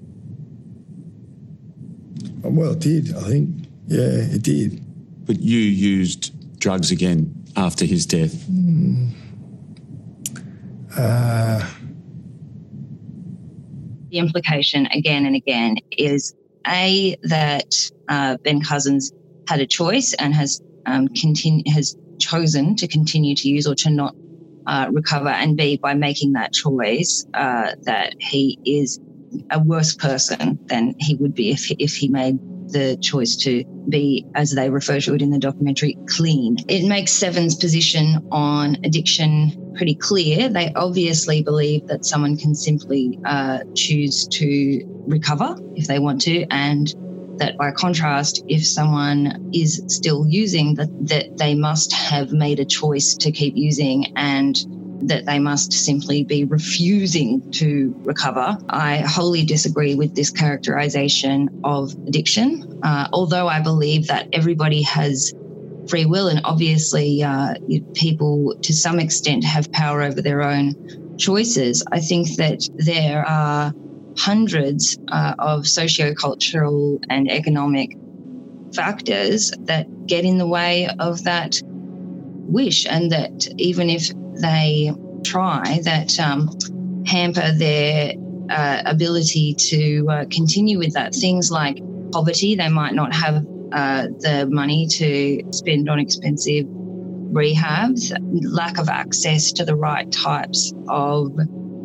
Well, 2.44 2.74
it 2.74 2.80
did, 2.80 3.16
I 3.16 3.22
think. 3.22 3.68
Yeah, 3.88 4.02
it 4.02 4.44
did. 4.44 4.82
But 5.26 5.40
you 5.40 5.60
used 5.60 6.60
drugs 6.60 6.92
again 6.92 7.46
after 7.56 7.86
his 7.86 8.06
death? 8.06 8.34
Mm. 8.50 9.12
Uh, 10.98 11.68
the 14.10 14.18
implication 14.18 14.88
again 14.88 15.26
and 15.26 15.36
again 15.36 15.78
is 15.92 16.34
A, 16.68 17.18
that 17.24 17.66
uh, 18.08 18.38
Ben 18.44 18.62
Cousins 18.62 19.12
had 19.48 19.60
a 19.60 19.68
choice 19.68 20.14
and 20.14 20.34
has 20.34 20.62
um, 20.86 21.08
continu- 21.10 21.68
has 21.68 21.96
chosen 22.20 22.76
to 22.78 22.88
continue 22.88 23.36
to 23.36 23.50
use 23.50 23.68
or 23.68 23.76
to 23.76 23.90
not 23.90 24.16
uh, 24.68 24.88
recover, 24.92 25.30
and 25.30 25.58
B, 25.58 25.78
by 25.78 25.94
making 25.94 26.34
that 26.34 26.54
choice, 26.54 27.26
uh, 27.34 27.72
that 27.84 28.14
he 28.20 28.58
is 28.66 29.00
a 29.52 29.60
worse 29.60 29.96
person 29.96 30.58
than 30.68 30.96
he 31.00 31.16
would 31.16 31.36
be 31.36 31.52
if, 31.52 31.70
if 31.78 31.94
he 31.94 32.08
made 32.08 32.40
the 32.76 32.98
choice 32.98 33.38
to 33.38 33.64
be, 33.88 34.26
as 34.36 34.52
they 34.52 34.70
refer 34.70 35.00
to 35.00 35.14
it 35.14 35.22
in 35.22 35.32
the 35.32 35.40
documentary, 35.40 35.98
clean. 36.10 36.58
It 36.68 36.86
makes 36.86 37.14
Seven's 37.14 37.56
position 37.56 38.28
on 38.34 38.76
addiction 38.84 39.74
pretty 39.78 39.96
clear. 39.96 40.50
They 40.50 40.74
obviously 40.76 41.42
believe 41.42 41.88
that 41.88 42.04
someone 42.04 42.36
can 42.36 42.54
simply 42.54 43.18
uh, 43.24 43.60
choose 43.76 44.28
to 44.28 44.82
recover 45.08 45.56
if 45.76 45.88
they 45.88 46.00
want 46.00 46.20
to, 46.24 46.46
and 46.52 46.94
that 47.38 47.58
by 47.58 47.72
contrast, 47.72 48.44
if 48.50 48.66
someone 48.66 49.52
is 49.54 49.82
still 49.88 50.28
using, 50.28 50.76
that, 50.76 50.90
that 51.08 51.38
they 51.38 51.56
must 51.56 51.94
have 51.94 52.34
made 52.34 52.60
a 52.60 52.66
choice 52.66 53.16
to 53.16 53.32
keep 53.32 53.56
using 53.56 54.12
and 54.18 54.58
that 55.08 55.26
they 55.26 55.40
must 55.40 55.74
simply 55.74 56.24
be 56.24 56.44
refusing 56.44 57.52
to 57.52 57.94
recover. 58.04 58.58
I 58.70 58.98
wholly 58.98 59.44
disagree 59.46 59.96
with 59.96 60.16
this 60.16 60.32
characterization 60.32 61.62
of 61.64 61.94
addiction, 62.08 62.80
uh, 62.84 63.08
although 63.14 63.48
I 63.48 63.62
believe 63.62 64.08
that 64.08 64.28
everybody 64.34 64.82
has 64.84 65.34
free 65.88 66.06
will 66.06 66.28
and 66.28 66.42
obviously 66.44 67.22
uh, 67.24 67.54
people 67.94 68.56
to 68.62 68.74
some 68.74 69.00
extent 69.00 69.44
have 69.44 69.72
power 69.72 70.02
over 70.02 70.22
their 70.22 70.42
own 70.42 70.74
choices. 71.18 71.84
I 71.92 72.00
think 72.00 72.36
that 72.38 72.68
there 72.76 73.28
are 73.28 73.74
hundreds 74.18 74.98
uh, 75.10 75.36
of 75.40 75.64
sociocultural 75.64 77.00
and 77.10 77.30
economic 77.30 77.98
factors 78.74 79.52
that 79.66 80.08
get 80.08 80.26
in 80.26 80.38
the 80.38 80.48
way 80.48 80.88
of 81.00 81.24
that 81.24 81.62
wish, 81.64 82.86
and 82.86 83.12
that 83.12 83.48
even 83.58 83.90
if 83.90 84.12
they 84.42 84.92
try, 85.24 85.80
that 85.84 86.20
um, 86.20 86.50
hamper 87.06 87.52
their 87.52 88.14
uh, 88.50 88.82
ability 88.86 89.56
to 89.56 90.08
uh, 90.10 90.26
continue 90.32 90.78
with 90.78 90.94
that. 90.94 91.14
Things 91.14 91.52
like 91.52 91.82
poverty, 92.12 92.56
they 92.56 92.70
might 92.70 92.94
not 92.94 93.14
have 93.14 93.46
uh, 93.72 94.08
the 94.20 94.48
money 94.50 94.88
to 94.88 95.42
spend 95.52 95.90
on 95.90 96.00
expensive 96.00 96.66
rehabs, 97.32 98.16
lack 98.44 98.78
of 98.78 98.88
access 98.88 99.52
to 99.52 99.66
the 99.66 99.76
right 99.76 100.10
types 100.12 100.74
of 100.88 101.32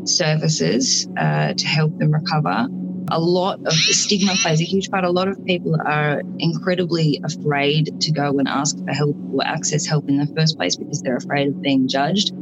services 0.05 1.09
uh, 1.19 1.53
to 1.55 1.67
help 1.67 1.97
them 1.99 2.13
recover. 2.13 2.69
A 3.09 3.21
lot 3.21 3.61
of 3.67 3.73
stigma 3.73 4.35
plays 4.43 4.61
a 4.61 4.65
huge 4.65 4.91
part. 4.91 5.05
A 5.05 5.11
lot 5.11 5.29
of 5.29 5.45
people 5.45 5.77
are 5.85 6.23
incredibly 6.39 7.21
afraid 7.25 8.01
to 8.01 8.13
go 8.13 8.39
and 8.39 8.47
ask 8.47 8.79
for 8.79 8.93
help 8.93 9.17
or 9.33 9.45
access 9.45 9.87
help 9.87 10.09
in 10.09 10.17
the 10.17 10.27
first 10.37 10.57
place 10.57 10.77
because 10.77 11.03
they're 11.03 11.17
afraid 11.17 11.49
of 11.49 11.61
being 11.61 11.89
judged. 11.89 12.33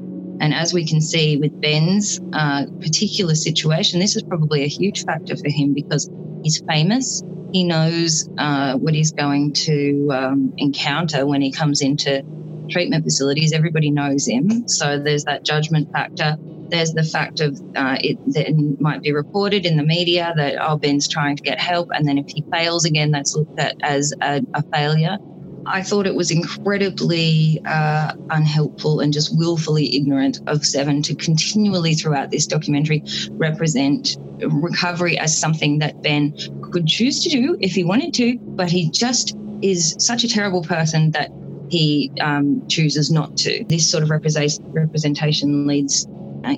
And 0.41 0.55
as 0.55 0.73
we 0.73 0.87
can 0.87 1.01
see 1.01 1.37
with 1.37 1.59
Ben's 1.61 2.21
uh, 2.33 2.67
particular 2.81 3.35
situation, 3.35 3.99
this 3.99 4.15
is 4.17 4.23
probably 4.23 4.63
a 4.63 4.69
huge 4.69 5.05
factor 5.05 5.37
for 5.37 5.49
him 5.49 5.75
because 5.75 6.09
he's 6.43 6.63
famous. 6.69 7.23
He 7.53 7.65
knows 7.65 8.29
uh, 8.39 8.75
what 8.77 8.95
he's 8.95 9.13
going 9.13 9.55
to 9.55 10.09
um, 10.13 10.55
encounter 10.59 11.27
when 11.27 11.41
he 11.41 11.51
comes 11.51 11.81
into 11.81 12.23
treatment 12.71 13.05
facilities. 13.05 13.53
Everybody 13.53 13.91
knows 13.91 14.27
him. 14.27 14.69
So 14.69 14.99
there's 14.99 15.25
that 15.25 15.45
judgment 15.45 15.91
factor. 15.93 16.37
There's 16.69 16.93
the 16.93 17.05
fact 17.05 17.41
of 17.41 17.61
uh, 17.77 17.97
it 18.01 18.19
then 18.27 18.77
might 18.81 19.03
be 19.03 19.13
reported 19.13 19.65
in 19.65 19.77
the 19.77 19.83
media 19.83 20.33
that 20.37 20.57
oh 20.61 20.77
Ben's 20.77 21.09
trying 21.09 21.37
to 21.37 21.43
get 21.43 21.59
help, 21.59 21.89
and 21.93 22.07
then 22.07 22.19
if 22.19 22.27
he 22.29 22.45
fails 22.53 22.85
again, 22.85 23.11
that's 23.11 23.35
looked 23.35 23.59
at 23.59 23.77
as 23.83 24.13
a, 24.21 24.43
a 24.55 24.63
failure. 24.73 25.19
I 25.67 25.83
thought 25.83 26.07
it 26.07 26.15
was 26.15 26.31
incredibly 26.31 27.61
uh, 27.67 28.15
unhelpful 28.31 29.01
and 29.01 29.13
just 29.13 29.37
willfully 29.37 29.95
ignorant 29.95 30.41
of 30.47 30.65
Seven 30.65 31.03
to 31.03 31.15
continually 31.15 31.95
throughout 31.95 32.31
this 32.31 32.47
documentary 32.47 33.03
represent 33.33 34.17
recovery 34.41 35.19
as 35.19 35.37
something 35.37 35.79
that 35.81 36.03
Ben 36.03 36.35
could 36.73 36.87
choose 36.87 37.23
to 37.25 37.29
do 37.29 37.57
if 37.61 37.73
he 37.73 37.85
wanted 37.85 38.15
to, 38.15 38.39
but 38.39 38.71
he 38.71 38.91
just 38.91 39.37
is 39.63 39.95
such 39.99 40.25
a 40.25 40.29
terrible 40.29 40.63
person 40.63 41.11
that 41.13 41.31
he 41.69 42.11
um, 42.21 42.67
chooses 42.69 43.11
not 43.11 43.37
to. 43.39 43.65
This 43.65 43.91
sort 43.91 44.03
of 44.03 44.11
representation 44.11 45.67
leads, 45.67 46.07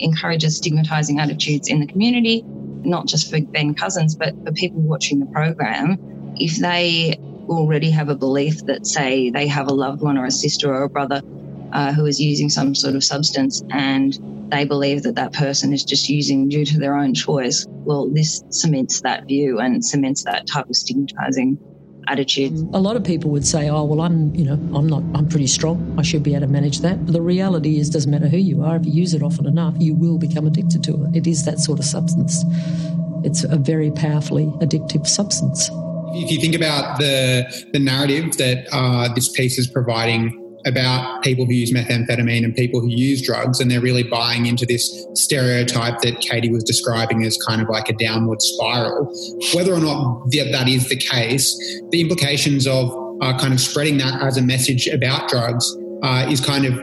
encourages 0.00 0.56
stigmatizing 0.56 1.18
attitudes 1.18 1.68
in 1.68 1.80
the 1.80 1.86
community, 1.86 2.42
not 2.84 3.06
just 3.06 3.30
for 3.30 3.40
Ben 3.40 3.74
Cousins, 3.74 4.14
but 4.14 4.34
for 4.44 4.52
people 4.52 4.80
watching 4.80 5.20
the 5.20 5.26
program. 5.26 5.98
If 6.36 6.56
they 6.58 7.18
already 7.48 7.90
have 7.90 8.08
a 8.08 8.14
belief 8.14 8.64
that, 8.66 8.86
say, 8.86 9.30
they 9.30 9.46
have 9.46 9.68
a 9.68 9.74
loved 9.74 10.02
one 10.02 10.16
or 10.16 10.24
a 10.24 10.30
sister 10.30 10.72
or 10.72 10.84
a 10.84 10.88
brother 10.88 11.22
uh, 11.72 11.92
who 11.92 12.06
is 12.06 12.20
using 12.20 12.48
some 12.48 12.74
sort 12.74 12.94
of 12.94 13.04
substance 13.04 13.62
and 13.70 14.18
they 14.50 14.64
believe 14.64 15.02
that 15.04 15.14
that 15.14 15.32
person 15.32 15.72
is 15.72 15.84
just 15.84 16.08
using 16.08 16.48
due 16.48 16.64
to 16.64 16.78
their 16.78 16.96
own 16.96 17.14
choice, 17.14 17.66
well, 17.68 18.08
this 18.08 18.42
cements 18.50 19.00
that 19.02 19.26
view 19.26 19.60
and 19.60 19.84
cements 19.84 20.24
that 20.24 20.46
type 20.46 20.68
of 20.68 20.76
stigmatizing 20.76 21.58
attitude. 22.10 22.52
A 22.72 22.80
lot 22.80 22.96
of 22.96 23.04
people 23.04 23.30
would 23.30 23.46
say, 23.46 23.68
"Oh, 23.68 23.84
well, 23.84 24.00
I'm, 24.00 24.34
you 24.34 24.44
know, 24.44 24.58
I'm 24.76 24.86
not, 24.86 25.02
I'm 25.14 25.28
pretty 25.28 25.46
strong. 25.46 25.94
I 25.98 26.02
should 26.02 26.22
be 26.22 26.32
able 26.34 26.46
to 26.46 26.52
manage 26.52 26.80
that." 26.80 27.04
But 27.06 27.12
the 27.12 27.22
reality 27.22 27.78
is, 27.78 27.90
doesn't 27.90 28.10
matter 28.10 28.28
who 28.28 28.38
you 28.38 28.62
are. 28.62 28.76
If 28.76 28.86
you 28.86 28.92
use 28.92 29.14
it 29.14 29.22
often 29.22 29.46
enough, 29.46 29.74
you 29.78 29.94
will 29.94 30.18
become 30.18 30.46
addicted 30.46 30.82
to 30.84 31.04
it. 31.04 31.16
It 31.16 31.26
is 31.26 31.44
that 31.44 31.58
sort 31.60 31.78
of 31.78 31.84
substance. 31.84 32.44
It's 33.22 33.44
a 33.44 33.56
very 33.56 33.90
powerfully 33.90 34.46
addictive 34.64 35.06
substance. 35.06 35.70
If 36.12 36.30
you 36.32 36.40
think 36.40 36.54
about 36.54 36.98
the 36.98 37.46
the 37.72 37.78
narrative 37.78 38.36
that 38.38 38.66
uh, 38.72 39.12
this 39.14 39.28
piece 39.28 39.58
is 39.58 39.68
providing 39.68 40.39
about 40.66 41.22
people 41.22 41.46
who 41.46 41.52
use 41.52 41.72
methamphetamine 41.72 42.44
and 42.44 42.54
people 42.54 42.80
who 42.80 42.88
use 42.88 43.22
drugs, 43.22 43.60
and 43.60 43.70
they're 43.70 43.80
really 43.80 44.02
buying 44.02 44.46
into 44.46 44.66
this 44.66 45.06
stereotype 45.14 46.00
that 46.00 46.20
Katie 46.20 46.50
was 46.50 46.64
describing 46.64 47.24
as 47.24 47.38
kind 47.46 47.62
of 47.62 47.68
like 47.68 47.88
a 47.88 47.94
downward 47.94 48.42
spiral. 48.42 49.12
Whether 49.54 49.72
or 49.72 49.80
not 49.80 50.30
that, 50.30 50.68
is 50.68 50.88
the 50.88 50.96
case, 50.96 51.56
the 51.90 52.00
implications 52.00 52.66
of 52.66 52.90
uh, 53.20 53.38
kind 53.38 53.52
of 53.52 53.60
spreading 53.60 53.98
that 53.98 54.22
as 54.22 54.36
a 54.36 54.42
message 54.42 54.86
about 54.86 55.28
drugs 55.28 55.76
uh, 56.02 56.26
is 56.28 56.40
kind 56.40 56.64
of 56.64 56.80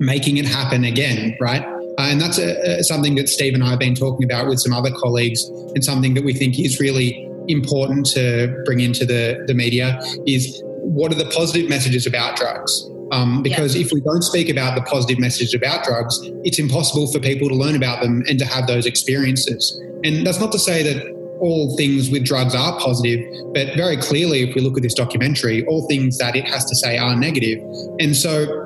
making 0.00 0.36
it 0.36 0.44
happen 0.44 0.84
again, 0.84 1.36
right? 1.40 1.64
Uh, 1.98 2.02
and 2.02 2.20
that's 2.20 2.38
a, 2.38 2.78
a, 2.78 2.84
something 2.84 3.16
that 3.16 3.28
Steve 3.28 3.54
and 3.54 3.64
I 3.64 3.70
have 3.70 3.78
been 3.78 3.94
talking 3.94 4.24
about 4.24 4.46
with 4.46 4.60
some 4.60 4.72
other 4.72 4.90
colleagues, 4.92 5.42
and 5.74 5.84
something 5.84 6.14
that 6.14 6.24
we 6.24 6.32
think 6.32 6.58
is 6.58 6.78
really 6.78 7.24
important 7.48 8.06
to 8.06 8.54
bring 8.64 8.80
into 8.80 9.06
the, 9.06 9.42
the 9.46 9.54
media 9.54 9.98
is 10.26 10.62
what 10.98 11.12
are 11.12 11.14
the 11.14 11.30
positive 11.30 11.68
messages 11.68 12.06
about 12.06 12.36
drugs? 12.36 12.90
Um, 13.12 13.40
because 13.40 13.76
yeah. 13.76 13.82
if 13.82 13.92
we 13.92 14.00
don't 14.00 14.22
speak 14.22 14.48
about 14.48 14.74
the 14.74 14.82
positive 14.82 15.18
message 15.20 15.54
about 15.54 15.84
drugs, 15.84 16.18
it's 16.42 16.58
impossible 16.58 17.10
for 17.10 17.20
people 17.20 17.48
to 17.48 17.54
learn 17.54 17.76
about 17.76 18.02
them 18.02 18.24
and 18.28 18.38
to 18.40 18.44
have 18.44 18.66
those 18.66 18.84
experiences. 18.84 19.80
And 20.04 20.26
that's 20.26 20.40
not 20.40 20.50
to 20.52 20.58
say 20.58 20.82
that 20.82 21.14
all 21.40 21.76
things 21.76 22.10
with 22.10 22.24
drugs 22.24 22.52
are 22.54 22.78
positive, 22.80 23.20
but 23.54 23.76
very 23.76 23.96
clearly, 23.96 24.42
if 24.42 24.56
we 24.56 24.60
look 24.60 24.76
at 24.76 24.82
this 24.82 24.92
documentary, 24.92 25.64
all 25.66 25.86
things 25.86 26.18
that 26.18 26.34
it 26.34 26.48
has 26.48 26.64
to 26.64 26.74
say 26.74 26.98
are 26.98 27.14
negative. 27.14 27.60
And 28.00 28.16
so, 28.16 28.64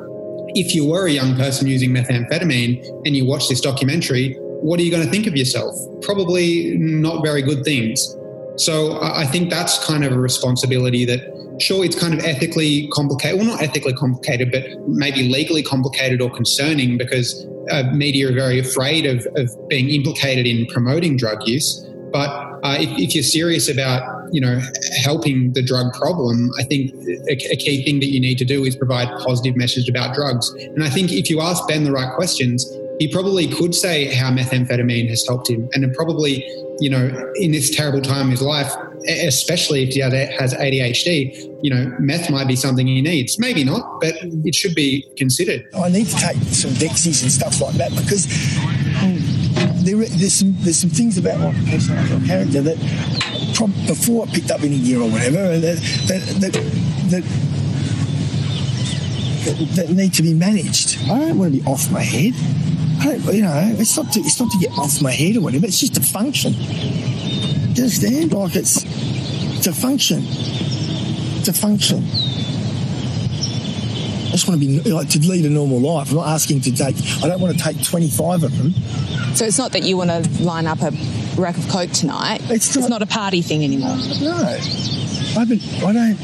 if 0.55 0.74
you 0.74 0.87
were 0.87 1.07
a 1.07 1.11
young 1.11 1.37
person 1.37 1.66
using 1.66 1.91
methamphetamine 1.91 2.83
and 3.05 3.14
you 3.14 3.26
watch 3.26 3.49
this 3.49 3.61
documentary, 3.61 4.37
what 4.62 4.80
are 4.80 4.83
you 4.83 4.91
going 4.91 5.05
to 5.05 5.11
think 5.11 5.26
of 5.26 5.37
yourself? 5.37 5.74
Probably 6.01 6.76
not 6.78 7.22
very 7.22 7.43
good 7.43 7.62
things. 7.62 8.16
So 8.57 9.00
I 9.03 9.24
think 9.26 9.50
that's 9.50 9.84
kind 9.86 10.05
of 10.05 10.12
a 10.12 10.18
responsibility 10.18 11.05
that 11.07 11.20
sure 11.61 11.84
it's 11.84 11.98
kind 11.98 12.14
of 12.14 12.20
ethically 12.20 12.88
complicated 12.88 13.38
well 13.38 13.46
not 13.46 13.62
ethically 13.62 13.92
complicated 13.92 14.50
but 14.50 14.64
maybe 14.88 15.28
legally 15.28 15.62
complicated 15.62 16.20
or 16.20 16.30
concerning 16.30 16.96
because 16.96 17.46
uh, 17.70 17.84
media 17.92 18.28
are 18.28 18.34
very 18.34 18.59
afraid 18.59 19.07
of, 19.07 19.26
of 19.36 19.50
being 19.68 19.88
implicated 19.90 20.46
in 20.46 20.66
promoting 20.66 21.16
drug 21.16 21.46
use. 21.46 21.86
But 22.11 22.28
uh, 22.64 22.76
if, 22.78 22.90
if, 22.98 23.14
you're 23.14 23.24
serious 23.24 23.68
about 23.68 24.03
you 24.32 24.40
know 24.40 24.61
helping 25.03 25.53
the 25.53 25.62
drug 25.62 25.92
problem 25.92 26.50
i 26.59 26.62
think 26.62 26.94
a, 27.28 27.32
a, 27.53 27.57
key 27.57 27.84
thing 27.84 28.00
that 28.00 28.07
you 28.07 28.18
need 28.20 28.38
to 28.38 28.46
do 28.46 28.64
is 28.64 28.74
provide 28.74 29.09
positive 29.18 29.57
message 29.57 29.88
about 29.88 30.14
drugs. 30.14 30.48
And 30.55 30.82
i 30.82 30.88
think 30.88 31.12
if 31.12 31.28
you 31.28 31.40
ask 31.40 31.66
ben 31.68 31.84
the 31.84 31.92
right 31.92 32.14
questions 32.14 32.64
he 32.99 33.09
probably 33.09 33.49
could 33.49 33.74
say 33.74 34.12
how 34.14 34.30
methamphetamine 34.30 35.09
has 35.09 35.26
helped 35.26 35.49
him 35.49 35.68
and 35.72 35.93
probably 35.95 36.45
you 36.80 36.90
know 36.90 37.32
in 37.36 37.53
this 37.53 37.74
terrible 37.74 38.01
time 38.01 38.26
in 38.26 38.30
his 38.32 38.43
life 38.43 38.72
especially 39.09 39.82
if 39.82 39.95
he 39.95 40.01
has 40.01 40.55
ADHD, 40.55 41.59
you 41.62 41.70
know, 41.70 41.95
meth 41.99 42.30
might 42.30 42.47
be 42.47 42.57
something 42.57 42.86
he 42.86 43.01
needs. 43.01 43.38
Maybe 43.38 43.64
not, 43.64 44.01
but 44.01 44.14
it 44.22 44.55
should 44.55 44.74
be 44.74 45.07
considered. 45.16 45.66
I 45.74 45.88
need 45.88 46.07
to 46.07 46.16
take 46.16 46.36
some 46.36 46.72
Dexies 46.72 47.22
and 47.22 47.32
stuff 47.32 47.61
like 47.61 47.74
that 47.74 47.90
because 47.90 48.26
mm, 48.26 49.84
there, 49.84 49.97
there's 49.97 50.34
some 50.34 50.55
there's 50.61 50.78
some 50.78 50.90
things 50.90 51.18
about 51.18 51.38
my 51.40 51.53
personality 51.70 52.26
character 52.26 52.62
that 52.62 52.78
before 53.86 54.26
I 54.26 54.30
picked 54.32 54.51
up 54.51 54.62
any 54.62 54.80
gear 54.80 55.01
or 55.01 55.11
whatever 55.11 55.59
that 55.59 55.78
that, 56.09 56.20
that, 56.40 56.53
that 57.11 57.22
that, 59.74 59.90
need 59.90 60.14
to 60.14 60.22
be 60.22 60.34
managed. 60.34 60.99
I 61.11 61.18
don't 61.18 61.38
want 61.38 61.53
to 61.53 61.61
be 61.61 61.66
off 61.66 61.90
my 61.90 62.03
head. 62.03 62.32
I 63.05 63.16
you 63.32 63.42
know, 63.42 63.74
it's 63.78 63.96
not 63.96 64.12
to, 64.12 64.20
it's 64.20 64.38
not 64.38 64.50
to 64.53 64.59
get 64.59 64.70
off 64.78 65.03
my 65.03 65.11
head 65.11 65.36
or 65.36 65.40
whatever. 65.40 65.66
It's 65.66 65.80
just 65.80 65.96
to 65.96 66.00
function. 66.00 66.53
Do 66.53 66.59
you 66.61 67.84
understand? 67.84 68.32
Like 68.32 68.55
it's 68.55 68.82
to 69.64 69.72
function. 69.72 70.22
To 71.44 71.53
function. 71.53 72.05
I 74.28 74.34
just 74.34 74.48
want 74.48 74.62
to 74.62 74.66
be 74.66 74.90
like 74.90 75.09
to 75.11 75.18
lead 75.18 75.44
a 75.44 75.50
normal 75.50 75.80
life. 75.80 76.11
I'm 76.11 76.16
not 76.16 76.28
asking 76.28 76.61
to 76.62 76.70
take. 76.70 76.96
I 77.24 77.28
don't 77.28 77.40
want 77.40 77.59
to 77.59 77.62
take 77.62 77.82
25 77.82 78.44
of 78.44 78.57
them. 78.57 78.72
So 79.34 79.44
it's 79.46 79.59
not 79.59 79.72
that 79.72 79.82
you 79.82 79.96
want 79.96 80.11
to 80.11 80.42
line 80.42 80.66
up 80.68 80.80
a 80.80 80.92
rack 81.36 81.59
of 81.59 81.68
coke 81.68 81.90
tonight. 81.90 82.40
It's 82.50 82.74
not, 82.76 82.82
it's 82.82 82.88
not 82.88 83.03
a 83.03 83.07
party 83.07 83.42
thing 83.42 83.64
anymore. 83.64 83.96
No, 84.20 84.32
I 84.32 85.40
haven't. 85.40 85.62
I 85.82 85.92
don't 85.92 86.16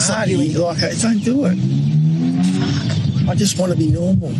party 0.00 0.54
like 0.54 0.82
I 0.82 0.94
don't 0.94 1.22
do 1.22 1.44
it. 1.44 1.58
I 3.28 3.34
just 3.34 3.58
want 3.58 3.72
to 3.72 3.78
be 3.78 3.90
normal 3.90 4.32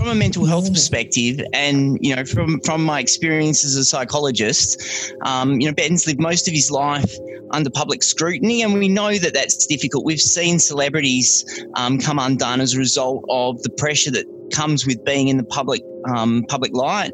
from 0.00 0.08
a 0.08 0.14
mental 0.14 0.46
health 0.46 0.72
perspective, 0.72 1.44
and 1.52 1.98
you 2.00 2.16
know, 2.16 2.24
from 2.24 2.58
from 2.60 2.82
my 2.82 3.00
experience 3.00 3.66
as 3.66 3.76
a 3.76 3.84
psychologist, 3.84 5.12
um, 5.26 5.60
you 5.60 5.68
know, 5.68 5.74
Ben's 5.74 6.06
lived 6.06 6.18
most 6.18 6.48
of 6.48 6.54
his 6.54 6.70
life 6.70 7.14
under 7.50 7.68
public 7.68 8.02
scrutiny, 8.02 8.62
and 8.62 8.72
we 8.72 8.88
know 8.88 9.18
that 9.18 9.34
that's 9.34 9.66
difficult. 9.66 10.06
We've 10.06 10.18
seen 10.18 10.58
celebrities 10.58 11.44
um, 11.76 11.98
come 11.98 12.18
undone 12.18 12.62
as 12.62 12.72
a 12.72 12.78
result 12.78 13.26
of 13.28 13.62
the 13.62 13.68
pressure 13.68 14.10
that 14.12 14.24
comes 14.54 14.86
with 14.86 15.04
being 15.04 15.28
in 15.28 15.36
the 15.36 15.44
public 15.44 15.82
um, 16.08 16.46
public 16.48 16.72
light, 16.72 17.12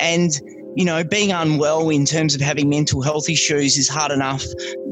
and 0.00 0.30
you 0.74 0.86
know, 0.86 1.04
being 1.04 1.32
unwell 1.32 1.90
in 1.90 2.06
terms 2.06 2.34
of 2.34 2.40
having 2.40 2.70
mental 2.70 3.02
health 3.02 3.28
issues 3.28 3.76
is 3.76 3.90
hard 3.90 4.10
enough. 4.10 4.42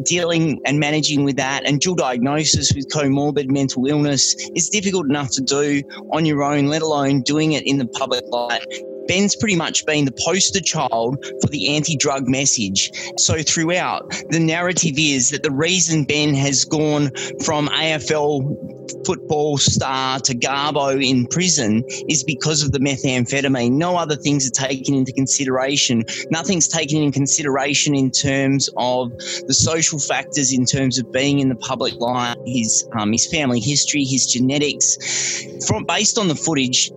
Dealing 0.02 0.60
and 0.64 0.80
managing 0.80 1.24
with 1.24 1.36
that 1.36 1.66
and 1.66 1.80
dual 1.80 1.94
diagnosis 1.94 2.72
with 2.74 2.88
comorbid 2.88 3.50
mental 3.50 3.86
illness 3.86 4.34
is 4.54 4.68
difficult 4.68 5.06
enough 5.06 5.30
to 5.32 5.40
do 5.42 5.82
on 6.12 6.24
your 6.24 6.42
own, 6.42 6.66
let 6.66 6.82
alone 6.82 7.22
doing 7.22 7.52
it 7.52 7.66
in 7.66 7.78
the 7.78 7.86
public 7.86 8.24
light. 8.30 8.64
Ben's 9.10 9.34
pretty 9.34 9.56
much 9.56 9.84
been 9.86 10.04
the 10.04 10.14
poster 10.24 10.60
child 10.60 11.24
for 11.40 11.48
the 11.48 11.74
anti 11.74 11.96
drug 11.96 12.28
message. 12.28 12.92
So, 13.18 13.42
throughout, 13.42 14.08
the 14.28 14.38
narrative 14.38 14.94
is 14.96 15.30
that 15.30 15.42
the 15.42 15.50
reason 15.50 16.04
Ben 16.04 16.32
has 16.34 16.64
gone 16.64 17.10
from 17.42 17.66
AFL 17.66 18.78
football 19.04 19.58
star 19.58 20.20
to 20.20 20.32
Garbo 20.32 21.04
in 21.04 21.26
prison 21.26 21.82
is 22.08 22.22
because 22.22 22.62
of 22.62 22.70
the 22.70 22.78
methamphetamine. 22.78 23.72
No 23.72 23.96
other 23.96 24.14
things 24.14 24.46
are 24.46 24.68
taken 24.68 24.94
into 24.94 25.12
consideration. 25.12 26.04
Nothing's 26.30 26.68
taken 26.68 27.02
in 27.02 27.10
consideration 27.10 27.96
in 27.96 28.12
terms 28.12 28.70
of 28.76 29.10
the 29.48 29.54
social 29.54 29.98
factors, 29.98 30.52
in 30.52 30.64
terms 30.64 31.00
of 31.00 31.10
being 31.10 31.40
in 31.40 31.48
the 31.48 31.56
public 31.56 31.94
light, 31.96 32.36
his 32.46 32.88
um, 32.96 33.10
his 33.10 33.26
family 33.26 33.58
history, 33.58 34.04
his 34.04 34.26
genetics. 34.26 35.66
From 35.66 35.82
based 35.82 36.16
on 36.16 36.28
the 36.28 36.36
footage, 36.36 36.92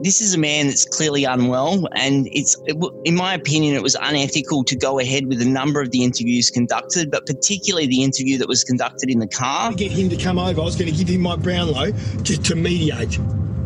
this 0.00 0.20
is 0.20 0.34
a 0.34 0.38
man 0.38 0.66
that's 0.66 0.84
clearly 0.84 1.24
unwell, 1.24 1.88
and 1.94 2.28
it's, 2.32 2.56
it, 2.66 2.76
in 3.04 3.14
my 3.14 3.34
opinion, 3.34 3.74
it 3.74 3.82
was 3.82 3.96
unethical 4.00 4.64
to 4.64 4.76
go 4.76 4.98
ahead 4.98 5.26
with 5.26 5.42
a 5.42 5.44
number 5.44 5.80
of 5.80 5.90
the 5.90 6.04
interviews 6.04 6.50
conducted, 6.50 7.10
but 7.10 7.26
particularly 7.26 7.86
the 7.86 8.02
interview 8.02 8.38
that 8.38 8.48
was 8.48 8.64
conducted 8.64 9.10
in 9.10 9.18
the 9.18 9.28
car. 9.28 9.72
Get 9.72 9.90
him 9.90 10.08
to 10.10 10.16
come 10.16 10.38
over, 10.38 10.60
I 10.60 10.64
was 10.64 10.76
going 10.76 10.90
to 10.90 10.96
give 10.96 11.08
him 11.08 11.22
my 11.22 11.36
Brownlow 11.36 11.92
to, 11.92 12.42
to 12.42 12.54
mediate. 12.54 13.18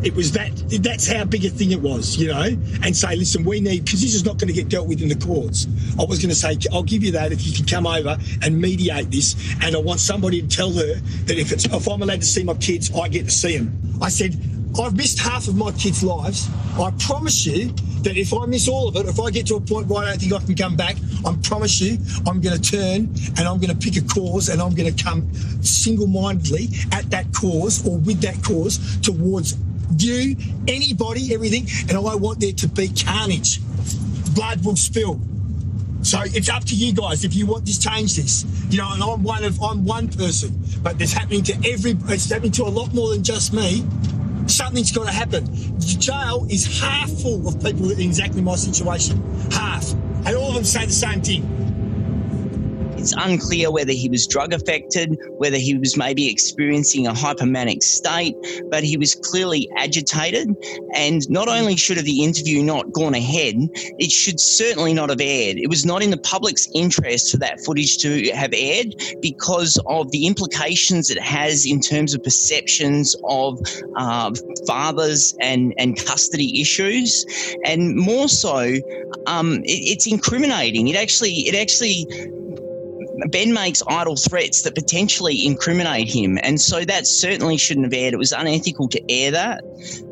It 0.03 0.15
was 0.15 0.33
that. 0.33 0.51
That's 0.81 1.07
how 1.07 1.23
big 1.23 1.45
a 1.45 1.49
thing 1.49 1.71
it 1.71 1.81
was, 1.81 2.17
you 2.17 2.27
know. 2.27 2.57
And 2.83 2.95
say, 2.95 3.15
listen, 3.15 3.45
we 3.45 3.61
need 3.61 3.85
because 3.85 4.01
this 4.01 4.13
is 4.13 4.25
not 4.25 4.37
going 4.37 4.49
to 4.49 4.53
get 4.53 4.67
dealt 4.67 4.87
with 4.87 5.01
in 5.01 5.07
the 5.07 5.15
courts. 5.15 5.65
I 5.97 6.03
was 6.03 6.19
going 6.19 6.29
to 6.29 6.35
say, 6.35 6.57
I'll 6.73 6.83
give 6.83 7.03
you 7.03 7.13
that 7.13 7.31
if 7.31 7.45
you 7.47 7.53
can 7.53 7.65
come 7.65 7.87
over 7.87 8.17
and 8.41 8.59
mediate 8.59 9.09
this. 9.11 9.35
And 9.61 9.73
I 9.75 9.79
want 9.79 10.01
somebody 10.01 10.41
to 10.41 10.47
tell 10.47 10.73
her 10.73 10.95
that 10.95 11.37
if 11.37 11.53
it's 11.53 11.65
if 11.65 11.87
I'm 11.87 12.01
allowed 12.01 12.19
to 12.19 12.27
see 12.27 12.43
my 12.43 12.53
kids, 12.55 12.91
I 12.93 13.07
get 13.07 13.25
to 13.25 13.31
see 13.31 13.57
them. 13.57 13.79
I 14.01 14.09
said, 14.09 14.35
I've 14.79 14.95
missed 14.95 15.19
half 15.19 15.47
of 15.47 15.55
my 15.55 15.71
kids' 15.71 16.03
lives. 16.03 16.49
I 16.79 16.91
promise 16.99 17.45
you 17.45 17.69
that 18.01 18.17
if 18.17 18.33
I 18.33 18.45
miss 18.47 18.67
all 18.67 18.87
of 18.87 18.95
it, 18.95 19.05
if 19.05 19.19
I 19.19 19.29
get 19.29 19.47
to 19.47 19.55
a 19.55 19.61
point 19.61 19.87
where 19.87 20.03
I 20.03 20.09
don't 20.09 20.19
think 20.19 20.33
I 20.33 20.39
can 20.39 20.55
come 20.55 20.75
back, 20.75 20.97
I 21.25 21.35
promise 21.43 21.79
you 21.79 21.97
I'm 22.27 22.41
going 22.41 22.59
to 22.59 22.71
turn 22.71 23.13
and 23.37 23.47
I'm 23.47 23.59
going 23.59 23.69
to 23.69 23.75
pick 23.75 23.97
a 23.97 24.05
cause 24.07 24.49
and 24.49 24.61
I'm 24.61 24.73
going 24.73 24.93
to 24.93 25.03
come 25.03 25.31
single 25.63 26.07
mindedly 26.07 26.69
at 26.91 27.09
that 27.11 27.31
cause 27.33 27.87
or 27.87 27.97
with 27.97 28.21
that 28.21 28.43
cause 28.43 28.99
towards 29.01 29.57
you, 29.97 30.35
anybody, 30.67 31.33
everything. 31.33 31.67
And 31.87 31.97
I 31.97 32.15
want 32.15 32.39
there 32.39 32.53
to 32.53 32.67
be 32.67 32.89
carnage. 32.89 33.59
Blood 34.33 34.65
will 34.65 34.75
spill. 34.75 35.19
So 36.01 36.19
it's 36.21 36.49
up 36.49 36.65
to 36.65 36.75
you 36.75 36.93
guys 36.93 37.23
if 37.23 37.33
you 37.33 37.45
want 37.45 37.65
to 37.67 37.79
change 37.79 38.15
this. 38.15 38.43
You 38.69 38.79
know, 38.79 38.91
and 38.91 39.01
I'm 39.01 39.23
one 39.23 39.43
of 39.43 39.61
I'm 39.61 39.85
one 39.85 40.09
person, 40.09 40.59
but 40.81 40.99
it's 41.01 41.13
happening 41.13 41.43
to 41.43 41.53
every 41.65 41.95
it's 42.09 42.29
happening 42.29 42.51
to 42.53 42.63
a 42.63 42.73
lot 42.73 42.93
more 42.93 43.11
than 43.11 43.23
just 43.23 43.53
me. 43.53 43.85
Something's 44.47 44.91
got 44.91 45.05
to 45.05 45.11
happen. 45.11 45.47
Jail 45.79 46.45
is 46.49 46.81
half 46.81 47.09
full 47.09 47.47
of 47.47 47.61
people 47.63 47.91
in 47.91 47.99
exactly 47.99 48.41
my 48.41 48.55
situation. 48.55 49.21
Half. 49.51 49.91
And 50.25 50.35
all 50.35 50.49
of 50.49 50.55
them 50.55 50.63
say 50.63 50.85
the 50.85 50.91
same 50.91 51.21
thing. 51.21 51.62
It's 53.03 53.13
unclear 53.17 53.69
whether 53.69 53.91
he 53.91 54.07
was 54.07 54.25
drug 54.25 54.53
affected, 54.53 55.19
whether 55.35 55.57
he 55.57 55.77
was 55.77 55.97
maybe 55.97 56.29
experiencing 56.29 57.05
a 57.05 57.11
hypomanic 57.11 57.83
state, 57.83 58.33
but 58.69 58.81
he 58.85 58.95
was 58.95 59.13
clearly 59.13 59.69
agitated. 59.75 60.55
And 60.95 61.29
not 61.29 61.49
only 61.49 61.75
should 61.75 61.97
have 61.97 62.05
the 62.05 62.23
interview 62.23 62.63
not 62.63 62.93
gone 62.93 63.13
ahead, 63.13 63.55
it 63.99 64.09
should 64.09 64.39
certainly 64.39 64.93
not 64.93 65.09
have 65.09 65.19
aired. 65.19 65.57
It 65.57 65.67
was 65.67 65.85
not 65.85 66.01
in 66.01 66.11
the 66.11 66.17
public's 66.17 66.69
interest 66.73 67.31
for 67.31 67.37
that 67.39 67.59
footage 67.59 67.97
to 67.97 68.31
have 68.31 68.53
aired 68.55 68.95
because 69.21 69.77
of 69.85 70.09
the 70.11 70.25
implications 70.25 71.09
it 71.09 71.19
has 71.19 71.65
in 71.65 71.81
terms 71.81 72.13
of 72.13 72.23
perceptions 72.23 73.17
of 73.25 73.59
uh, 73.97 74.31
fathers 74.65 75.35
and, 75.41 75.73
and 75.77 75.97
custody 75.97 76.61
issues. 76.61 77.25
And 77.65 77.97
more 77.97 78.29
so, 78.29 78.75
um, 79.27 79.55
it, 79.65 79.91
it's 79.91 80.07
incriminating. 80.07 80.87
It 80.87 80.95
actually, 80.95 81.33
it 81.49 81.55
actually 81.55 82.07
Ben 83.29 83.53
makes 83.53 83.83
idle 83.87 84.15
threats 84.15 84.63
that 84.63 84.73
potentially 84.75 85.45
incriminate 85.45 86.09
him, 86.09 86.39
and 86.41 86.59
so 86.59 86.83
that 86.85 87.05
certainly 87.05 87.57
shouldn't 87.57 87.85
have 87.85 87.93
aired. 87.93 88.13
It 88.13 88.17
was 88.17 88.31
unethical 88.31 88.87
to 88.89 89.01
air 89.11 89.31
that. 89.31 89.63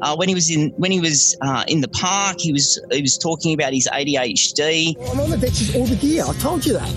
Uh, 0.02 0.16
when 0.16 0.30
he 0.30 0.36
was 0.36 0.50
in 0.52 0.70
when 0.78 0.92
he 0.92 1.00
was 1.00 1.36
uh, 1.42 1.64
in 1.68 1.82
the 1.82 1.88
park, 1.88 2.40
he 2.40 2.54
was 2.54 2.80
he 2.92 3.02
was 3.02 3.18
talking 3.18 3.54
about 3.54 3.74
his 3.74 3.88
ADHD. 3.92 4.96
I'm 5.12 5.20
on 5.20 5.30
the 5.32 5.38
Dexies 5.38 5.76
all 5.76 5.86
the 5.86 5.96
gear. 5.96 6.24
I 6.28 6.34
told 6.34 6.66
you 6.66 6.74
that. 6.74 6.90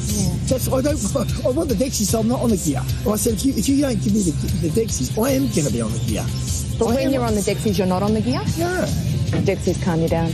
That's, 0.49 0.69
I 0.69 0.81
don't. 0.83 1.17
I 1.47 1.51
want 1.51 1.69
the 1.71 1.75
Dexies, 1.75 2.07
so 2.11 2.21
I'm 2.21 2.29
not 2.29 2.41
on 2.43 2.51
the 2.51 2.57
gear. 2.59 2.81
I 3.11 3.17
said 3.17 3.35
if 3.35 3.45
you 3.47 3.55
if 3.55 3.69
you 3.69 3.81
don't 3.81 4.03
give 4.03 4.13
me 4.13 4.21
the, 4.23 4.69
the 4.69 4.81
Dexies, 4.81 5.17
I 5.17 5.31
am 5.31 5.43
going 5.49 5.67
to 5.67 5.73
be 5.73 5.81
on 5.81 5.93
the 5.93 5.99
gear. 6.01 6.27
But 6.79 6.87
I 6.89 6.95
when 6.97 7.07
am- 7.07 7.13
you're 7.15 7.25
on 7.25 7.35
the 7.35 7.41
Dexies, 7.41 7.79
you're 7.79 7.87
not 7.87 8.03
on 8.03 8.13
the 8.15 8.21
gear? 8.21 8.43
Yeah. 8.57 8.85
Dexies 9.45 9.83
calm 9.83 10.01
you 10.01 10.09
down. 10.09 10.27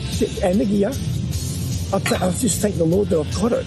and 0.42 0.60
the 0.60 0.64
gear. 0.66 0.88
I, 1.92 1.98
th- 1.98 2.20
I 2.20 2.30
just 2.32 2.60
thank 2.60 2.76
the 2.76 2.84
Lord 2.84 3.08
that 3.08 3.20
I've 3.20 3.34
got 3.34 3.52
it. 3.52 3.66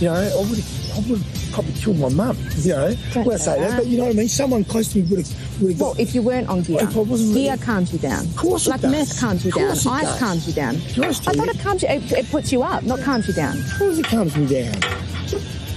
You 0.00 0.08
know, 0.08 0.14
I 0.14 0.36
would 0.48 0.58
have, 0.58 0.90
I 1.06 1.10
would 1.10 1.24
probably 1.52 1.72
killed 1.74 1.98
my 1.98 2.08
mum. 2.08 2.36
You 2.58 2.72
know, 2.72 2.94
Don't 3.12 3.24
when 3.26 3.34
I 3.36 3.38
say 3.38 3.60
that, 3.60 3.68
that. 3.70 3.76
but 3.78 3.86
you 3.86 3.96
know 3.98 4.04
what 4.04 4.12
I 4.14 4.16
mean. 4.16 4.28
Someone 4.28 4.64
close 4.64 4.92
to 4.92 4.98
me 4.98 5.04
would 5.08 5.20
have. 5.26 5.62
Would 5.62 5.70
have 5.72 5.80
Well, 5.80 5.94
if 5.98 6.14
you 6.14 6.22
weren't 6.22 6.48
on 6.48 6.62
gear, 6.62 6.78
If 6.82 6.96
I 6.96 7.00
wasn't 7.00 7.34
gear 7.34 7.52
really- 7.52 7.62
calms 7.62 7.92
you 7.92 7.98
down. 8.00 8.24
Of 8.24 8.36
course 8.36 8.66
it 8.66 8.70
like 8.70 8.80
does. 8.80 8.90
meth 8.90 9.20
calms 9.20 9.44
you 9.44 9.52
down. 9.52 9.70
Ice 9.70 9.84
does. 9.84 10.18
calms 10.18 10.46
you 10.48 10.52
down. 10.52 10.74
I 10.76 11.12
thought 11.12 11.48
it 11.48 11.58
calms 11.60 11.82
you. 11.82 11.88
It, 11.88 12.12
it 12.12 12.30
puts 12.30 12.50
you 12.52 12.62
up, 12.62 12.82
not 12.82 13.00
calms 13.00 13.28
you 13.28 13.34
down. 13.34 13.56
Of 13.58 13.78
course, 13.78 13.98
it 13.98 14.06
calms 14.06 14.36
me 14.36 14.46
down. 14.46 14.74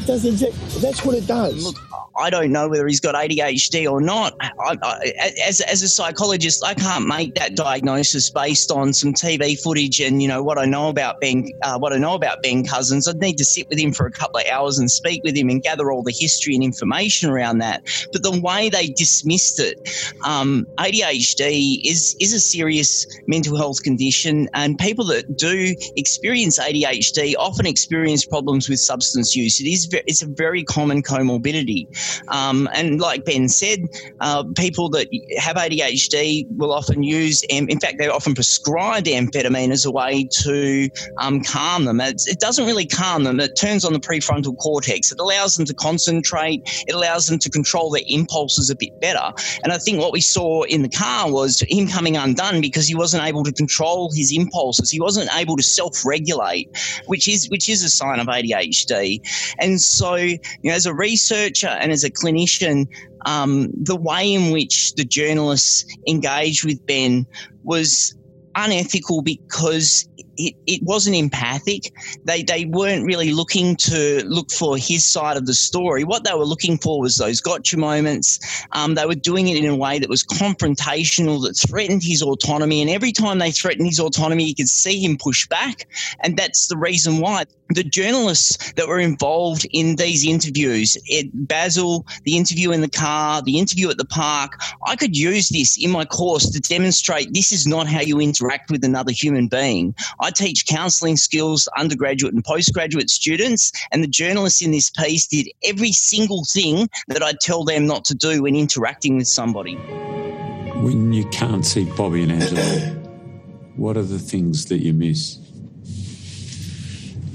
Does 0.08 0.24
exact, 0.26 0.56
that's 0.82 1.04
what 1.04 1.16
it 1.16 1.28
does. 1.28 1.66
Look, 1.66 1.76
I 2.18 2.30
don't 2.30 2.52
know 2.52 2.68
whether 2.68 2.88
he's 2.88 3.00
got 3.00 3.14
ADHD 3.14 3.90
or 3.90 4.02
not. 4.02 4.36
I, 4.42 4.78
I, 4.82 5.14
as, 5.46 5.62
as 5.62 5.84
a 5.84 5.90
psychologist, 5.90 6.64
I 6.66 6.74
can't 6.74 7.08
make 7.08 7.36
that 7.36 7.56
diagnosis 7.56 8.30
based 8.30 8.72
on 8.72 8.94
some 8.94 9.14
TV 9.14 9.60
footage 9.60 10.00
and 10.00 10.22
you 10.22 10.28
know 10.28 10.42
what 10.44 10.58
I 10.58 10.66
know 10.66 10.90
about 10.90 11.22
Ben. 11.22 11.52
Uh, 11.62 11.78
what 11.78 11.94
I 11.94 11.98
know 11.98 12.16
about 12.16 12.42
Ben 12.42 12.66
Cousins, 12.66 13.08
I'd 13.08 13.18
need 13.18 13.38
to 13.38 13.46
sit 13.46 13.70
with 13.70 13.80
him 13.80 13.92
for 13.92 14.06
a 14.06 14.12
couple 14.12 14.40
of 14.40 14.46
hours 14.48 14.80
and 14.80 14.90
speak 14.90 15.24
with 15.24 15.36
him 15.36 15.50
and 15.50 15.62
gather 15.62 15.92
all 15.92 16.04
the 16.04 16.16
history 16.18 16.56
and 16.56 16.64
information 16.64 17.30
around 17.30 17.60
that. 17.60 17.84
But 18.12 18.24
the 18.24 18.40
way 18.40 18.70
they 18.70 18.88
dismissed 18.88 19.60
it, 19.60 19.78
um, 20.26 20.66
ADHD 20.78 21.82
is 21.84 22.16
is 22.20 22.34
a 22.34 22.40
serious 22.40 23.06
mental 23.28 23.58
health 23.58 23.84
condition, 23.84 24.50
and 24.54 24.78
people 24.80 25.06
that 25.06 25.38
do 25.38 25.76
experience 25.96 26.58
ADHD 26.58 27.36
often 27.38 27.68
experience 27.68 28.26
problems 28.26 28.70
with 28.70 28.80
substance 28.80 29.36
use. 29.36 29.60
It 29.60 29.68
is 29.68 29.86
ve- 29.86 29.97
it's 30.06 30.22
a 30.22 30.28
very 30.28 30.64
common 30.64 31.02
comorbidity. 31.02 31.88
Um, 32.28 32.70
and 32.74 33.00
like 33.00 33.26
Ben 33.26 33.50
said, 33.50 33.80
uh, 34.20 34.44
people 34.56 34.90
that 34.90 35.08
have 35.38 35.56
ADHD 35.56 36.46
will 36.58 36.74
often 36.74 37.04
use, 37.04 37.44
in 37.44 37.80
fact, 37.80 37.96
they're 37.98 38.14
often 38.14 38.36
prescribed 38.36 39.08
amphetamine 39.08 39.72
as 39.72 39.86
a 39.86 39.92
way 39.92 40.28
to 40.44 40.90
um, 41.20 41.42
calm 41.42 41.86
them. 41.86 42.02
It's, 42.02 42.28
it 42.28 42.40
doesn't 42.40 42.66
really 42.66 42.86
calm 42.86 43.24
them, 43.24 43.40
it 43.40 43.56
turns 43.58 43.86
on 43.86 43.94
the 43.94 44.00
prefrontal 44.00 44.58
cortex. 44.58 45.12
It 45.12 45.20
allows 45.20 45.56
them 45.56 45.66
to 45.66 45.74
concentrate, 45.74 46.62
it 46.88 46.94
allows 46.94 47.28
them 47.28 47.40
to 47.40 47.50
control 47.50 47.90
their 47.90 48.04
impulses 48.08 48.70
a 48.70 48.76
bit 48.76 49.00
better. 49.00 49.32
And 49.64 49.74
I 49.74 49.78
think 49.78 50.00
what 50.00 50.12
we 50.14 50.22
saw 50.22 50.64
in 50.64 50.82
the 50.82 50.90
car 50.90 51.32
was 51.32 51.64
him 51.68 51.88
coming 51.88 52.18
undone 52.18 52.62
because 52.62 52.88
he 52.88 52.96
wasn't 52.96 53.24
able 53.24 53.44
to 53.44 53.52
control 53.52 54.12
his 54.14 54.32
impulses. 54.36 54.90
He 54.90 55.00
wasn't 55.00 55.30
able 55.36 55.58
to 55.58 55.64
self-regulate, 55.64 56.70
which 57.06 57.28
is 57.28 57.50
which 57.50 57.70
is 57.70 57.84
a 57.84 57.90
sign 57.90 58.20
of 58.20 58.28
ADHD. 58.28 59.22
And 59.60 59.80
so, 59.88 60.16
you 60.16 60.40
know, 60.64 60.74
as 60.74 60.86
a 60.86 60.94
researcher 60.94 61.68
and 61.68 61.92
as 61.92 62.04
a 62.04 62.12
clinician, 62.12 62.88
um, 63.26 63.70
the 63.74 63.96
way 63.96 64.34
in 64.34 64.52
which 64.52 64.94
the 64.96 65.04
journalists 65.04 65.86
engaged 66.08 66.66
with 66.66 66.86
Ben 66.86 67.26
was 67.64 68.16
unethical 68.56 69.22
because 69.22 70.08
it, 70.38 70.56
it 70.66 70.82
wasn't 70.84 71.16
empathic. 71.16 71.94
They 72.24 72.44
they 72.44 72.66
weren't 72.66 73.06
really 73.06 73.32
looking 73.32 73.76
to 73.78 74.24
look 74.26 74.52
for 74.52 74.78
his 74.78 75.04
side 75.06 75.38
of 75.38 75.46
the 75.46 75.54
story. 75.54 76.04
What 76.04 76.24
they 76.24 76.34
were 76.34 76.46
looking 76.46 76.78
for 76.78 77.00
was 77.00 77.18
those 77.18 77.42
gotcha 77.42 77.78
moments. 77.78 78.40
Um, 78.72 78.96
they 78.96 79.06
were 79.06 79.16
doing 79.16 79.48
it 79.48 79.58
in 79.58 79.70
a 79.70 79.76
way 79.76 80.00
that 80.00 80.10
was 80.10 80.24
confrontational, 80.24 81.42
that 81.44 81.56
threatened 81.56 82.04
his 82.04 82.22
autonomy. 82.22 82.82
And 82.82 82.90
every 82.90 83.12
time 83.12 83.40
they 83.40 83.52
threatened 83.52 83.88
his 83.88 84.00
autonomy, 84.00 84.46
you 84.46 84.56
could 84.56 84.70
see 84.70 85.04
him 85.04 85.18
push 85.18 85.48
back. 85.48 85.88
And 86.22 86.38
that's 86.38 86.68
the 86.68 86.78
reason 86.78 87.20
why 87.20 87.46
the 87.70 87.84
journalists 87.84 88.74
that 88.74 88.88
were 88.88 89.00
involved 89.00 89.68
in 89.72 89.96
these 89.98 90.26
interviews, 90.26 90.98
Ed 91.12 91.30
Basil, 91.34 92.06
the 92.24 92.38
interview 92.38 92.72
in 92.72 92.82
the 92.82 92.90
car, 92.90 93.42
the 93.42 93.60
interview 93.60 93.90
at 93.90 93.98
the 93.98 94.06
park, 94.06 94.54
I 94.86 94.96
could 94.96 95.18
use 95.18 95.50
this 95.50 95.78
in 95.84 95.92
my 95.92 96.06
course 96.06 96.50
to 96.50 96.60
demonstrate 96.60 97.34
this 97.34 97.52
is 97.52 97.68
not 97.68 97.88
how 97.88 98.02
you 98.02 98.20
interact 98.20 98.72
with 98.72 98.84
another 98.84 99.12
human 99.12 99.48
being. 99.48 99.96
Teach 100.32 100.66
counselling 100.66 101.18
skills, 101.18 101.66
to 101.66 101.80
undergraduate 101.80 102.34
and 102.34 102.44
postgraduate 102.44 103.10
students, 103.10 103.72
and 103.92 104.04
the 104.04 104.08
journalists 104.08 104.62
in 104.62 104.72
this 104.72 104.90
piece 104.90 105.28
did 105.28 105.48
every 105.64 105.92
single 105.92 106.46
thing 106.46 106.90
that 107.08 107.24
I 107.24 107.34
tell 107.42 107.64
them 107.64 107.86
not 107.86 108.06
to 108.06 108.16
do 108.16 108.44
when 108.44 108.56
interacting 108.56 109.18
with 109.18 109.28
somebody. 109.28 109.76
When 109.76 111.12
you 111.14 111.26
can't 111.30 111.66
see 111.66 111.86
Bobby 111.86 112.24
and 112.24 112.32
Angela, 112.32 112.62
what 113.76 113.98
are 113.98 114.04
the 114.04 114.20
things 114.20 114.66
that 114.66 114.80
you 114.80 114.94
miss? 114.94 115.40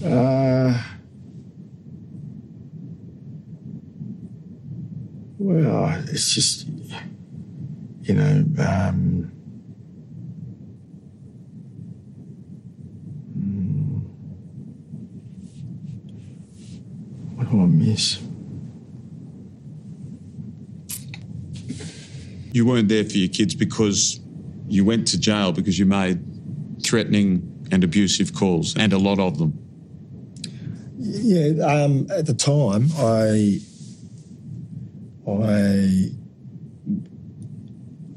Uh, 0.04 0.82
well, 5.38 6.02
it's 6.08 6.34
just, 6.34 6.66
you 8.02 8.14
know, 8.14 8.44
um, 8.58 9.32
what 17.42 17.50
do 17.50 17.62
I 17.62 17.66
miss? 17.66 18.20
You 22.52 22.66
weren't 22.66 22.88
there 22.88 23.04
for 23.04 23.16
your 23.16 23.28
kids 23.28 23.54
because 23.54 24.20
you 24.68 24.84
went 24.84 25.08
to 25.08 25.18
jail 25.18 25.52
because 25.52 25.78
you 25.78 25.86
made 25.86 26.20
threatening 26.84 27.48
and 27.70 27.82
abusive 27.82 28.34
calls, 28.34 28.76
and 28.76 28.92
a 28.92 28.98
lot 28.98 29.18
of 29.18 29.38
them. 29.38 29.58
Yeah, 30.98 31.64
um, 31.64 32.06
at 32.10 32.26
the 32.26 32.34
time, 32.34 32.88
I, 32.98 33.60
I, 35.26 36.10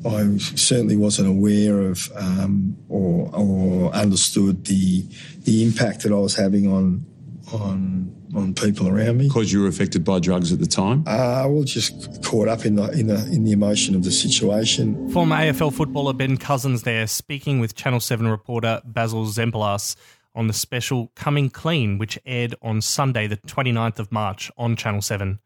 I 0.07 0.38
certainly 0.38 0.97
wasn't 0.97 1.30
aware 1.30 1.80
of 1.82 2.11
um, 2.15 2.76
or, 2.89 3.32
or 3.34 3.93
understood 3.93 4.65
the 4.65 5.07
the 5.43 5.63
impact 5.63 6.03
that 6.03 6.11
I 6.11 6.15
was 6.15 6.36
having 6.36 6.71
on 6.71 7.05
on 7.53 8.14
on 8.36 8.54
people 8.54 8.88
around 8.88 9.18
me. 9.18 9.28
Because 9.28 9.52
you 9.52 9.62
were 9.62 9.68
affected 9.68 10.04
by 10.04 10.20
drugs 10.20 10.52
at 10.52 10.60
the 10.60 10.66
time. 10.66 11.04
Uh, 11.08 11.44
I 11.44 11.46
was 11.46 11.72
just 11.72 12.24
caught 12.24 12.48
up 12.48 12.66
in 12.66 12.76
the 12.76 12.92
in 12.92 13.08
the 13.08 13.18
in 13.32 13.44
the 13.44 13.52
emotion 13.52 13.96
of 13.96 14.04
the 14.04 14.12
situation. 14.12 15.10
Former 15.12 15.36
AFL 15.36 15.74
footballer 15.74 16.14
Ben 16.14 16.38
Cousins 16.38 16.84
there 16.84 17.08
speaking 17.08 17.60
with 17.60 17.76
Channel 17.76 18.00
7 18.00 18.28
reporter 18.28 18.82
Basil 18.86 19.26
Zempilas 19.26 19.96
on 20.36 20.48
the 20.48 20.54
special 20.54 21.12
Coming 21.16 21.50
Clean, 21.50 21.98
which 21.98 22.20
aired 22.26 22.56
on 22.62 22.82
Sunday, 22.82 23.28
the 23.28 23.38
29th 23.38 24.00
of 24.00 24.12
March 24.12 24.52
on 24.58 24.76
Channel 24.76 25.02
7. 25.02 25.40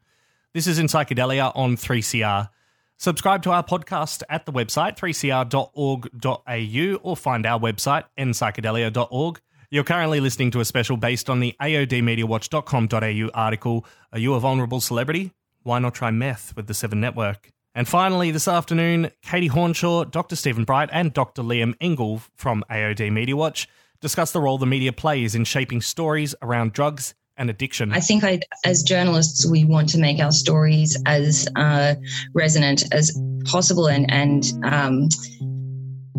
This 0.52 0.66
is 0.66 0.80
Enpsychedelia 0.80 1.52
on 1.54 1.76
3CR. 1.76 2.48
Subscribe 2.96 3.42
to 3.44 3.52
our 3.52 3.64
podcast 3.64 4.22
at 4.28 4.44
the 4.44 4.52
website 4.52 4.98
3cr.org.au 4.98 7.00
or 7.02 7.16
find 7.16 7.46
our 7.46 7.58
website 7.58 8.04
enpsychedelia.org. 8.18 9.40
You're 9.72 9.84
currently 9.84 10.18
listening 10.18 10.50
to 10.50 10.60
a 10.60 10.64
special 10.64 10.96
based 10.96 11.30
on 11.30 11.38
the 11.38 11.54
AODmediawatch.com.au 11.60 13.30
article 13.32 13.86
Are 14.12 14.18
You 14.18 14.34
a 14.34 14.40
Vulnerable 14.40 14.80
Celebrity? 14.80 15.30
Why 15.62 15.78
Not 15.78 15.94
Try 15.94 16.10
Meth 16.10 16.56
with 16.56 16.66
the 16.66 16.74
Seven 16.74 17.00
Network? 17.00 17.52
And 17.72 17.86
finally, 17.86 18.32
this 18.32 18.48
afternoon, 18.48 19.12
Katie 19.22 19.48
Hornshaw, 19.48 20.10
Dr. 20.10 20.34
Stephen 20.34 20.64
Bright, 20.64 20.88
and 20.90 21.12
Dr. 21.12 21.42
Liam 21.42 21.76
Engel 21.80 22.20
from 22.34 22.64
AOD 22.68 23.12
Media 23.12 23.36
Watch 23.36 23.68
discuss 24.00 24.32
the 24.32 24.40
role 24.40 24.58
the 24.58 24.66
media 24.66 24.92
plays 24.92 25.36
in 25.36 25.44
shaping 25.44 25.80
stories 25.80 26.34
around 26.42 26.72
drugs 26.72 27.14
and 27.36 27.48
addiction. 27.48 27.92
I 27.92 28.00
think 28.00 28.24
I, 28.24 28.40
as 28.64 28.82
journalists, 28.82 29.48
we 29.48 29.64
want 29.64 29.88
to 29.90 29.98
make 29.98 30.18
our 30.18 30.32
stories 30.32 31.00
as 31.06 31.46
uh, 31.54 31.94
resonant 32.34 32.92
as 32.92 33.16
possible, 33.44 33.86
and 33.86 34.10
and 34.10 34.52
um, 34.64 35.08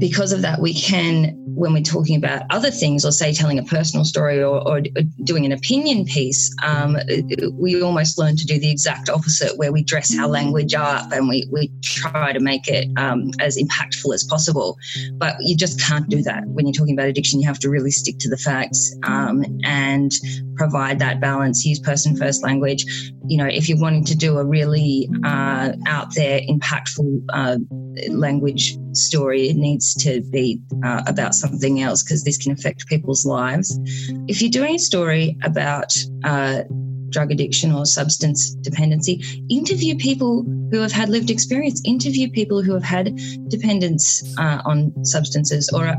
because 0.02 0.34
of 0.34 0.42
that, 0.42 0.60
we 0.60 0.74
can, 0.74 1.36
when 1.46 1.74
we're 1.74 1.84
talking 1.84 2.18
about 2.18 2.42
other 2.50 2.72
things, 2.72 3.06
or 3.06 3.12
say 3.12 3.32
telling 3.32 3.60
a 3.60 3.64
personal 3.64 4.04
story 4.04 4.42
or, 4.42 4.68
or 4.68 4.82
doing 5.24 5.46
an 5.46 5.52
opinion 5.52 6.06
piece, 6.06 6.54
um, 6.64 6.98
we 7.54 7.80
almost 7.84 8.18
learn 8.18 8.36
to 8.36 8.46
do 8.46 8.60
the 8.60 8.72
exact 8.72 9.10
opposite, 9.10 9.56
where 9.60 9.72
we 9.72 9.84
dress 9.84 10.18
our 10.18 10.28
language 10.28 10.74
up 10.74 11.12
and 11.12 11.30
we, 11.30 11.48
we 11.52 11.72
try 11.84 12.34
to 12.34 12.40
make 12.40 12.68
it 12.68 12.90
um, 12.98 13.30
as 13.40 13.60
impactful 13.60 14.12
as 14.12 14.24
possible. 14.24 14.76
But 15.14 15.36
you 15.40 15.56
just 15.56 15.80
can't 15.80 16.10
do 16.10 16.24
that 16.24 16.48
when 16.48 16.66
you're 16.66 16.74
talking 16.74 16.96
about 16.96 17.08
addiction. 17.08 17.40
You 17.40 17.46
have 17.46 17.60
to 17.60 17.70
really 17.70 17.92
stick 17.92 18.18
to 18.22 18.30
the 18.30 18.38
facts 18.38 18.96
um, 19.04 19.46
and 19.64 20.12
provide 20.56 20.98
that 20.98 21.22
balance. 21.22 21.64
Use 21.64 21.80
person 21.80 22.18
first 22.18 22.44
language. 22.44 22.86
You 23.28 23.38
know, 23.38 23.46
if 23.46 23.70
you're 23.70 23.80
wanting 23.80 24.06
to 24.06 24.16
do 24.16 24.40
a 24.40 24.44
really 24.44 25.08
uh, 25.24 25.74
out 25.86 26.16
there, 26.16 26.42
impactful 26.42 27.22
uh, 27.32 27.58
language 28.10 28.78
story, 28.94 29.50
it 29.50 29.56
needs 29.56 29.94
to 29.96 30.22
be 30.32 30.60
uh, 30.84 31.04
about 31.08 31.36
something 31.36 31.82
else 31.82 32.04
because 32.04 32.24
this 32.24 32.38
can 32.38 32.52
affect 32.52 32.88
people's 32.88 33.26
lives. 33.26 33.80
If 34.28 34.42
you're 34.42 34.52
doing 34.52 34.76
a 34.76 34.80
story 34.80 35.38
about 35.44 35.94
uh, 36.24 36.64
drug 37.10 37.32
addiction 37.32 37.72
or 37.72 37.86
substance 37.86 38.52
dependency, 38.56 39.22
interview 39.50 39.96
people 39.98 40.44
who 40.72 40.80
have 40.80 40.92
had 40.92 41.10
lived 41.10 41.30
experience, 41.30 41.82
interview 41.86 42.30
people 42.32 42.64
who 42.64 42.74
have 42.74 42.84
had 42.84 43.16
dependence 43.50 44.24
uh, 44.38 44.62
on 44.66 45.06
substances, 45.06 45.70
or 45.74 45.94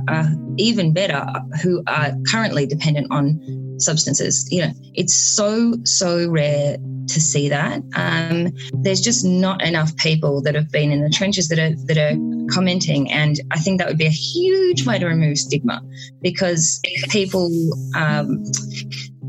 even 0.57 0.93
better, 0.93 1.27
who 1.63 1.83
are 1.87 2.13
currently 2.31 2.67
dependent 2.67 3.07
on 3.11 3.77
substances. 3.79 4.49
You 4.51 4.63
know, 4.63 4.73
it's 4.95 5.15
so, 5.15 5.75
so 5.85 6.29
rare 6.29 6.79
to 7.09 7.21
see 7.21 7.49
that. 7.49 7.83
Um, 7.95 8.53
there's 8.83 9.01
just 9.01 9.25
not 9.25 9.63
enough 9.63 9.97
people 9.97 10.43
that 10.43 10.55
have 10.55 10.71
been 10.71 10.91
in 10.91 11.03
the 11.03 11.11
trenches 11.11 11.49
that 11.49 11.59
are 11.59 11.75
that 11.87 11.99
are 11.99 12.17
commenting, 12.53 13.11
and 13.11 13.41
I 13.51 13.59
think 13.59 13.79
that 13.79 13.89
would 13.89 13.99
be 13.99 14.07
a 14.07 14.11
huge 14.11 14.87
way 14.87 14.99
to 14.99 15.07
remove 15.07 15.39
stigma 15.39 15.83
because 16.21 16.81
people. 17.11 17.51
Um, 17.95 18.45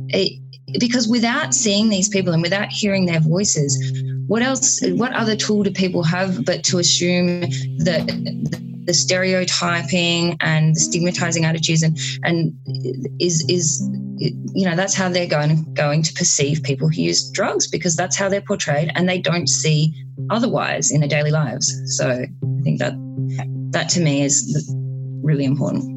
it, 0.09 0.39
because 0.79 1.07
without 1.07 1.53
seeing 1.53 1.89
these 1.89 2.09
people 2.09 2.33
and 2.33 2.41
without 2.41 2.69
hearing 2.69 3.05
their 3.05 3.19
voices, 3.19 3.77
what 4.25 4.41
else? 4.41 4.81
What 4.81 5.13
other 5.13 5.35
tool 5.35 5.63
do 5.63 5.71
people 5.71 6.01
have 6.03 6.45
but 6.45 6.63
to 6.65 6.79
assume 6.79 7.41
that 7.79 8.09
the 8.85 8.93
stereotyping 8.93 10.37
and 10.41 10.75
the 10.75 10.79
stigmatizing 10.79 11.45
attitudes 11.45 11.83
and 11.83 11.97
and 12.23 12.53
is 13.19 13.45
is 13.49 13.81
you 14.17 14.67
know 14.67 14.75
that's 14.75 14.93
how 14.93 15.09
they're 15.09 15.27
going 15.27 15.73
going 15.73 16.03
to 16.03 16.13
perceive 16.13 16.63
people 16.63 16.89
who 16.89 17.01
use 17.01 17.29
drugs 17.31 17.67
because 17.67 17.95
that's 17.95 18.15
how 18.15 18.29
they're 18.29 18.41
portrayed 18.41 18.91
and 18.95 19.07
they 19.07 19.19
don't 19.19 19.47
see 19.47 19.93
otherwise 20.29 20.91
in 20.91 20.99
their 20.99 21.09
daily 21.09 21.31
lives. 21.31 21.71
So 21.97 22.09
i 22.09 22.27
think 22.63 22.79
that 22.79 22.93
that 23.71 23.89
to 23.89 23.99
me 23.99 24.23
is 24.23 24.75
really 25.23 25.45
important 25.45 25.92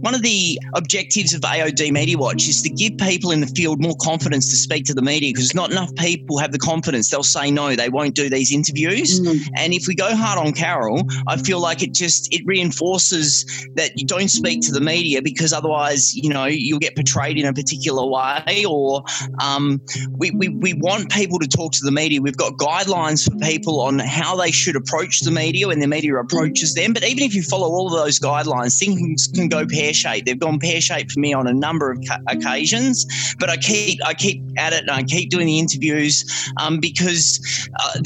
one 0.00 0.14
of 0.14 0.22
the 0.22 0.58
objectives 0.74 1.34
of 1.34 1.40
AOD 1.42 1.92
Media 1.92 2.18
Watch 2.18 2.48
is 2.48 2.62
to 2.62 2.68
give 2.68 2.96
people 2.98 3.30
in 3.30 3.40
the 3.40 3.46
field 3.46 3.80
more 3.80 3.96
confidence 4.00 4.50
to 4.50 4.56
speak 4.56 4.84
to 4.86 4.94
the 4.94 5.02
media 5.02 5.32
because 5.32 5.54
not 5.54 5.70
enough 5.70 5.94
people 5.96 6.38
have 6.38 6.52
the 6.52 6.58
confidence. 6.58 7.10
They'll 7.10 7.22
say 7.22 7.50
no, 7.50 7.76
they 7.76 7.88
won't 7.88 8.14
do 8.14 8.28
these 8.28 8.52
interviews. 8.52 9.20
Mm. 9.20 9.48
And 9.56 9.72
if 9.72 9.86
we 9.86 9.94
go 9.94 10.14
hard 10.14 10.38
on 10.38 10.52
Carol, 10.52 11.02
I 11.26 11.36
feel 11.36 11.60
like 11.60 11.82
it 11.82 11.92
just 11.92 12.32
it 12.32 12.42
reinforces 12.44 13.44
that 13.74 13.92
you 13.96 14.06
don't 14.06 14.28
speak 14.28 14.62
to 14.62 14.72
the 14.72 14.80
media 14.80 15.22
because 15.22 15.52
otherwise, 15.52 16.14
you 16.14 16.30
know, 16.30 16.44
you'll 16.46 16.78
get 16.78 16.94
portrayed 16.94 17.38
in 17.38 17.46
a 17.46 17.52
particular 17.52 18.06
way. 18.06 18.64
Or 18.68 19.02
um, 19.40 19.80
we, 20.12 20.30
we, 20.30 20.48
we 20.48 20.74
want 20.74 21.10
people 21.10 21.38
to 21.38 21.48
talk 21.48 21.72
to 21.72 21.84
the 21.84 21.92
media. 21.92 22.20
We've 22.20 22.36
got 22.36 22.54
guidelines 22.54 23.24
for 23.30 23.36
people 23.38 23.80
on 23.80 23.98
how 23.98 24.36
they 24.36 24.50
should 24.50 24.76
approach 24.76 25.20
the 25.20 25.30
media 25.30 25.68
when 25.68 25.80
the 25.80 25.86
media 25.86 26.14
approaches 26.16 26.74
them. 26.74 26.92
But 26.92 27.04
even 27.04 27.22
if 27.22 27.34
you 27.34 27.42
follow 27.42 27.68
all 27.68 27.86
of 27.86 27.92
those 27.92 28.18
guidelines, 28.18 28.78
things 28.78 29.28
can 29.28 29.48
go 29.48 29.66
pear 29.66 29.92
shaped. 29.96 30.26
They've 30.26 30.38
gone 30.38 30.58
pear 30.58 30.80
shaped 30.80 31.12
for 31.12 31.20
me 31.20 31.32
on 31.32 31.46
a 31.46 31.52
number 31.52 31.90
of 31.90 31.98
ca- 32.06 32.20
occasions, 32.28 33.06
but 33.38 33.50
I 33.50 33.56
keep 33.56 33.98
I 34.04 34.14
keep 34.14 34.42
at 34.56 34.72
it 34.72 34.82
and 34.82 34.90
I 34.90 35.02
keep 35.02 35.30
doing 35.30 35.46
the 35.46 35.58
interviews 35.58 36.24
um, 36.60 36.78
because 36.80 37.40
uh, 37.80 38.00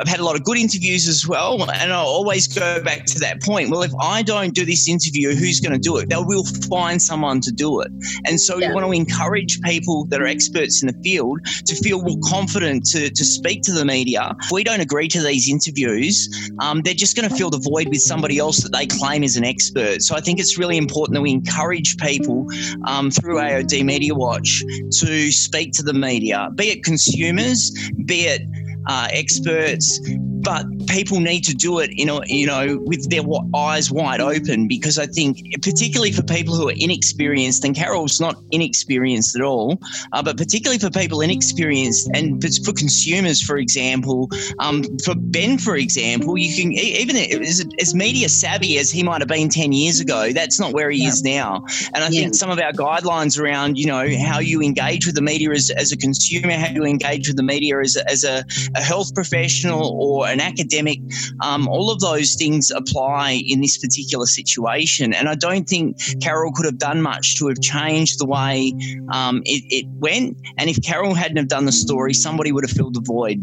I've 0.00 0.08
had 0.08 0.20
a 0.20 0.24
lot 0.24 0.36
of 0.36 0.44
good 0.44 0.58
interviews 0.58 1.08
as 1.08 1.26
well, 1.26 1.62
and 1.70 1.92
I 1.92 1.96
always 1.96 2.46
go 2.46 2.82
back 2.82 3.04
to 3.06 3.18
that 3.20 3.42
point. 3.42 3.70
Well, 3.70 3.82
if 3.82 3.92
I 4.00 4.22
don't 4.22 4.54
do 4.54 4.64
this 4.64 4.88
interview, 4.88 5.34
who's 5.34 5.60
going 5.60 5.72
to 5.72 5.78
do 5.78 5.96
it? 5.96 6.08
They 6.08 6.16
will 6.16 6.44
find 6.68 7.00
someone 7.00 7.40
to 7.42 7.52
do 7.52 7.80
it, 7.80 7.90
and 8.26 8.40
so 8.40 8.58
yeah. 8.58 8.68
we 8.68 8.74
want 8.74 8.86
to 8.86 8.92
encourage 8.92 9.60
people 9.62 10.06
that 10.06 10.20
are 10.20 10.26
experts 10.26 10.82
in 10.82 10.88
the 10.88 10.98
field 11.02 11.40
to 11.66 11.74
feel 11.76 12.02
more 12.02 12.18
confident 12.24 12.84
to 12.86 13.10
to 13.10 13.24
speak 13.24 13.62
to 13.62 13.72
the 13.72 13.84
media. 13.84 14.34
If 14.42 14.50
we 14.50 14.64
don't 14.64 14.80
agree 14.80 15.08
to 15.08 15.22
these 15.22 15.50
interviews, 15.50 16.28
um, 16.60 16.82
they're 16.82 16.94
just 16.94 17.16
going 17.16 17.28
to 17.28 17.34
fill 17.34 17.50
the 17.50 17.58
void 17.58 17.88
with 17.88 18.00
somebody 18.00 18.38
else 18.38 18.62
that 18.62 18.72
they 18.72 18.86
claim 18.86 19.22
is 19.22 19.36
an 19.36 19.44
expert. 19.44 20.02
So 20.02 20.14
I 20.14 20.20
think 20.20 20.38
it's 20.38 20.58
really 20.58 20.76
important 20.76 21.11
that 21.12 21.20
we 21.20 21.30
encourage 21.30 21.96
people 21.98 22.46
um, 22.86 23.10
through 23.10 23.36
AOD 23.36 23.84
Media 23.84 24.14
Watch 24.14 24.62
to 25.00 25.30
speak 25.30 25.72
to 25.74 25.82
the 25.82 25.94
media, 25.94 26.50
be 26.54 26.70
it 26.70 26.84
consumers, 26.84 27.70
be 28.04 28.22
it 28.22 28.42
uh, 28.86 29.08
experts, 29.10 30.00
but 30.42 30.66
people 30.88 31.20
need 31.20 31.42
to 31.44 31.54
do 31.54 31.78
it, 31.78 31.90
you 31.92 32.04
know, 32.04 32.22
you 32.26 32.46
know, 32.46 32.78
with 32.84 33.08
their 33.10 33.22
eyes 33.54 33.90
wide 33.90 34.20
open 34.20 34.68
because 34.68 34.98
I 34.98 35.06
think, 35.06 35.38
particularly 35.62 36.12
for 36.12 36.22
people 36.22 36.54
who 36.54 36.68
are 36.68 36.74
inexperienced, 36.76 37.64
and 37.64 37.74
Carol's 37.74 38.20
not 38.20 38.36
inexperienced 38.50 39.36
at 39.36 39.42
all, 39.42 39.78
uh, 40.12 40.22
but 40.22 40.36
particularly 40.36 40.78
for 40.78 40.90
people 40.90 41.20
inexperienced 41.20 42.10
and 42.14 42.42
for 42.64 42.72
consumers, 42.72 43.40
for 43.42 43.56
example, 43.56 44.28
um, 44.58 44.84
for 45.04 45.14
Ben, 45.14 45.58
for 45.58 45.76
example, 45.76 46.36
you 46.36 46.54
can 46.56 46.72
even 46.72 47.16
as, 47.16 47.64
as, 47.80 47.94
media 47.94 48.28
savvy 48.28 48.78
as 48.78 48.90
he 48.90 49.02
might 49.02 49.20
have 49.20 49.28
been 49.28 49.48
ten 49.48 49.72
years 49.72 50.00
ago, 50.00 50.32
that's 50.32 50.58
not 50.58 50.72
where 50.72 50.90
he 50.90 51.02
yeah. 51.02 51.08
is 51.08 51.22
now. 51.22 51.64
And 51.94 52.02
I 52.02 52.08
yeah. 52.08 52.22
think 52.22 52.34
some 52.34 52.50
of 52.50 52.58
our 52.58 52.72
guidelines 52.72 53.38
around, 53.38 53.78
you 53.78 53.86
know, 53.86 54.08
how 54.18 54.40
you 54.40 54.60
engage 54.62 55.06
with 55.06 55.14
the 55.14 55.22
media 55.22 55.50
as, 55.50 55.70
as 55.70 55.92
a 55.92 55.96
consumer, 55.96 56.52
how 56.52 56.70
you 56.70 56.84
engage 56.84 57.28
with 57.28 57.36
the 57.36 57.42
media 57.42 57.78
as 57.80 57.96
a, 57.96 58.10
as 58.10 58.24
a, 58.24 58.44
a 58.74 58.80
health 58.80 59.14
professional 59.14 59.96
or 60.00 60.26
an 60.32 60.40
academic, 60.40 60.98
um, 61.40 61.68
all 61.68 61.90
of 61.90 62.00
those 62.00 62.34
things 62.34 62.70
apply 62.70 63.42
in 63.46 63.60
this 63.60 63.78
particular 63.78 64.26
situation. 64.26 65.12
And 65.12 65.28
I 65.28 65.34
don't 65.34 65.68
think 65.68 65.96
Carol 66.20 66.52
could 66.52 66.66
have 66.66 66.78
done 66.78 67.02
much 67.02 67.36
to 67.38 67.48
have 67.48 67.60
changed 67.60 68.18
the 68.18 68.26
way 68.26 68.72
um, 69.12 69.42
it, 69.44 69.62
it 69.68 69.86
went. 69.88 70.36
And 70.58 70.68
if 70.68 70.82
Carol 70.82 71.14
hadn't 71.14 71.36
have 71.36 71.48
done 71.48 71.66
the 71.66 71.72
story, 71.72 72.14
somebody 72.14 72.52
would 72.52 72.64
have 72.64 72.76
filled 72.76 72.94
the 72.94 73.02
void. 73.04 73.40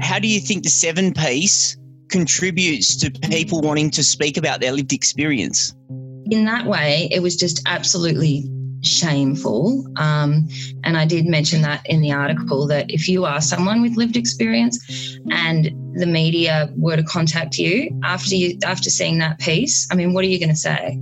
How 0.00 0.18
do 0.18 0.28
you 0.28 0.40
think 0.40 0.62
the 0.62 0.70
seven 0.70 1.12
piece 1.12 1.76
contributes 2.10 2.96
to 2.96 3.10
people 3.28 3.60
wanting 3.60 3.90
to 3.90 4.04
speak 4.04 4.36
about 4.36 4.60
their 4.60 4.72
lived 4.72 4.92
experience? 4.92 5.74
In 6.30 6.44
that 6.44 6.66
way, 6.66 7.08
it 7.10 7.20
was 7.20 7.36
just 7.36 7.62
absolutely 7.66 8.48
shameful. 8.82 9.84
Um, 9.96 10.48
and 10.84 10.96
I 10.96 11.04
did 11.04 11.26
mention 11.26 11.62
that 11.62 11.82
in 11.86 12.00
the 12.00 12.12
article 12.12 12.66
that 12.68 12.90
if 12.90 13.08
you 13.08 13.24
are 13.24 13.40
someone 13.40 13.82
with 13.82 13.96
lived 13.96 14.16
experience 14.16 15.18
and 15.30 15.70
the 15.92 16.06
media 16.06 16.70
were 16.76 16.96
to 16.96 17.02
contact 17.02 17.58
you 17.58 17.90
after 18.04 18.34
you 18.34 18.58
after 18.64 18.90
seeing 18.90 19.18
that 19.18 19.38
piece, 19.38 19.88
I 19.90 19.94
mean, 19.94 20.12
what 20.14 20.24
are 20.24 20.28
you 20.28 20.38
going 20.38 20.50
to 20.50 20.56
say? 20.56 20.98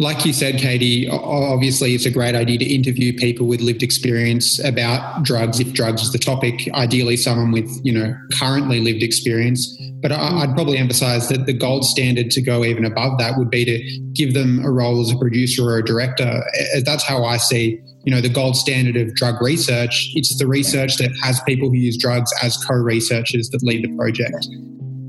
like 0.00 0.24
you 0.24 0.32
said, 0.32 0.56
Katie, 0.56 1.06
obviously 1.10 1.94
it's 1.94 2.06
a 2.06 2.10
great 2.10 2.34
idea 2.34 2.58
to 2.58 2.64
interview 2.64 3.14
people 3.14 3.46
with 3.46 3.60
lived 3.60 3.82
experience 3.82 4.58
about 4.64 5.22
drugs 5.24 5.60
if 5.60 5.74
drugs 5.74 6.00
is 6.00 6.10
the 6.10 6.18
topic. 6.18 6.70
Ideally, 6.72 7.18
someone 7.18 7.52
with 7.52 7.68
you 7.84 7.92
know 7.92 8.16
currently 8.32 8.80
lived 8.80 9.02
experience. 9.02 9.68
But 10.00 10.12
I'd 10.12 10.54
probably 10.54 10.78
emphasise 10.78 11.26
that 11.28 11.44
the 11.44 11.52
gold 11.52 11.84
standard 11.84 12.30
to 12.30 12.40
go 12.40 12.64
even 12.64 12.86
above 12.86 13.18
that 13.18 13.36
would 13.36 13.50
be 13.50 13.66
to 13.66 14.00
give 14.14 14.32
them 14.32 14.64
a 14.64 14.70
role 14.70 15.02
as 15.02 15.12
a 15.12 15.18
producer 15.18 15.68
or 15.68 15.76
a 15.76 15.84
director. 15.84 16.42
That's 16.82 17.04
how 17.04 17.26
I 17.26 17.36
see 17.36 17.78
you 18.04 18.14
know 18.14 18.20
the 18.20 18.28
gold 18.28 18.56
standard 18.56 18.96
of 18.96 19.14
drug 19.14 19.40
research. 19.40 20.10
It's 20.14 20.38
the 20.38 20.46
research 20.46 20.96
that 20.96 21.10
has 21.22 21.40
people 21.42 21.68
who 21.68 21.76
use 21.76 21.96
drugs 21.96 22.30
as 22.42 22.56
co-researchers 22.64 23.50
that 23.50 23.62
lead 23.62 23.84
the 23.84 23.94
project. 23.96 24.46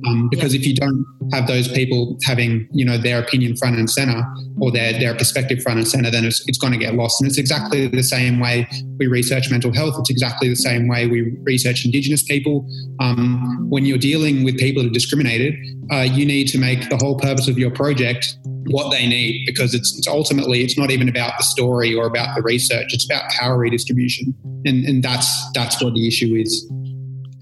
Um, 0.07 0.29
because 0.29 0.55
if 0.55 0.65
you 0.65 0.73
don't 0.73 1.05
have 1.31 1.45
those 1.45 1.67
people 1.67 2.17
having 2.23 2.67
you 2.71 2.83
know 2.83 2.97
their 2.97 3.19
opinion 3.19 3.55
front 3.55 3.77
and 3.77 3.89
center 3.89 4.23
or 4.59 4.71
their 4.71 4.93
their 4.93 5.15
perspective 5.15 5.61
front 5.61 5.79
and 5.79 5.87
center, 5.87 6.09
then 6.09 6.25
it's, 6.25 6.43
it's 6.47 6.57
going 6.57 6.73
to 6.73 6.79
get 6.79 6.95
lost. 6.95 7.21
And 7.21 7.29
it's 7.29 7.37
exactly 7.37 7.87
the 7.87 8.03
same 8.03 8.39
way 8.39 8.67
we 8.97 9.07
research 9.07 9.49
mental 9.51 9.73
health. 9.73 9.95
It's 9.99 10.09
exactly 10.09 10.49
the 10.49 10.55
same 10.55 10.87
way 10.87 11.07
we 11.07 11.37
research 11.43 11.85
Indigenous 11.85 12.23
people. 12.23 12.67
Um, 12.99 13.67
when 13.69 13.85
you're 13.85 13.99
dealing 13.99 14.43
with 14.43 14.57
people 14.57 14.81
that 14.83 14.89
are 14.89 14.93
discriminated, 14.93 15.53
uh, 15.91 16.01
you 16.01 16.25
need 16.25 16.47
to 16.47 16.57
make 16.57 16.89
the 16.89 16.97
whole 16.97 17.17
purpose 17.17 17.47
of 17.47 17.59
your 17.59 17.71
project 17.71 18.35
what 18.67 18.91
they 18.91 19.07
need 19.07 19.43
because 19.45 19.73
it's, 19.73 19.97
it's 19.97 20.07
ultimately 20.07 20.61
it's 20.61 20.77
not 20.77 20.91
even 20.91 21.09
about 21.09 21.33
the 21.37 21.43
story 21.43 21.93
or 21.93 22.05
about 22.05 22.35
the 22.35 22.41
research. 22.41 22.93
It's 22.93 23.05
about 23.05 23.29
power 23.31 23.57
redistribution. 23.57 24.33
And, 24.65 24.85
and 24.85 25.03
that's 25.03 25.51
that's 25.53 25.81
what 25.81 25.93
the 25.93 26.07
issue 26.07 26.35
is 26.35 26.71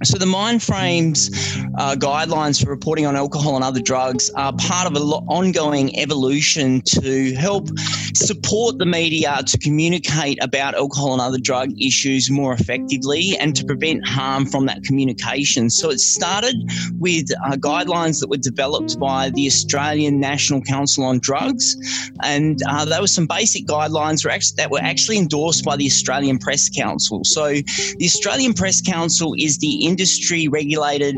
so 0.04 0.18
the 0.18 0.26
Mindframes 0.26 1.30
uh, 1.78 1.96
guidelines 1.96 2.64
for 2.64 2.70
reporting 2.70 3.06
on 3.06 3.16
alcohol 3.16 3.56
and 3.56 3.64
other 3.64 3.82
drugs 3.82 4.30
are 4.32 4.54
part 4.54 4.88
of 4.88 4.96
an 4.96 5.02
ongoing 5.02 5.96
evolution 5.98 6.82
to 6.82 7.34
help 7.36 7.68
support 8.16 8.78
the 8.78 8.86
media 8.86 9.40
to 9.46 9.58
communicate 9.58 10.42
about 10.42 10.76
alcohol 10.76 11.14
and 11.14 11.22
other 11.22 11.38
drug 11.38 11.70
issues 11.82 12.32
more 12.32 12.54
effectively 12.54 13.36
and 13.40 13.56
to 13.56 13.66
prevent 13.66 14.08
harm 14.08 14.46
from 14.46 14.66
that 14.68 14.84
communication. 14.84 15.70
So 15.70 15.90
it 15.90 16.00
started 16.00 16.56
with 16.98 17.30
uh, 17.46 17.56
guidelines 17.58 18.22
that 18.22 18.30
were 18.30 18.38
developed 18.38 18.98
by 19.00 19.32
the 19.32 19.48
Australian 19.48 20.20
National 20.20 20.62
Council 20.62 21.04
on 21.04 21.20
Drugs, 21.20 21.76
and 22.24 22.60
uh, 22.70 22.86
there 22.86 23.02
were 23.02 23.08
some 23.08 23.28
basic 23.28 23.66
guidelines 23.66 24.24
that 24.56 24.72
were 24.72 24.80
actually 24.82 25.18
endorsed 25.18 25.66
by 25.66 25.76
the 25.76 25.86
Australian 25.86 26.38
Press 26.38 26.70
Council. 26.70 27.22
So 27.24 27.50
the 27.50 28.06
Australian 28.06 28.54
Press 28.54 28.82
Council 28.82 29.34
is 29.38 29.58
the 29.58 29.89
industry 29.90 30.48
regulated 30.48 31.16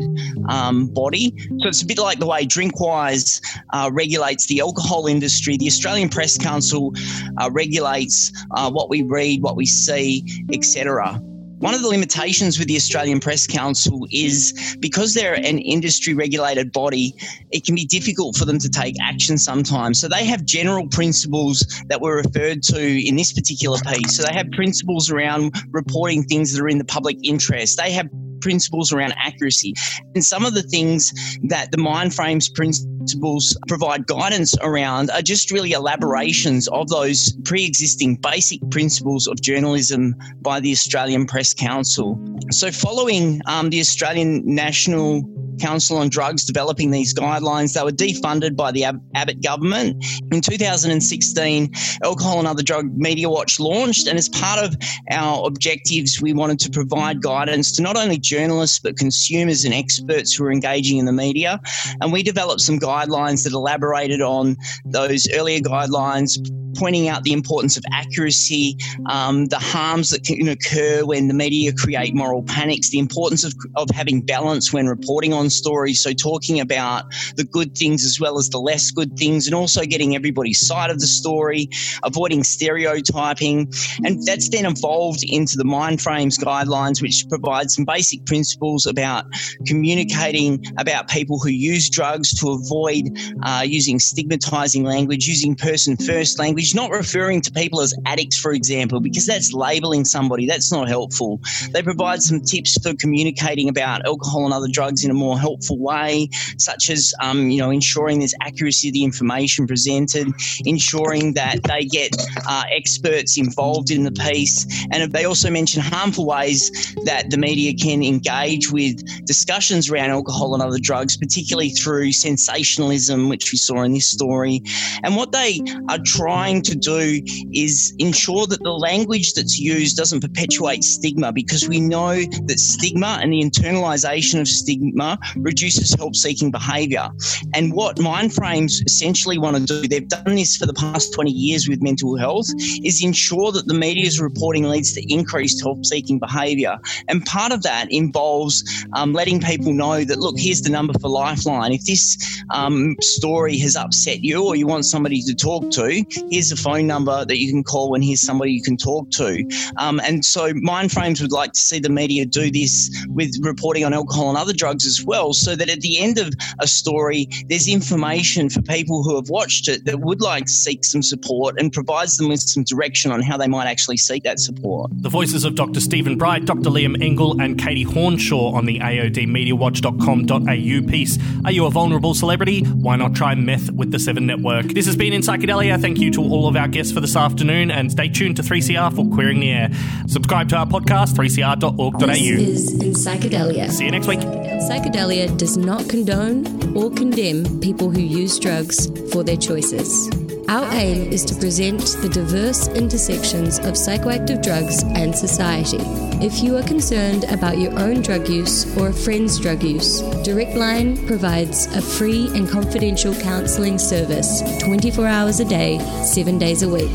um, 0.48 0.86
body. 0.86 1.34
So 1.60 1.68
it's 1.68 1.82
a 1.82 1.86
bit 1.86 1.98
like 1.98 2.18
the 2.18 2.26
way 2.26 2.46
Drinkwise 2.46 3.40
uh, 3.72 3.90
regulates 3.92 4.46
the 4.46 4.60
alcohol 4.60 5.06
industry. 5.06 5.56
The 5.56 5.66
Australian 5.66 6.08
Press 6.08 6.38
Council 6.38 6.92
uh, 7.38 7.50
regulates 7.52 8.32
uh, 8.52 8.70
what 8.70 8.88
we 8.88 9.02
read, 9.02 9.42
what 9.42 9.56
we 9.56 9.66
see, 9.66 10.24
etc. 10.52 11.20
One 11.62 11.74
of 11.74 11.82
the 11.82 11.88
limitations 11.88 12.58
with 12.58 12.66
the 12.66 12.74
Australian 12.74 13.20
Press 13.20 13.46
Council 13.46 14.04
is 14.10 14.76
because 14.80 15.14
they're 15.14 15.34
an 15.34 15.58
industry 15.60 16.12
regulated 16.12 16.72
body, 16.72 17.14
it 17.52 17.64
can 17.64 17.76
be 17.76 17.84
difficult 17.84 18.36
for 18.36 18.44
them 18.44 18.58
to 18.58 18.68
take 18.68 18.96
action 19.00 19.38
sometimes. 19.38 20.00
So 20.00 20.08
they 20.08 20.24
have 20.24 20.44
general 20.44 20.88
principles 20.88 21.64
that 21.86 22.00
were 22.00 22.16
referred 22.16 22.64
to 22.64 22.80
in 22.80 23.14
this 23.14 23.32
particular 23.32 23.78
piece. 23.86 24.16
So 24.16 24.24
they 24.24 24.34
have 24.34 24.50
principles 24.50 25.08
around 25.08 25.54
reporting 25.70 26.24
things 26.24 26.52
that 26.52 26.60
are 26.60 26.68
in 26.68 26.78
the 26.78 26.84
public 26.84 27.16
interest. 27.22 27.78
They 27.78 27.92
have 27.92 28.08
principles 28.42 28.92
around 28.92 29.14
accuracy. 29.16 29.74
And 30.14 30.24
some 30.24 30.44
of 30.44 30.54
the 30.54 30.62
things 30.62 31.12
that 31.44 31.70
the 31.70 31.78
Mindframes 31.78 32.52
principles 32.54 33.56
provide 33.68 34.06
guidance 34.06 34.54
around 34.60 35.10
are 35.10 35.22
just 35.22 35.50
really 35.50 35.72
elaborations 35.72 36.68
of 36.68 36.88
those 36.88 37.32
pre 37.44 37.64
existing 37.64 38.16
basic 38.16 38.60
principles 38.70 39.26
of 39.26 39.40
journalism 39.40 40.14
by 40.42 40.60
the 40.60 40.72
Australian 40.72 41.26
Press 41.26 41.54
Council. 41.54 42.20
So, 42.50 42.70
following 42.70 43.40
um, 43.46 43.70
the 43.70 43.80
Australian 43.80 44.42
National 44.44 45.22
Council 45.62 45.98
on 45.98 46.08
Drugs 46.08 46.44
developing 46.44 46.90
these 46.90 47.14
guidelines. 47.14 47.74
They 47.74 47.82
were 47.82 47.92
defunded 47.92 48.56
by 48.56 48.72
the 48.72 48.84
Ab- 48.84 49.00
Abbott 49.14 49.42
government. 49.42 50.04
In 50.32 50.40
2016, 50.40 51.72
Alcohol 52.02 52.40
and 52.40 52.48
Other 52.48 52.64
Drug 52.64 52.86
Media 52.96 53.28
Watch 53.30 53.60
launched, 53.60 54.08
and 54.08 54.18
as 54.18 54.28
part 54.28 54.58
of 54.64 54.76
our 55.10 55.46
objectives, 55.46 56.20
we 56.20 56.32
wanted 56.32 56.58
to 56.60 56.70
provide 56.70 57.22
guidance 57.22 57.70
to 57.72 57.82
not 57.82 57.96
only 57.96 58.18
journalists 58.18 58.80
but 58.80 58.96
consumers 58.96 59.64
and 59.64 59.72
experts 59.72 60.34
who 60.34 60.44
are 60.44 60.52
engaging 60.52 60.98
in 60.98 61.06
the 61.06 61.12
media. 61.12 61.60
And 62.00 62.12
we 62.12 62.24
developed 62.24 62.60
some 62.60 62.80
guidelines 62.80 63.44
that 63.44 63.52
elaborated 63.52 64.20
on 64.20 64.56
those 64.84 65.28
earlier 65.32 65.60
guidelines 65.60 66.38
pointing 66.76 67.08
out 67.08 67.22
the 67.22 67.32
importance 67.32 67.76
of 67.76 67.84
accuracy, 67.92 68.76
um, 69.08 69.46
the 69.46 69.58
harms 69.58 70.10
that 70.10 70.24
can 70.24 70.48
occur 70.48 71.04
when 71.04 71.28
the 71.28 71.34
media 71.34 71.72
create 71.72 72.14
moral 72.14 72.42
panics, 72.42 72.90
the 72.90 72.98
importance 72.98 73.44
of, 73.44 73.52
of 73.76 73.88
having 73.90 74.20
balance 74.20 74.72
when 74.72 74.86
reporting 74.86 75.32
on 75.32 75.50
stories. 75.52 76.02
So, 76.02 76.12
talking 76.12 76.60
about 76.60 77.04
the 77.36 77.44
good 77.44 77.76
things 77.76 78.04
as 78.04 78.18
well 78.20 78.38
as 78.38 78.48
the 78.48 78.58
less 78.58 78.90
good 78.90 79.16
things, 79.16 79.46
and 79.46 79.54
also 79.54 79.82
getting 79.82 80.14
everybody's 80.16 80.66
side 80.66 80.90
of 80.90 81.00
the 81.00 81.06
story, 81.06 81.68
avoiding 82.02 82.44
stereotyping. 82.44 83.72
And 84.04 84.24
that's 84.26 84.48
then 84.48 84.66
evolved 84.66 85.22
into 85.22 85.56
the 85.56 85.64
Mindframes 85.64 86.38
guidelines, 86.38 87.02
which 87.02 87.24
provide 87.28 87.70
some 87.70 87.84
basic 87.84 88.24
principles 88.26 88.86
about 88.86 89.26
communicating 89.66 90.64
about 90.78 91.08
people 91.08 91.38
who 91.38 91.50
use 91.50 91.90
drugs 91.90 92.34
to 92.40 92.50
avoid 92.50 93.16
uh, 93.42 93.62
using 93.64 93.98
stigmatizing 93.98 94.84
language, 94.84 95.26
using 95.26 95.54
person 95.54 95.96
first 95.96 96.38
language, 96.38 96.74
not 96.74 96.90
referring 96.90 97.40
to 97.40 97.52
people 97.52 97.80
as 97.80 97.94
addicts, 98.06 98.38
for 98.38 98.52
example, 98.52 99.00
because 99.00 99.26
that's 99.26 99.52
labeling 99.52 100.04
somebody. 100.04 100.46
That's 100.46 100.72
not 100.72 100.88
helpful. 100.88 101.40
They 101.70 101.82
provide 101.82 102.22
some 102.22 102.40
tips 102.40 102.78
for 102.82 102.94
communicating 102.94 103.68
about 103.68 104.06
alcohol 104.06 104.44
and 104.44 104.54
other 104.54 104.68
drugs 104.70 105.04
in 105.04 105.10
a 105.10 105.14
more 105.14 105.31
helpful 105.38 105.78
way, 105.78 106.28
such 106.58 106.90
as, 106.90 107.12
um, 107.20 107.50
you 107.50 107.58
know, 107.58 107.70
ensuring 107.70 108.18
there's 108.18 108.34
accuracy 108.40 108.88
of 108.88 108.94
the 108.94 109.04
information 109.04 109.66
presented, 109.66 110.28
ensuring 110.64 111.34
that 111.34 111.62
they 111.64 111.84
get 111.84 112.10
uh, 112.48 112.64
experts 112.70 113.38
involved 113.38 113.90
in 113.90 114.04
the 114.04 114.12
piece. 114.12 114.66
And 114.90 115.12
they 115.12 115.24
also 115.24 115.50
mention 115.50 115.82
harmful 115.82 116.26
ways 116.26 116.70
that 117.04 117.30
the 117.30 117.38
media 117.38 117.74
can 117.74 118.02
engage 118.02 118.70
with 118.70 119.02
discussions 119.26 119.90
around 119.90 120.10
alcohol 120.10 120.54
and 120.54 120.62
other 120.62 120.78
drugs, 120.80 121.16
particularly 121.16 121.70
through 121.70 122.12
sensationalism, 122.12 123.28
which 123.28 123.52
we 123.52 123.58
saw 123.58 123.82
in 123.82 123.92
this 123.92 124.10
story. 124.10 124.62
And 125.02 125.16
what 125.16 125.32
they 125.32 125.60
are 125.88 125.98
trying 126.04 126.62
to 126.62 126.76
do 126.76 127.22
is 127.52 127.94
ensure 127.98 128.46
that 128.46 128.62
the 128.62 128.72
language 128.72 129.34
that's 129.34 129.58
used 129.58 129.96
doesn't 129.96 130.20
perpetuate 130.20 130.84
stigma 130.84 131.32
because 131.32 131.68
we 131.68 131.80
know 131.80 132.14
that 132.14 132.58
stigma 132.58 133.18
and 133.20 133.32
the 133.32 133.42
internalization 133.42 134.40
of 134.40 134.48
stigma 134.48 135.18
reduces 135.36 135.94
help 135.94 136.16
seeking 136.16 136.50
behavior. 136.50 137.08
And 137.54 137.72
what 137.72 137.96
Mindframes 137.96 138.84
essentially 138.86 139.38
want 139.38 139.56
to 139.56 139.64
do, 139.64 139.88
they've 139.88 140.08
done 140.08 140.34
this 140.34 140.56
for 140.56 140.66
the 140.66 140.74
past 140.74 141.12
20 141.14 141.30
years 141.30 141.68
with 141.68 141.82
mental 141.82 142.16
health, 142.16 142.46
is 142.84 143.02
ensure 143.02 143.52
that 143.52 143.66
the 143.66 143.74
media's 143.74 144.20
reporting 144.20 144.64
leads 144.64 144.92
to 144.94 145.12
increased 145.12 145.62
help 145.62 145.84
seeking 145.84 146.18
behavior. 146.18 146.78
And 147.08 147.24
part 147.24 147.52
of 147.52 147.62
that 147.62 147.90
involves 147.90 148.64
um, 148.94 149.12
letting 149.12 149.40
people 149.40 149.72
know 149.72 150.04
that, 150.04 150.18
look, 150.18 150.36
here's 150.38 150.62
the 150.62 150.70
number 150.70 150.92
for 151.00 151.08
Lifeline. 151.08 151.72
If 151.72 151.84
this 151.84 152.16
um, 152.50 152.96
story 153.00 153.58
has 153.58 153.76
upset 153.76 154.22
you 154.22 154.44
or 154.44 154.56
you 154.56 154.66
want 154.66 154.84
somebody 154.84 155.22
to 155.22 155.34
talk 155.34 155.70
to, 155.72 156.04
here's 156.30 156.52
a 156.52 156.56
phone 156.56 156.86
number 156.86 157.24
that 157.24 157.38
you 157.38 157.50
can 157.50 157.64
call 157.64 157.94
and 157.94 158.04
here's 158.04 158.20
somebody 158.20 158.52
you 158.52 158.62
can 158.62 158.76
talk 158.76 159.10
to. 159.10 159.44
Um, 159.76 160.00
and 160.04 160.24
so 160.24 160.52
Mindframes 160.52 161.20
would 161.20 161.32
like 161.32 161.52
to 161.52 161.60
see 161.60 161.78
the 161.78 161.88
media 161.88 162.26
do 162.26 162.50
this 162.50 163.04
with 163.08 163.34
reporting 163.42 163.84
on 163.84 163.92
alcohol 163.92 164.28
and 164.28 164.38
other 164.38 164.52
drugs 164.52 164.86
as 164.86 165.04
well, 165.04 165.11
so 165.32 165.56
that 165.56 165.68
at 165.68 165.80
the 165.80 165.98
end 165.98 166.18
of 166.18 166.32
a 166.60 166.66
story, 166.66 167.28
there's 167.48 167.68
information 167.68 168.48
for 168.48 168.62
people 168.62 169.02
who 169.02 169.16
have 169.16 169.28
watched 169.28 169.68
it 169.68 169.84
that 169.84 170.00
would 170.00 170.22
like 170.22 170.46
to 170.46 170.52
seek 170.52 170.84
some 170.84 171.02
support 171.02 171.60
and 171.60 171.72
provides 171.72 172.16
them 172.16 172.28
with 172.28 172.40
some 172.40 172.64
direction 172.64 173.12
on 173.12 173.20
how 173.20 173.36
they 173.36 173.46
might 173.46 173.66
actually 173.66 173.98
seek 173.98 174.22
that 174.24 174.40
support. 174.40 174.90
The 175.02 175.10
voices 175.10 175.44
of 175.44 175.54
Dr. 175.54 175.80
Stephen 175.80 176.16
Bright, 176.16 176.46
Dr. 176.46 176.70
Liam 176.70 177.02
Engel, 177.02 177.38
and 177.40 177.58
Katie 177.58 177.84
Hornshaw 177.84 178.54
on 178.54 178.64
the 178.64 178.78
AODmediawatch.com.au 178.78 180.90
piece. 180.90 181.18
Are 181.44 181.52
you 181.52 181.66
a 181.66 181.70
vulnerable 181.70 182.14
celebrity? 182.14 182.62
Why 182.62 182.96
not 182.96 183.14
try 183.14 183.34
meth 183.34 183.70
with 183.70 183.90
the 183.90 183.98
Seven 183.98 184.24
Network? 184.26 184.64
This 184.66 184.86
has 184.86 184.96
been 184.96 185.12
Enpsychedelia. 185.12 185.78
Thank 185.80 185.98
you 185.98 186.10
to 186.12 186.22
all 186.22 186.48
of 186.48 186.56
our 186.56 186.68
guests 186.68 186.92
for 186.92 187.00
this 187.00 187.16
afternoon 187.16 187.70
and 187.70 187.92
stay 187.92 188.08
tuned 188.08 188.36
to 188.36 188.42
3CR 188.42 188.96
for 188.96 189.04
Queering 189.14 189.40
the 189.40 189.50
Air. 189.50 189.68
Subscribe 190.06 190.48
to 190.50 190.56
our 190.56 190.66
podcast, 190.66 191.14
3cr.org.au. 191.14 192.06
This 192.06 192.70
is 192.70 192.82
Enpsychedelia. 192.82 193.70
See 193.70 193.84
you 193.84 193.90
next 193.90 194.06
week. 194.06 194.20
Psychedelia 194.20 195.01
does 195.02 195.56
not 195.56 195.88
condone 195.88 196.46
or 196.76 196.88
condemn 196.88 197.60
people 197.60 197.90
who 197.90 198.00
use 198.00 198.38
drugs 198.38 198.86
for 199.10 199.24
their 199.24 199.36
choices. 199.36 200.08
Our 200.48 200.64
aim 200.72 201.12
is 201.12 201.24
to 201.24 201.34
present 201.34 201.80
the 202.02 202.08
diverse 202.08 202.68
intersections 202.68 203.58
of 203.58 203.74
psychoactive 203.74 204.44
drugs 204.44 204.84
and 204.84 205.12
society. 205.12 205.78
If 206.24 206.40
you 206.40 206.56
are 206.56 206.62
concerned 206.62 207.24
about 207.24 207.58
your 207.58 207.76
own 207.80 208.02
drug 208.02 208.28
use 208.28 208.64
or 208.76 208.88
a 208.88 208.92
friend's 208.92 209.40
drug 209.40 209.64
use, 209.64 210.02
Direct 210.22 210.54
Line 210.54 211.04
provides 211.04 211.66
a 211.74 211.82
free 211.82 212.28
and 212.36 212.48
confidential 212.48 213.12
counselling 213.12 213.78
service 213.78 214.40
24 214.62 215.04
hours 215.04 215.40
a 215.40 215.44
day, 215.44 215.80
7 216.04 216.38
days 216.38 216.62
a 216.62 216.68
week. 216.68 216.92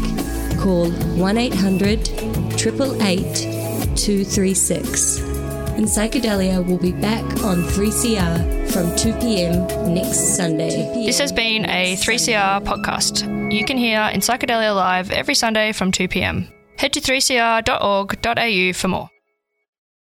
Call 0.60 0.92
1 0.92 1.38
800 1.38 2.08
888 2.58 3.98
236 3.98 5.37
and 5.78 5.86
Psychedelia 5.86 6.66
will 6.66 6.78
be 6.78 6.92
back 6.92 7.24
on 7.44 7.64
3CR 7.64 8.72
from 8.72 8.96
2 8.96 9.14
p.m. 9.20 9.94
next 9.94 10.36
Sunday. 10.36 11.06
This 11.06 11.20
has 11.20 11.32
been 11.32 11.66
a 11.66 11.96
3CR 11.96 12.64
podcast. 12.64 13.54
You 13.54 13.64
can 13.64 13.78
hear 13.78 14.00
Enpsychedelia 14.00 14.76
Live 14.76 15.12
every 15.12 15.36
Sunday 15.36 15.72
from 15.72 15.92
2 15.92 16.08
p.m. 16.08 16.48
Head 16.78 16.94
to 16.94 17.00
3cr.org.au 17.00 18.74
for 18.74 18.88
more. 18.88 19.10